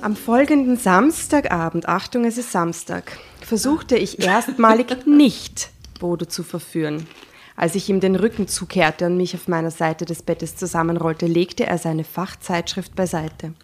[0.00, 7.08] Am folgenden Samstagabend, Achtung, es ist Samstag, versuchte ich erstmalig nicht, Bodo zu verführen.
[7.56, 11.66] Als ich ihm den Rücken zukehrte und mich auf meiner Seite des Bettes zusammenrollte, legte
[11.66, 13.54] er seine Fachzeitschrift beiseite.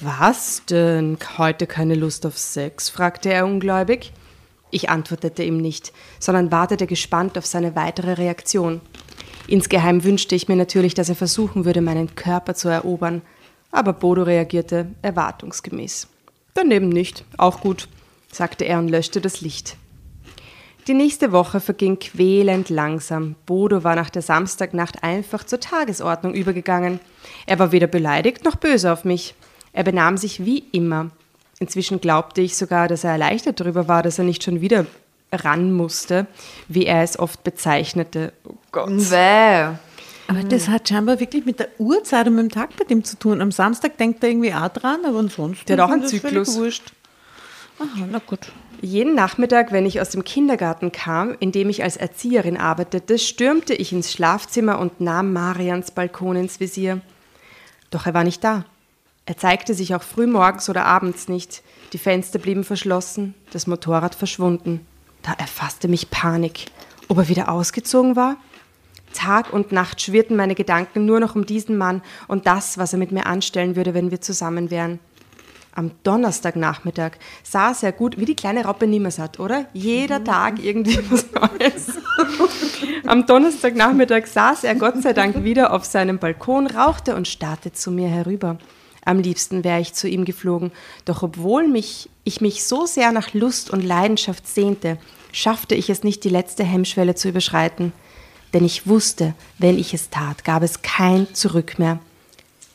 [0.00, 1.18] Was denn?
[1.38, 2.88] Heute keine Lust auf Sex?
[2.88, 4.12] fragte er ungläubig.
[4.70, 8.80] Ich antwortete ihm nicht, sondern wartete gespannt auf seine weitere Reaktion.
[9.48, 13.22] Insgeheim wünschte ich mir natürlich, dass er versuchen würde, meinen Körper zu erobern.
[13.72, 16.06] Aber Bodo reagierte erwartungsgemäß.
[16.54, 17.88] Daneben nicht, auch gut,
[18.30, 19.76] sagte er und löschte das Licht.
[20.88, 23.36] Die nächste Woche verging quälend langsam.
[23.46, 26.98] Bodo war nach der Samstagnacht einfach zur Tagesordnung übergegangen.
[27.46, 29.34] Er war weder beleidigt noch böse auf mich.
[29.72, 31.10] Er benahm sich wie immer.
[31.60, 34.86] Inzwischen glaubte ich sogar, dass er erleichtert darüber war, dass er nicht schon wieder
[35.32, 36.26] ran musste,
[36.66, 38.32] wie er es oft bezeichnete.
[38.44, 38.90] Oh Gott.
[39.08, 39.68] Bäh.
[40.38, 43.18] Aber das hat scheinbar wirklich mit der Uhrzeit und mit dem Tag bei dem zu
[43.18, 43.40] tun.
[43.40, 46.56] Am Samstag denkt er irgendwie auch dran, aber ansonsten Der hat auch einen Zyklus.
[46.56, 46.92] Wurscht.
[47.78, 48.52] Aha, na gut.
[48.80, 53.74] Jeden Nachmittag, wenn ich aus dem Kindergarten kam, in dem ich als Erzieherin arbeitete, stürmte
[53.74, 57.00] ich ins Schlafzimmer und nahm Marians Balkon ins Visier.
[57.90, 58.64] Doch er war nicht da.
[59.24, 61.62] Er zeigte sich auch früh morgens oder abends nicht.
[61.92, 64.84] Die Fenster blieben verschlossen, das Motorrad verschwunden.
[65.22, 66.66] Da erfasste mich Panik.
[67.06, 68.36] Ob er wieder ausgezogen war?
[69.12, 72.98] Tag und Nacht schwirrten meine Gedanken nur noch um diesen Mann und das, was er
[72.98, 74.98] mit mir anstellen würde, wenn wir zusammen wären.
[75.74, 77.12] Am Donnerstagnachmittag
[77.44, 79.66] saß er gut, wie die kleine Raupe Nimmersatt, oder?
[79.72, 81.92] Jeder Tag irgendwie was Neues.
[83.06, 87.90] Am Donnerstagnachmittag saß er Gott sei Dank wieder auf seinem Balkon, rauchte und starrte zu
[87.90, 88.58] mir herüber.
[89.04, 90.72] Am liebsten wäre ich zu ihm geflogen,
[91.06, 94.98] doch obwohl mich, ich mich so sehr nach Lust und Leidenschaft sehnte,
[95.32, 97.92] schaffte ich es nicht, die letzte Hemmschwelle zu überschreiten.
[98.52, 102.00] Denn ich wusste, wenn ich es tat, gab es kein Zurück mehr.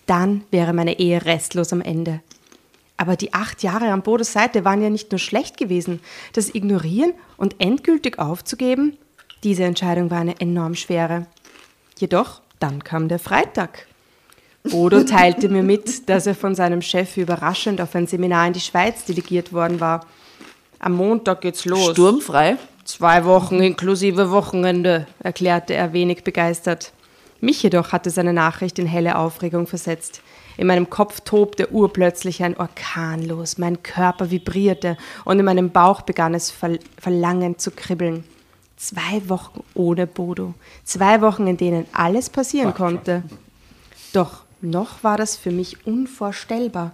[0.06, 2.22] Dann wäre meine Ehe restlos am Ende.
[2.98, 6.00] Aber die acht Jahre an Bodos Seite waren ja nicht nur schlecht gewesen.
[6.34, 8.98] Das Ignorieren und endgültig aufzugeben,
[9.44, 11.28] diese Entscheidung war eine enorm schwere.
[12.00, 13.86] Jedoch, dann kam der Freitag.
[14.64, 18.60] Bodo teilte mir mit, dass er von seinem Chef überraschend auf ein Seminar in die
[18.60, 20.06] Schweiz delegiert worden war.
[20.80, 21.92] Am Montag geht's los.
[21.92, 22.58] Sturmfrei.
[22.88, 26.94] Zwei Wochen inklusive Wochenende, erklärte er wenig begeistert.
[27.42, 30.22] Mich jedoch hatte seine Nachricht in helle Aufregung versetzt.
[30.56, 36.00] In meinem Kopf tobte urplötzlich ein Orkan los, mein Körper vibrierte und in meinem Bauch
[36.02, 38.24] begann es Ver Verlangen zu kribbeln.
[38.78, 40.54] Zwei Wochen ohne Bodo,
[40.86, 43.22] zwei Wochen, in denen alles passieren konnte.
[44.14, 46.94] Doch noch war das für mich unvorstellbar.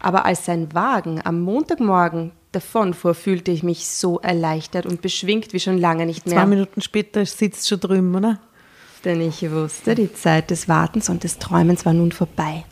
[0.00, 5.60] Aber als sein Wagen am Montagmorgen davonfuhr, fühlte ich mich so erleichtert und beschwingt wie
[5.60, 6.46] schon lange nicht Zwei mehr.
[6.46, 8.38] Minuten später sitzt schon drüben, oder?
[9.04, 12.64] Denn ich wusste, die Zeit des Wartens und des Träumens war nun vorbei.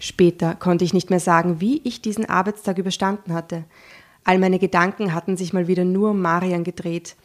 [0.00, 3.64] Später konnte ich nicht mehr sagen, wie ich diesen Arbeitstag überstanden hatte.
[4.24, 7.16] All meine Gedanken hatten sich mal wieder nur um Marian gedreht.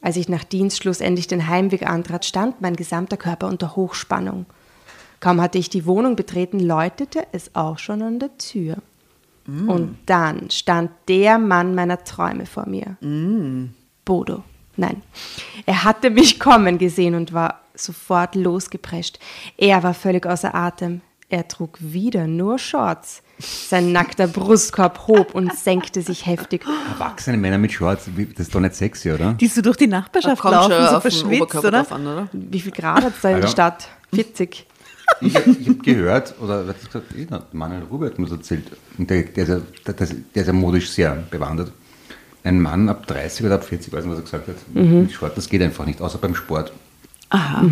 [0.00, 4.46] Als ich nach Dienstschluss endlich den Heimweg antrat, stand mein gesamter Körper unter Hochspannung.
[5.20, 8.76] Kaum hatte ich die Wohnung betreten, läutete es auch schon an der Tür.
[9.46, 12.96] Und dann stand der Mann meiner Träume vor mir.
[14.04, 14.42] Bodo.
[14.76, 15.02] Nein.
[15.66, 19.18] Er hatte mich kommen gesehen und war sofort losgeprescht.
[19.56, 21.00] Er war völlig außer Atem.
[21.28, 23.22] Er trug wieder nur Shorts.
[23.38, 26.64] Sein nackter Brustkorb hob und senkte sich heftig.
[26.92, 29.32] Erwachsene Männer mit Shorts, das ist doch nicht sexy, oder?
[29.34, 31.70] Die so durch die Nachbarschaft laufen, schon so verschwitzt, oder?
[31.70, 32.28] drauf an, oder?
[32.32, 33.88] Wie viel Grad hat es da in der Stadt?
[34.14, 34.66] 40.
[35.20, 37.06] Ich, habe hab gehört, oder das gesagt?
[37.16, 38.64] Der Manuel Rubert mir das erzählt.
[38.98, 41.72] Und der, der, ist ja, der, der der ist ja modisch sehr bewandert.
[42.42, 45.36] Ein Mann ab 30 oder ab 40, weiß nicht, was er gesagt hat, mit Sport,
[45.36, 46.72] das geht einfach nicht, außer beim Sport.
[47.30, 47.64] Aha.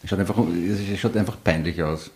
[0.00, 0.36] Es schaut einfach,
[0.96, 2.10] schaut einfach peinlich aus.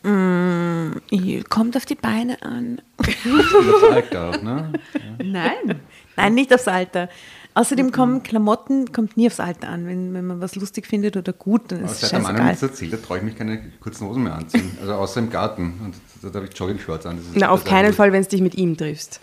[1.48, 2.80] Kommt auf die Beine an.
[2.96, 4.72] Das Alter auch, ne?
[5.18, 5.80] Nein.
[6.16, 7.08] Nein, nicht aufs Alter.
[7.54, 9.86] Außerdem kommen Klamotten, kommt nie aufs Alter an.
[9.86, 12.44] Wenn, wenn man was lustig findet oder gut, dann Aber ist es seit der Manuel
[12.44, 12.68] mir scheißegal.
[12.68, 14.70] das erzählt hat, traue ich mich keine kurzen Hosen mehr anziehen.
[14.80, 15.74] Also außer im Garten.
[15.84, 17.18] Und da darf ich Jogging-Shorts an.
[17.18, 17.96] Das ist Na, auf keinen gut.
[17.96, 19.20] Fall, wenn es dich mit ihm triffst.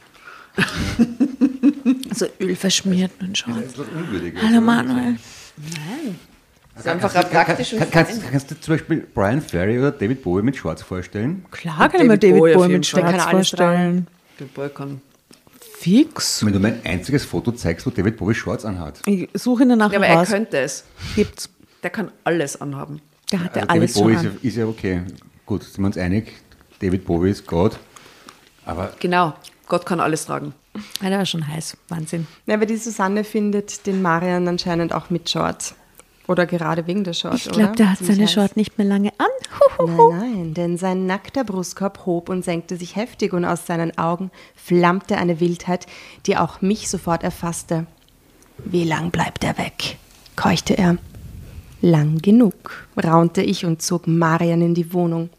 [2.14, 3.56] So Öl verschmiert und schon.
[3.56, 4.42] Das ist was Unwürdiges.
[4.44, 5.16] Hallo Manuel.
[6.76, 10.22] Das ist einfach ein praktisch Kann, kannst, kannst du zum Beispiel Brian Ferry oder David
[10.24, 11.46] Bowie mit Shorts vorstellen?
[11.52, 14.08] Klar kann ich mir David David Bowie Bowie mit Schwarz kann vorstellen.
[14.40, 15.02] Der Balkon.
[15.80, 16.46] Fix.
[16.46, 19.02] Wenn du mir ein einziges Foto zeigst, wo David Bowie Shorts anhat.
[19.06, 20.28] Ich suche ihn danach Ja, aber er raus.
[20.30, 20.84] könnte es.
[21.16, 21.50] Gibt's.
[21.84, 23.02] Der kann alles anhaben.
[23.32, 25.02] Der hat ja Also alles David Bowie schon ist ist ja okay.
[25.46, 26.34] Gut, sind wir uns einig.
[26.82, 27.80] David Bowie ist Gott.
[28.66, 29.34] Aber Genau.
[29.68, 30.54] Gott kann alles tragen.
[31.02, 31.78] Ja, der war schon heiß.
[31.88, 32.28] Wahnsinn.
[32.46, 35.76] Ja, aber die Susanne findet den Marian anscheinend auch mit Shorts.
[36.30, 38.32] Oder gerade wegen der Shorts, Ich glaube, der hat seine heiß.
[38.32, 39.88] Short nicht mehr lange an.
[39.88, 44.30] Nein, nein, denn sein nackter Brustkorb hob und senkte sich heftig und aus seinen Augen
[44.56, 45.88] flammte eine Wildheit,
[46.28, 47.88] die auch mich sofort erfasste.
[48.60, 49.98] Wie lang bleibt er weg?
[50.36, 50.98] keuchte er.
[51.82, 55.32] Lang genug, raunte ich und zog Marian in die Wohnung.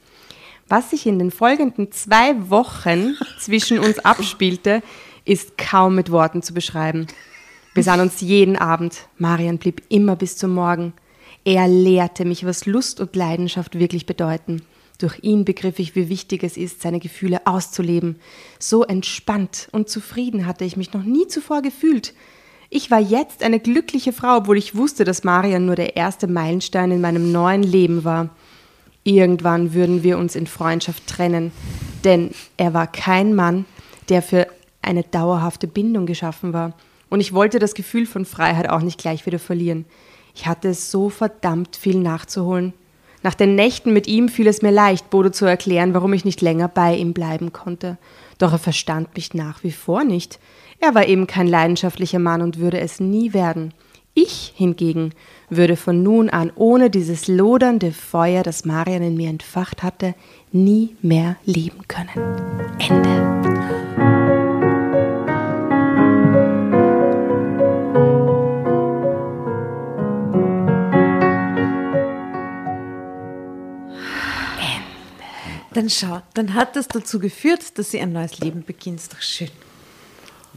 [0.67, 4.83] Was sich in den folgenden zwei Wochen zwischen uns abspielte,
[5.25, 7.07] ist kaum mit Worten zu beschreiben.
[7.81, 9.07] Wir sahen uns jeden Abend.
[9.17, 10.93] Marian blieb immer bis zum Morgen.
[11.47, 14.61] Er lehrte mich, was Lust und Leidenschaft wirklich bedeuten.
[14.99, 18.17] Durch ihn begriff ich, wie wichtig es ist, seine Gefühle auszuleben.
[18.59, 22.13] So entspannt und zufrieden hatte ich mich noch nie zuvor gefühlt.
[22.69, 26.91] Ich war jetzt eine glückliche Frau, obwohl ich wusste, dass Marian nur der erste Meilenstein
[26.91, 28.29] in meinem neuen Leben war.
[29.05, 31.51] Irgendwann würden wir uns in Freundschaft trennen,
[32.05, 33.65] denn er war kein Mann,
[34.11, 34.49] der für
[34.83, 36.75] eine dauerhafte Bindung geschaffen war.
[37.11, 39.85] Und ich wollte das Gefühl von Freiheit auch nicht gleich wieder verlieren.
[40.35, 42.73] Ich hatte so verdammt viel nachzuholen.
[43.23, 46.41] Nach den Nächten mit ihm fiel es mir leicht, Bodo zu erklären, warum ich nicht
[46.41, 47.99] länger bei ihm bleiben konnte.
[48.39, 50.39] Doch er verstand mich nach wie vor nicht.
[50.79, 53.75] Er war eben kein leidenschaftlicher Mann und würde es nie werden.
[54.15, 55.13] Ich hingegen
[55.51, 60.15] würde von nun an ohne dieses lodernde Feuer, das Marian in mir entfacht hatte,
[60.51, 62.09] nie mehr leben können.
[62.79, 63.50] Ende.
[75.81, 79.01] Dann schau, dann hat das dazu geführt, dass sie ein neues Leben beginnt.
[79.01, 79.49] Ist doch schön.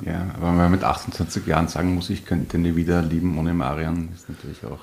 [0.06, 3.54] Ja, aber wenn man mit 28 Jahren sagen muss, ich könnte nie wieder lieben ohne
[3.54, 4.80] Marian, ist natürlich auch.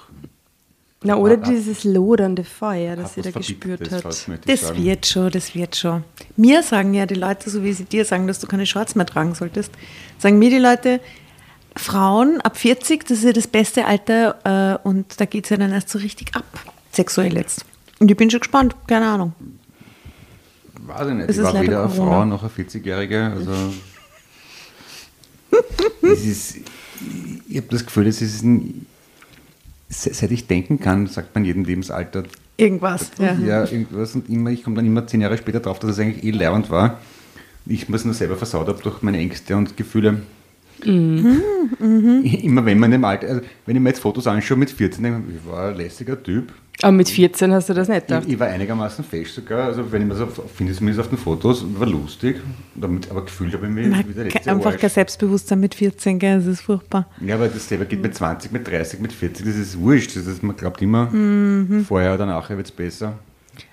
[1.03, 4.03] Na, oder dieses lodernde Feuer, das hat sie da gespürt hat.
[4.03, 4.25] Das
[4.61, 4.83] sagen.
[4.83, 6.05] wird schon, das wird schon.
[6.39, 9.05] Mir sagen ja die Leute, so wie sie dir sagen, dass du keine Shorts mehr
[9.05, 9.73] tragen solltest,
[10.17, 11.01] sagen mir die Leute,
[11.77, 15.59] Frauen ab 40, das ist ja das beste Alter äh, und da geht es ja
[15.59, 16.47] dann erst so richtig ab,
[16.93, 17.67] sexuell jetzt.
[17.99, 19.35] Und ich bin schon gespannt, keine Ahnung.
[20.91, 21.31] Weiß ich nicht.
[21.31, 21.91] Es ich war weder eine.
[21.93, 23.33] Frau noch eine 40-Jährige.
[23.37, 23.53] Also,
[26.03, 26.57] es ist,
[27.49, 28.87] ich habe das Gefühl, es ist ein,
[29.89, 32.25] se- seit ich denken kann, sagt man jedem Lebensalter
[32.57, 33.11] Irgendwas.
[33.19, 33.33] Ja.
[33.35, 36.23] ja, irgendwas und immer, ich komme dann immer zehn Jahre später drauf, dass es eigentlich
[36.25, 36.99] eh lehrend war.
[37.65, 40.21] Ich muss nur selber versaut habe durch meine Ängste und Gefühle.
[40.87, 45.23] Immer wenn man im Alter, also wenn ich mir jetzt Fotos anschaue mit 14, denke
[45.29, 46.53] ich, ich war ein lässiger Typ.
[46.83, 48.25] Aber mit 14 hast du das nicht gedacht.
[48.27, 51.19] Ich, ich war einigermaßen fest sogar, also wenn ich mir so finde, zumindest auf den
[51.19, 52.41] Fotos, war lustig,
[52.75, 54.81] damit, aber gefühlt habe ich mich Man wie der hat letzte einfach Arsch.
[54.81, 56.39] kein Selbstbewusstsein mit 14, gell?
[56.39, 57.07] das ist furchtbar.
[57.21, 60.17] Ja, aber das selber geht mit 20, mit 30, mit 40, das ist wurscht.
[60.17, 61.85] Das ist, man glaubt immer, Mhm.
[61.87, 63.19] vorher oder nachher wird es besser.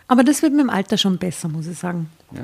[0.10, 2.10] Aber das wird mit dem Alter schon besser, muss ich sagen.
[2.34, 2.42] Ja.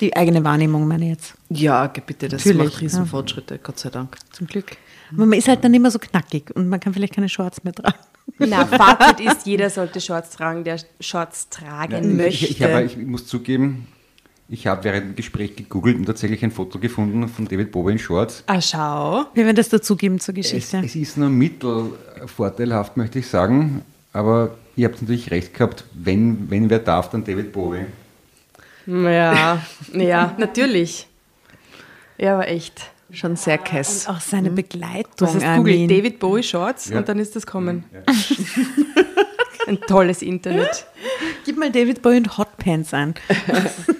[0.00, 4.16] Die eigene Wahrnehmung meine ich jetzt, Ja, bitte, das Natürlich, macht Riesenfortschritte, Gott sei Dank.
[4.32, 4.76] zum Glück.
[5.12, 7.72] Aber man ist halt dann immer so knackig und man kann vielleicht keine Shorts mehr
[7.72, 7.96] tragen.
[8.38, 12.44] Na, Fazit ist, jeder sollte Shorts tragen, der Shorts tragen Ja, möchte.
[12.46, 13.86] ich, ich, habe, ich muss zugeben,
[14.50, 17.98] ich habe während dem Gespräch gegoogelt und tatsächlich ein Foto gefunden von David Bowie in
[17.98, 18.44] Shorts.
[18.46, 19.24] ah, schau.
[19.34, 20.82] Wir werden das dazugeben zur Es, Geschichte.
[20.84, 23.82] es ist nur mittelvorteilhaft, möchte ich sagen,
[24.12, 27.86] aber ihr habt natürlich recht gehabt, wenn, wenn wer darf, dann David Bowie.
[28.88, 29.60] Ja,
[29.92, 31.06] ja, natürlich.
[32.16, 32.90] Ja, aber echt.
[33.10, 34.06] Schon sehr kess.
[34.06, 35.12] auch seine Begleitung.
[35.16, 35.90] Du hast I googelt.
[35.90, 36.98] David Bowie Shorts Ja.
[36.98, 37.84] und dann ist das kommen.
[39.66, 40.86] Ein tolles Internet.
[41.44, 43.14] Gib mal David Bowie und Hotpants ein.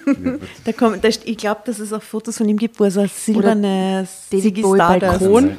[0.65, 3.01] da kommt, da, ich glaube, dass es auch Fotos von ihm gibt, wo er so
[3.01, 5.57] ein silbernes David Bowie Balkon.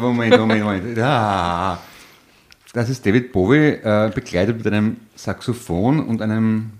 [0.00, 0.98] Moment, Moment, Moment.
[0.98, 1.78] Ah,
[2.72, 6.70] das ist David Bowie, äh, begleitet mit einem Saxophon und einem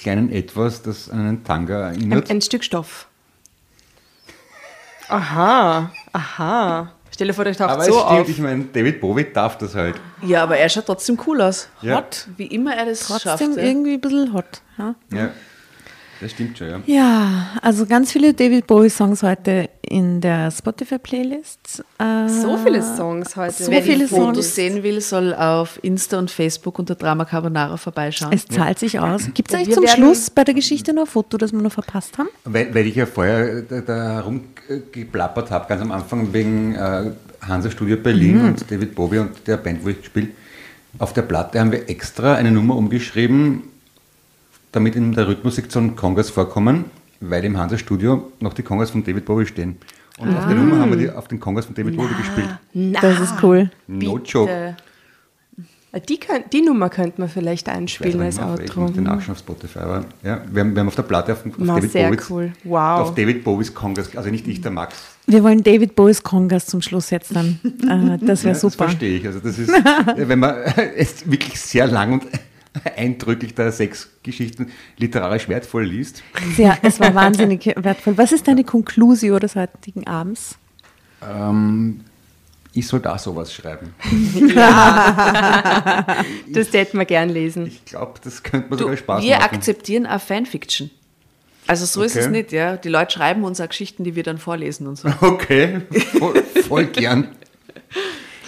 [0.00, 2.30] kleinen Etwas, das an einen Tanga Ein, erinnert.
[2.30, 3.06] ein Stück Stoff.
[5.08, 6.92] Aha, aha.
[7.12, 8.28] Stell dir vor, der taucht Aber so es stimmt, auf.
[8.28, 9.96] ich meine, David Bowie darf das halt.
[10.22, 11.68] Ja, aber er schaut trotzdem cool aus.
[11.82, 11.96] Ja.
[11.96, 13.56] Hot, wie immer er das Trotzdem schafft.
[13.56, 13.62] ja.
[13.64, 14.62] irgendwie ein bisschen hot.
[14.78, 14.94] Ja?
[15.12, 15.30] Ja,
[16.20, 16.80] das stimmt schon, ja.
[16.86, 21.84] ja, also ganz viele David Bowie-Songs heute in der Spotify-Playlist.
[21.98, 23.64] Äh, So viele Songs heute.
[23.64, 24.54] So Wer viele die Fotos Songs.
[24.54, 28.32] sehen will, soll auf Insta und Facebook unter Drama Carbonara vorbeischauen.
[28.32, 29.22] Es zahlt sich aus.
[29.34, 32.18] Gibt es eigentlich zum Schluss bei der Geschichte noch ein Foto, das wir noch verpasst
[32.18, 32.28] haben?
[32.44, 37.10] Weil, weil ich ja vorher da, da herumgeplappert habe, ganz am Anfang wegen äh,
[37.40, 40.30] Hansa Studio Berlin und David Bowie und der Band, wo ich gespielt
[40.98, 43.62] Auf der Platte haben wir extra eine Nummer umgeschrieben,
[44.72, 46.84] damit in der Rhythmussektion Congas vorkommen,
[47.20, 49.76] weil im Hansa Studio noch die Congas von David Bowie stehen.
[50.18, 52.48] Und auf der Nummer haben wir die auf den Congas von David Bowie gespielt.
[52.74, 53.70] Na, Das ist cool.
[53.86, 54.30] No bitte.
[54.30, 54.76] joke.
[56.08, 58.94] Die, könnt, die Nummer könnte man vielleicht Ich einspielen als mehr, auf welchem, Outro.
[58.94, 59.78] den Nachschauen auf Spotify.
[59.80, 62.30] Aber ja, wir, haben, wir haben auf der Platte auf, auf Na, David sehr Bowies,
[62.30, 62.52] cool.
[62.62, 63.00] Wow.
[63.00, 64.94] auf David Bowies Congas, also nicht ich, der Max.
[65.26, 67.58] Wir wollen David Bowies Congas zum Schluss jetzt dann.
[67.64, 68.84] Äh, das wäre Ja, Das super.
[68.84, 69.26] verstehe ich.
[69.26, 69.68] Also das ist,
[70.16, 70.54] wenn man
[70.96, 72.22] es wirklich sehr lang und
[72.96, 76.22] eindrücklich da sechs Geschichten literarisch wertvoll liest.
[76.56, 78.16] Sehr, es war wahnsinnig wertvoll.
[78.18, 80.56] Was ist deine Konklusio des heutigen Abends?
[81.28, 82.00] Ähm,
[82.72, 83.94] ich soll da sowas schreiben.
[86.52, 87.66] Das hätten wir gern lesen.
[87.66, 89.54] Ich glaube, das könnte man Du, sogar Spaß wir machen.
[89.54, 90.90] akzeptieren auch Fanfiction.
[91.66, 92.24] Also so ist Okay.
[92.24, 92.76] es nicht, ja.
[92.76, 95.08] Die Leute schreiben uns auch Geschichten, die wir dann vorlesen und so.
[95.20, 95.82] Okay,
[96.18, 97.28] voll, voll gern.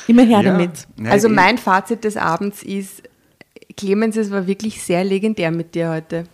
[0.09, 0.53] Immer her Ja.
[0.53, 0.87] damit.
[0.97, 3.03] Nein, Also mein Fazit des Abends ist,
[3.77, 6.25] Clemens, es war wirklich sehr legendär mit dir heute.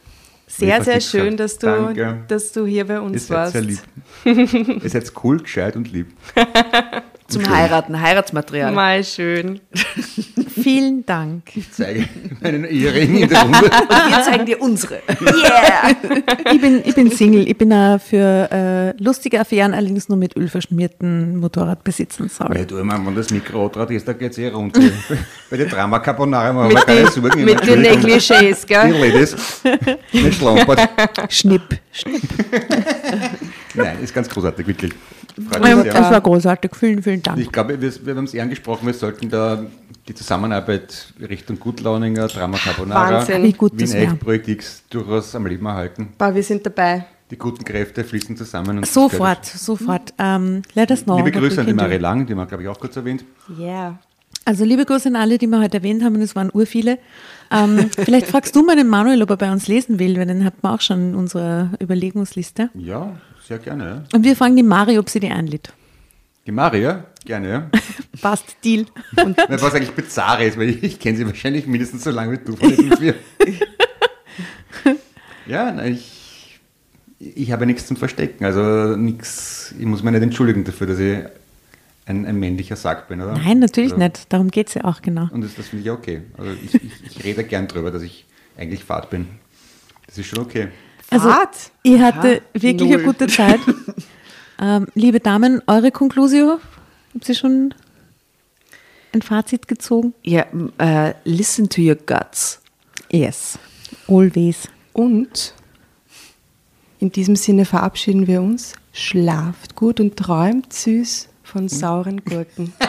[0.46, 1.40] Sehr, sehr schön, gesagt?
[1.40, 2.24] dass du, Danke.
[2.28, 3.52] dass du hier bei uns seid warst.
[3.52, 4.82] sehr lieb.
[4.82, 6.08] Ihr seid cool, gescheit und lieb.
[7.28, 8.72] Zum Heiraten, Heiratsmaterial.
[8.72, 9.60] Mal schön.
[10.62, 11.54] Vielen Dank.
[11.56, 12.08] Ich zeige
[12.40, 13.58] meinen Ehering in der Runde.
[13.64, 14.94] Und wir zeigen dir unsere.
[15.20, 15.94] Yeah!
[16.52, 17.46] Ich bin, ich bin Single.
[17.46, 18.48] Ich bin auch für,
[18.98, 22.28] äh, lustige Affären, allerdings nur mit ölverschmierten Motorradbesitzern.
[22.38, 22.66] Ja, Sorry.
[22.66, 24.78] du, mein, wenn das Mikro antritt ist, da geht es eh rund.
[25.50, 27.44] Bei der Drama Carbonara machen wir Mit, keine den, Sorgen.
[27.44, 27.82] mit den.
[27.82, 28.90] Negligés, Die gell?
[29.12, 29.36] Ladies,
[30.12, 30.88] nicht schlampert.
[31.28, 31.78] Schnipp.
[31.92, 32.22] Schnipp.
[33.74, 34.92] Nein, ist ganz großartig, wirklich.
[35.50, 36.10] Freut mich Es sehr.
[36.10, 36.70] war großartig.
[36.74, 37.38] Vielen, vielen Dank.
[37.38, 39.64] Ich glaube, wir, wir haben es eh angesprochen, wir sollten da
[40.06, 43.52] die Zusammenarbeit Richtung Gutlauninger, Drama Carbonara, Wahnsinn.
[43.56, 43.92] Gut Wien.
[43.92, 46.08] Echt Projekt X durchaus am Leben erhalten.
[46.16, 47.06] Boah, wir sind dabei.
[47.30, 48.82] Die guten Kräfte fließen zusammen.
[48.84, 50.14] Sofort, sofort.
[50.18, 51.18] Ähm, let us know.
[51.18, 51.74] Liebe Grüße an die.
[51.74, 53.24] Marie Lang, die wir, glaube ich, auch kurz erwähnt.
[53.58, 53.98] Yeah.
[54.46, 56.98] Also liebe Grüße an alle, die wir heute erwähnt haben, und es waren urviele.
[57.50, 60.42] Ähm, vielleicht fragst du mal den Manuel, ob er bei uns lesen will, weil den
[60.42, 62.70] hat man auch schon in unserer Überlegungsliste.
[62.72, 63.14] Ja,
[63.46, 64.04] sehr gerne.
[64.14, 65.70] Und wir fragen die Mari, ob sie die einlädt.
[66.48, 67.70] Die Maria, gerne, ja.
[68.22, 68.86] Passt, Deal.
[69.22, 72.42] Und was eigentlich bizarr ist, weil ich, ich kenne sie wahrscheinlich mindestens so lange wie
[72.42, 73.14] du von vier.
[75.46, 76.58] ja, nein, ich,
[77.18, 78.46] ich habe nichts zum Verstecken.
[78.46, 81.18] Also nichts, ich muss mich nicht entschuldigen dafür, dass ich
[82.06, 83.34] ein, ein männlicher Sack bin, oder?
[83.34, 84.32] Nein, natürlich also, nicht.
[84.32, 85.28] Darum geht es ja auch genau.
[85.30, 86.22] Und das, das finde ich okay.
[86.38, 88.24] Also ich, ich, ich rede gern drüber, dass ich
[88.56, 89.28] eigentlich Fahrt bin.
[90.06, 90.68] Das ist schon okay.
[91.10, 91.72] Also, Fahrt?
[91.82, 93.04] ich hatte wirklich eine null.
[93.04, 93.60] gute Zeit.
[94.60, 96.58] Ähm, liebe Damen, eure Conclusio?
[97.14, 97.74] Habt ihr schon
[99.12, 100.14] ein Fazit gezogen?
[100.22, 102.60] Ja, m- äh, listen to your guts.
[103.10, 103.58] Yes.
[104.06, 104.68] Always.
[104.92, 105.54] Und
[106.98, 108.74] in diesem Sinne verabschieden wir uns.
[108.92, 112.72] Schlaft gut und träumt süß von sauren Gurken.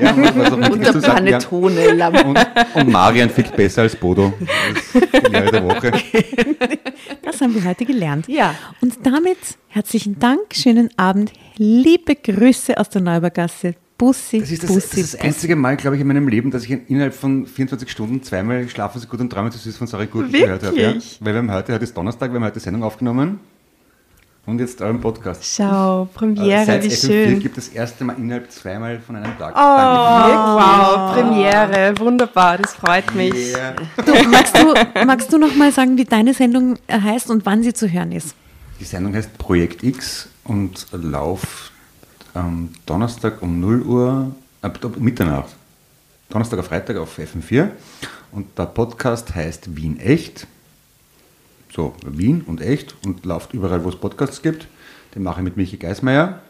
[0.00, 2.38] Ja, und der zu sagen, ja, und,
[2.74, 4.32] und Marian fickt besser als Bodo.
[4.40, 5.92] Das ist die Lehre der Woche.
[7.22, 8.28] Das haben wir heute gelernt.
[8.28, 8.54] Ja.
[8.80, 9.38] Und damit
[9.68, 13.74] herzlichen Dank, schönen Abend, liebe Grüße aus der Neubergasse.
[13.96, 16.50] Bussi, Das ist das, Bussi, das, ist das einzige Mal, glaube ich, in meinem Leben,
[16.50, 19.86] dass ich innerhalb von 24 Stunden zweimal Schlafen so gut und träumen so süß von
[19.86, 20.76] Sarah Gurken gehört habe.
[20.76, 20.88] Ja?
[20.88, 21.18] Wirklich?
[21.20, 23.40] Weil wir haben heute, heute ist Donnerstag, wir haben heute Sendung aufgenommen
[24.46, 25.44] und jetzt euren Podcast.
[25.44, 27.40] Schau, Premiere, Seit wie FM4 schön.
[27.40, 29.54] gibt das erste Mal innerhalb zweimal von einem Tag.
[29.54, 33.34] Oh, wow, Premiere, wunderbar, das freut mich.
[33.34, 33.74] Yeah.
[34.04, 37.72] Du, magst, du, magst du noch mal sagen, wie deine Sendung heißt und wann sie
[37.72, 38.34] zu hören ist?
[38.80, 41.70] Die Sendung heißt Projekt X und läuft
[42.34, 45.54] am Donnerstag um 0 Uhr, ab, ab Mitternacht.
[46.30, 47.68] Donnerstag auf Freitag auf FM4.
[48.32, 50.46] Und der Podcast heißt Wien Echt.
[51.72, 54.66] So, Wien und Echt und läuft überall, wo es Podcasts gibt.
[55.14, 56.40] Den mache ich mit Michi Geismeier.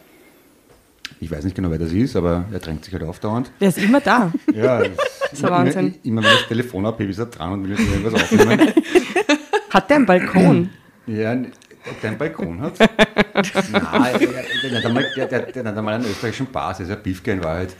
[1.19, 3.51] Ich weiß nicht genau, wer das ist, aber er drängt sich halt aufdauernd.
[3.59, 4.31] Der ist immer da.
[4.53, 5.95] Ja, das ist Wahnsinn.
[6.03, 8.71] Immer wenn ich das Telefon abhebe, ist er dran und will jetzt irgendwas aufnehmen.
[9.69, 10.69] Hat der einen Balkon?
[11.07, 12.73] Ja, ob der einen Balkon hat?
[12.79, 14.19] Nein,
[14.63, 17.43] der, hat einmal, der, der, der hat einmal einen österreichischen Pass, ist ein Beefke in
[17.43, 17.75] Wahrheit.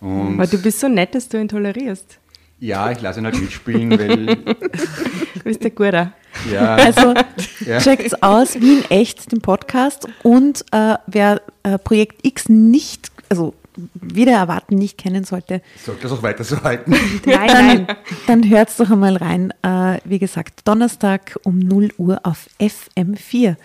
[0.00, 2.18] Und Weil du bist so nett, dass du ihn tolerierst.
[2.60, 6.12] ja, ich lasse ihn halt mitspielen, weil, Du bist der Guter.
[6.52, 7.14] Ja, Also
[7.66, 7.78] Ja.
[7.78, 10.06] checkt's aus, Wien echt, den Podcast.
[10.22, 13.54] Und äh, wer äh, Projekt X nicht, also
[13.94, 16.90] wieder erwarten, nicht kennen sollte, sollte das auch weiter so halten.
[17.26, 17.86] Nein, dann, nein.
[18.26, 19.52] dann hört's doch einmal rein.
[19.62, 23.56] Äh, wie gesagt, Donnerstag um 0 Uhr auf FM4.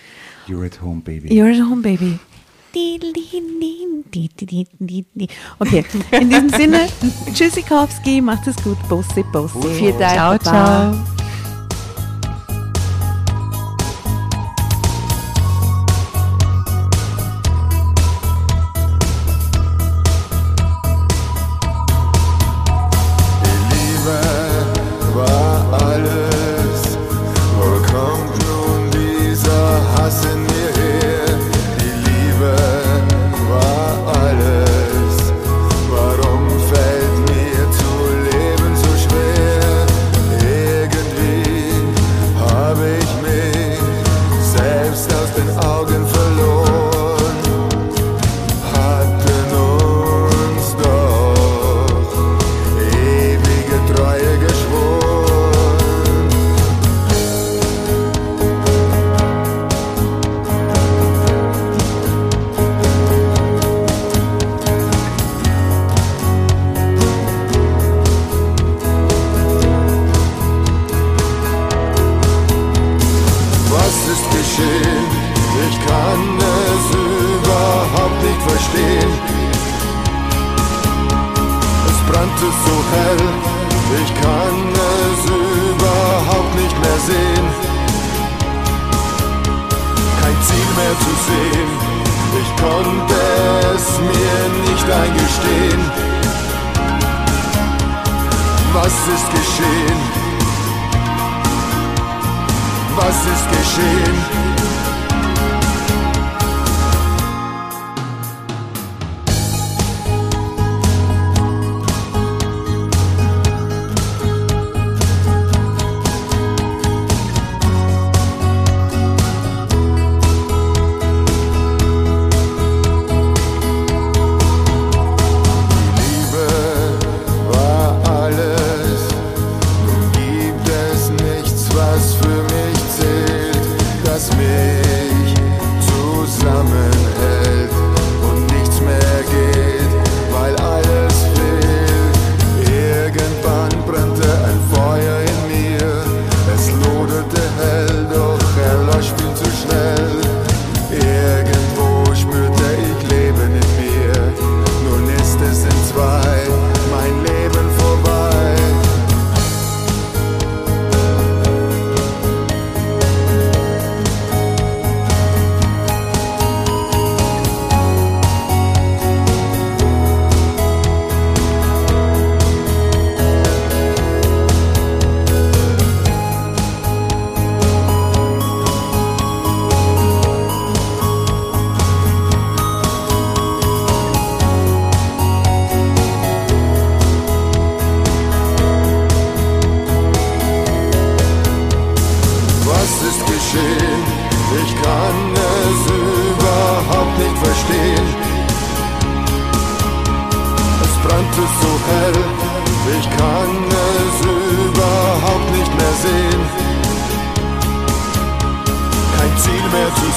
[0.47, 1.29] You're at home, baby.
[1.29, 2.19] You're at home, baby.
[5.59, 6.87] Okay, in diesem Sinne,
[7.33, 9.23] Tschüssikowski, macht es gut, Bussi.
[9.77, 10.13] Vielen Dank.
[10.13, 11.22] Ciao, ciao.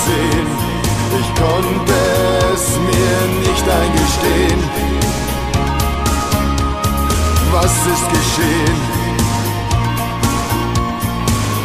[0.07, 0.49] Sehen,
[1.21, 1.99] ich konnte
[2.55, 4.61] es mir nicht eingestehen.
[7.53, 8.79] Was ist geschehen?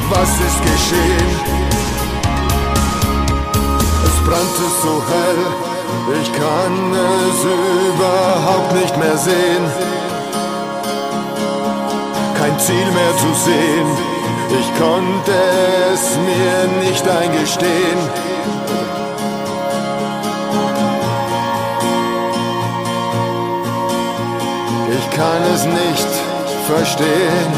[0.10, 1.32] Was ist geschehen?
[4.08, 5.44] Es brannte so hell,
[6.22, 6.76] ich kann
[7.28, 7.38] es
[7.92, 9.66] überhaupt nicht mehr sehen.
[12.40, 13.88] Kein Ziel mehr zu sehen,
[14.60, 15.38] ich konnte
[15.94, 18.31] es mir nicht eingestehen.
[25.22, 26.08] Kann es nicht
[26.66, 27.52] verstehen.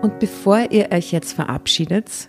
[0.00, 2.28] Und bevor ihr euch jetzt verabschiedet,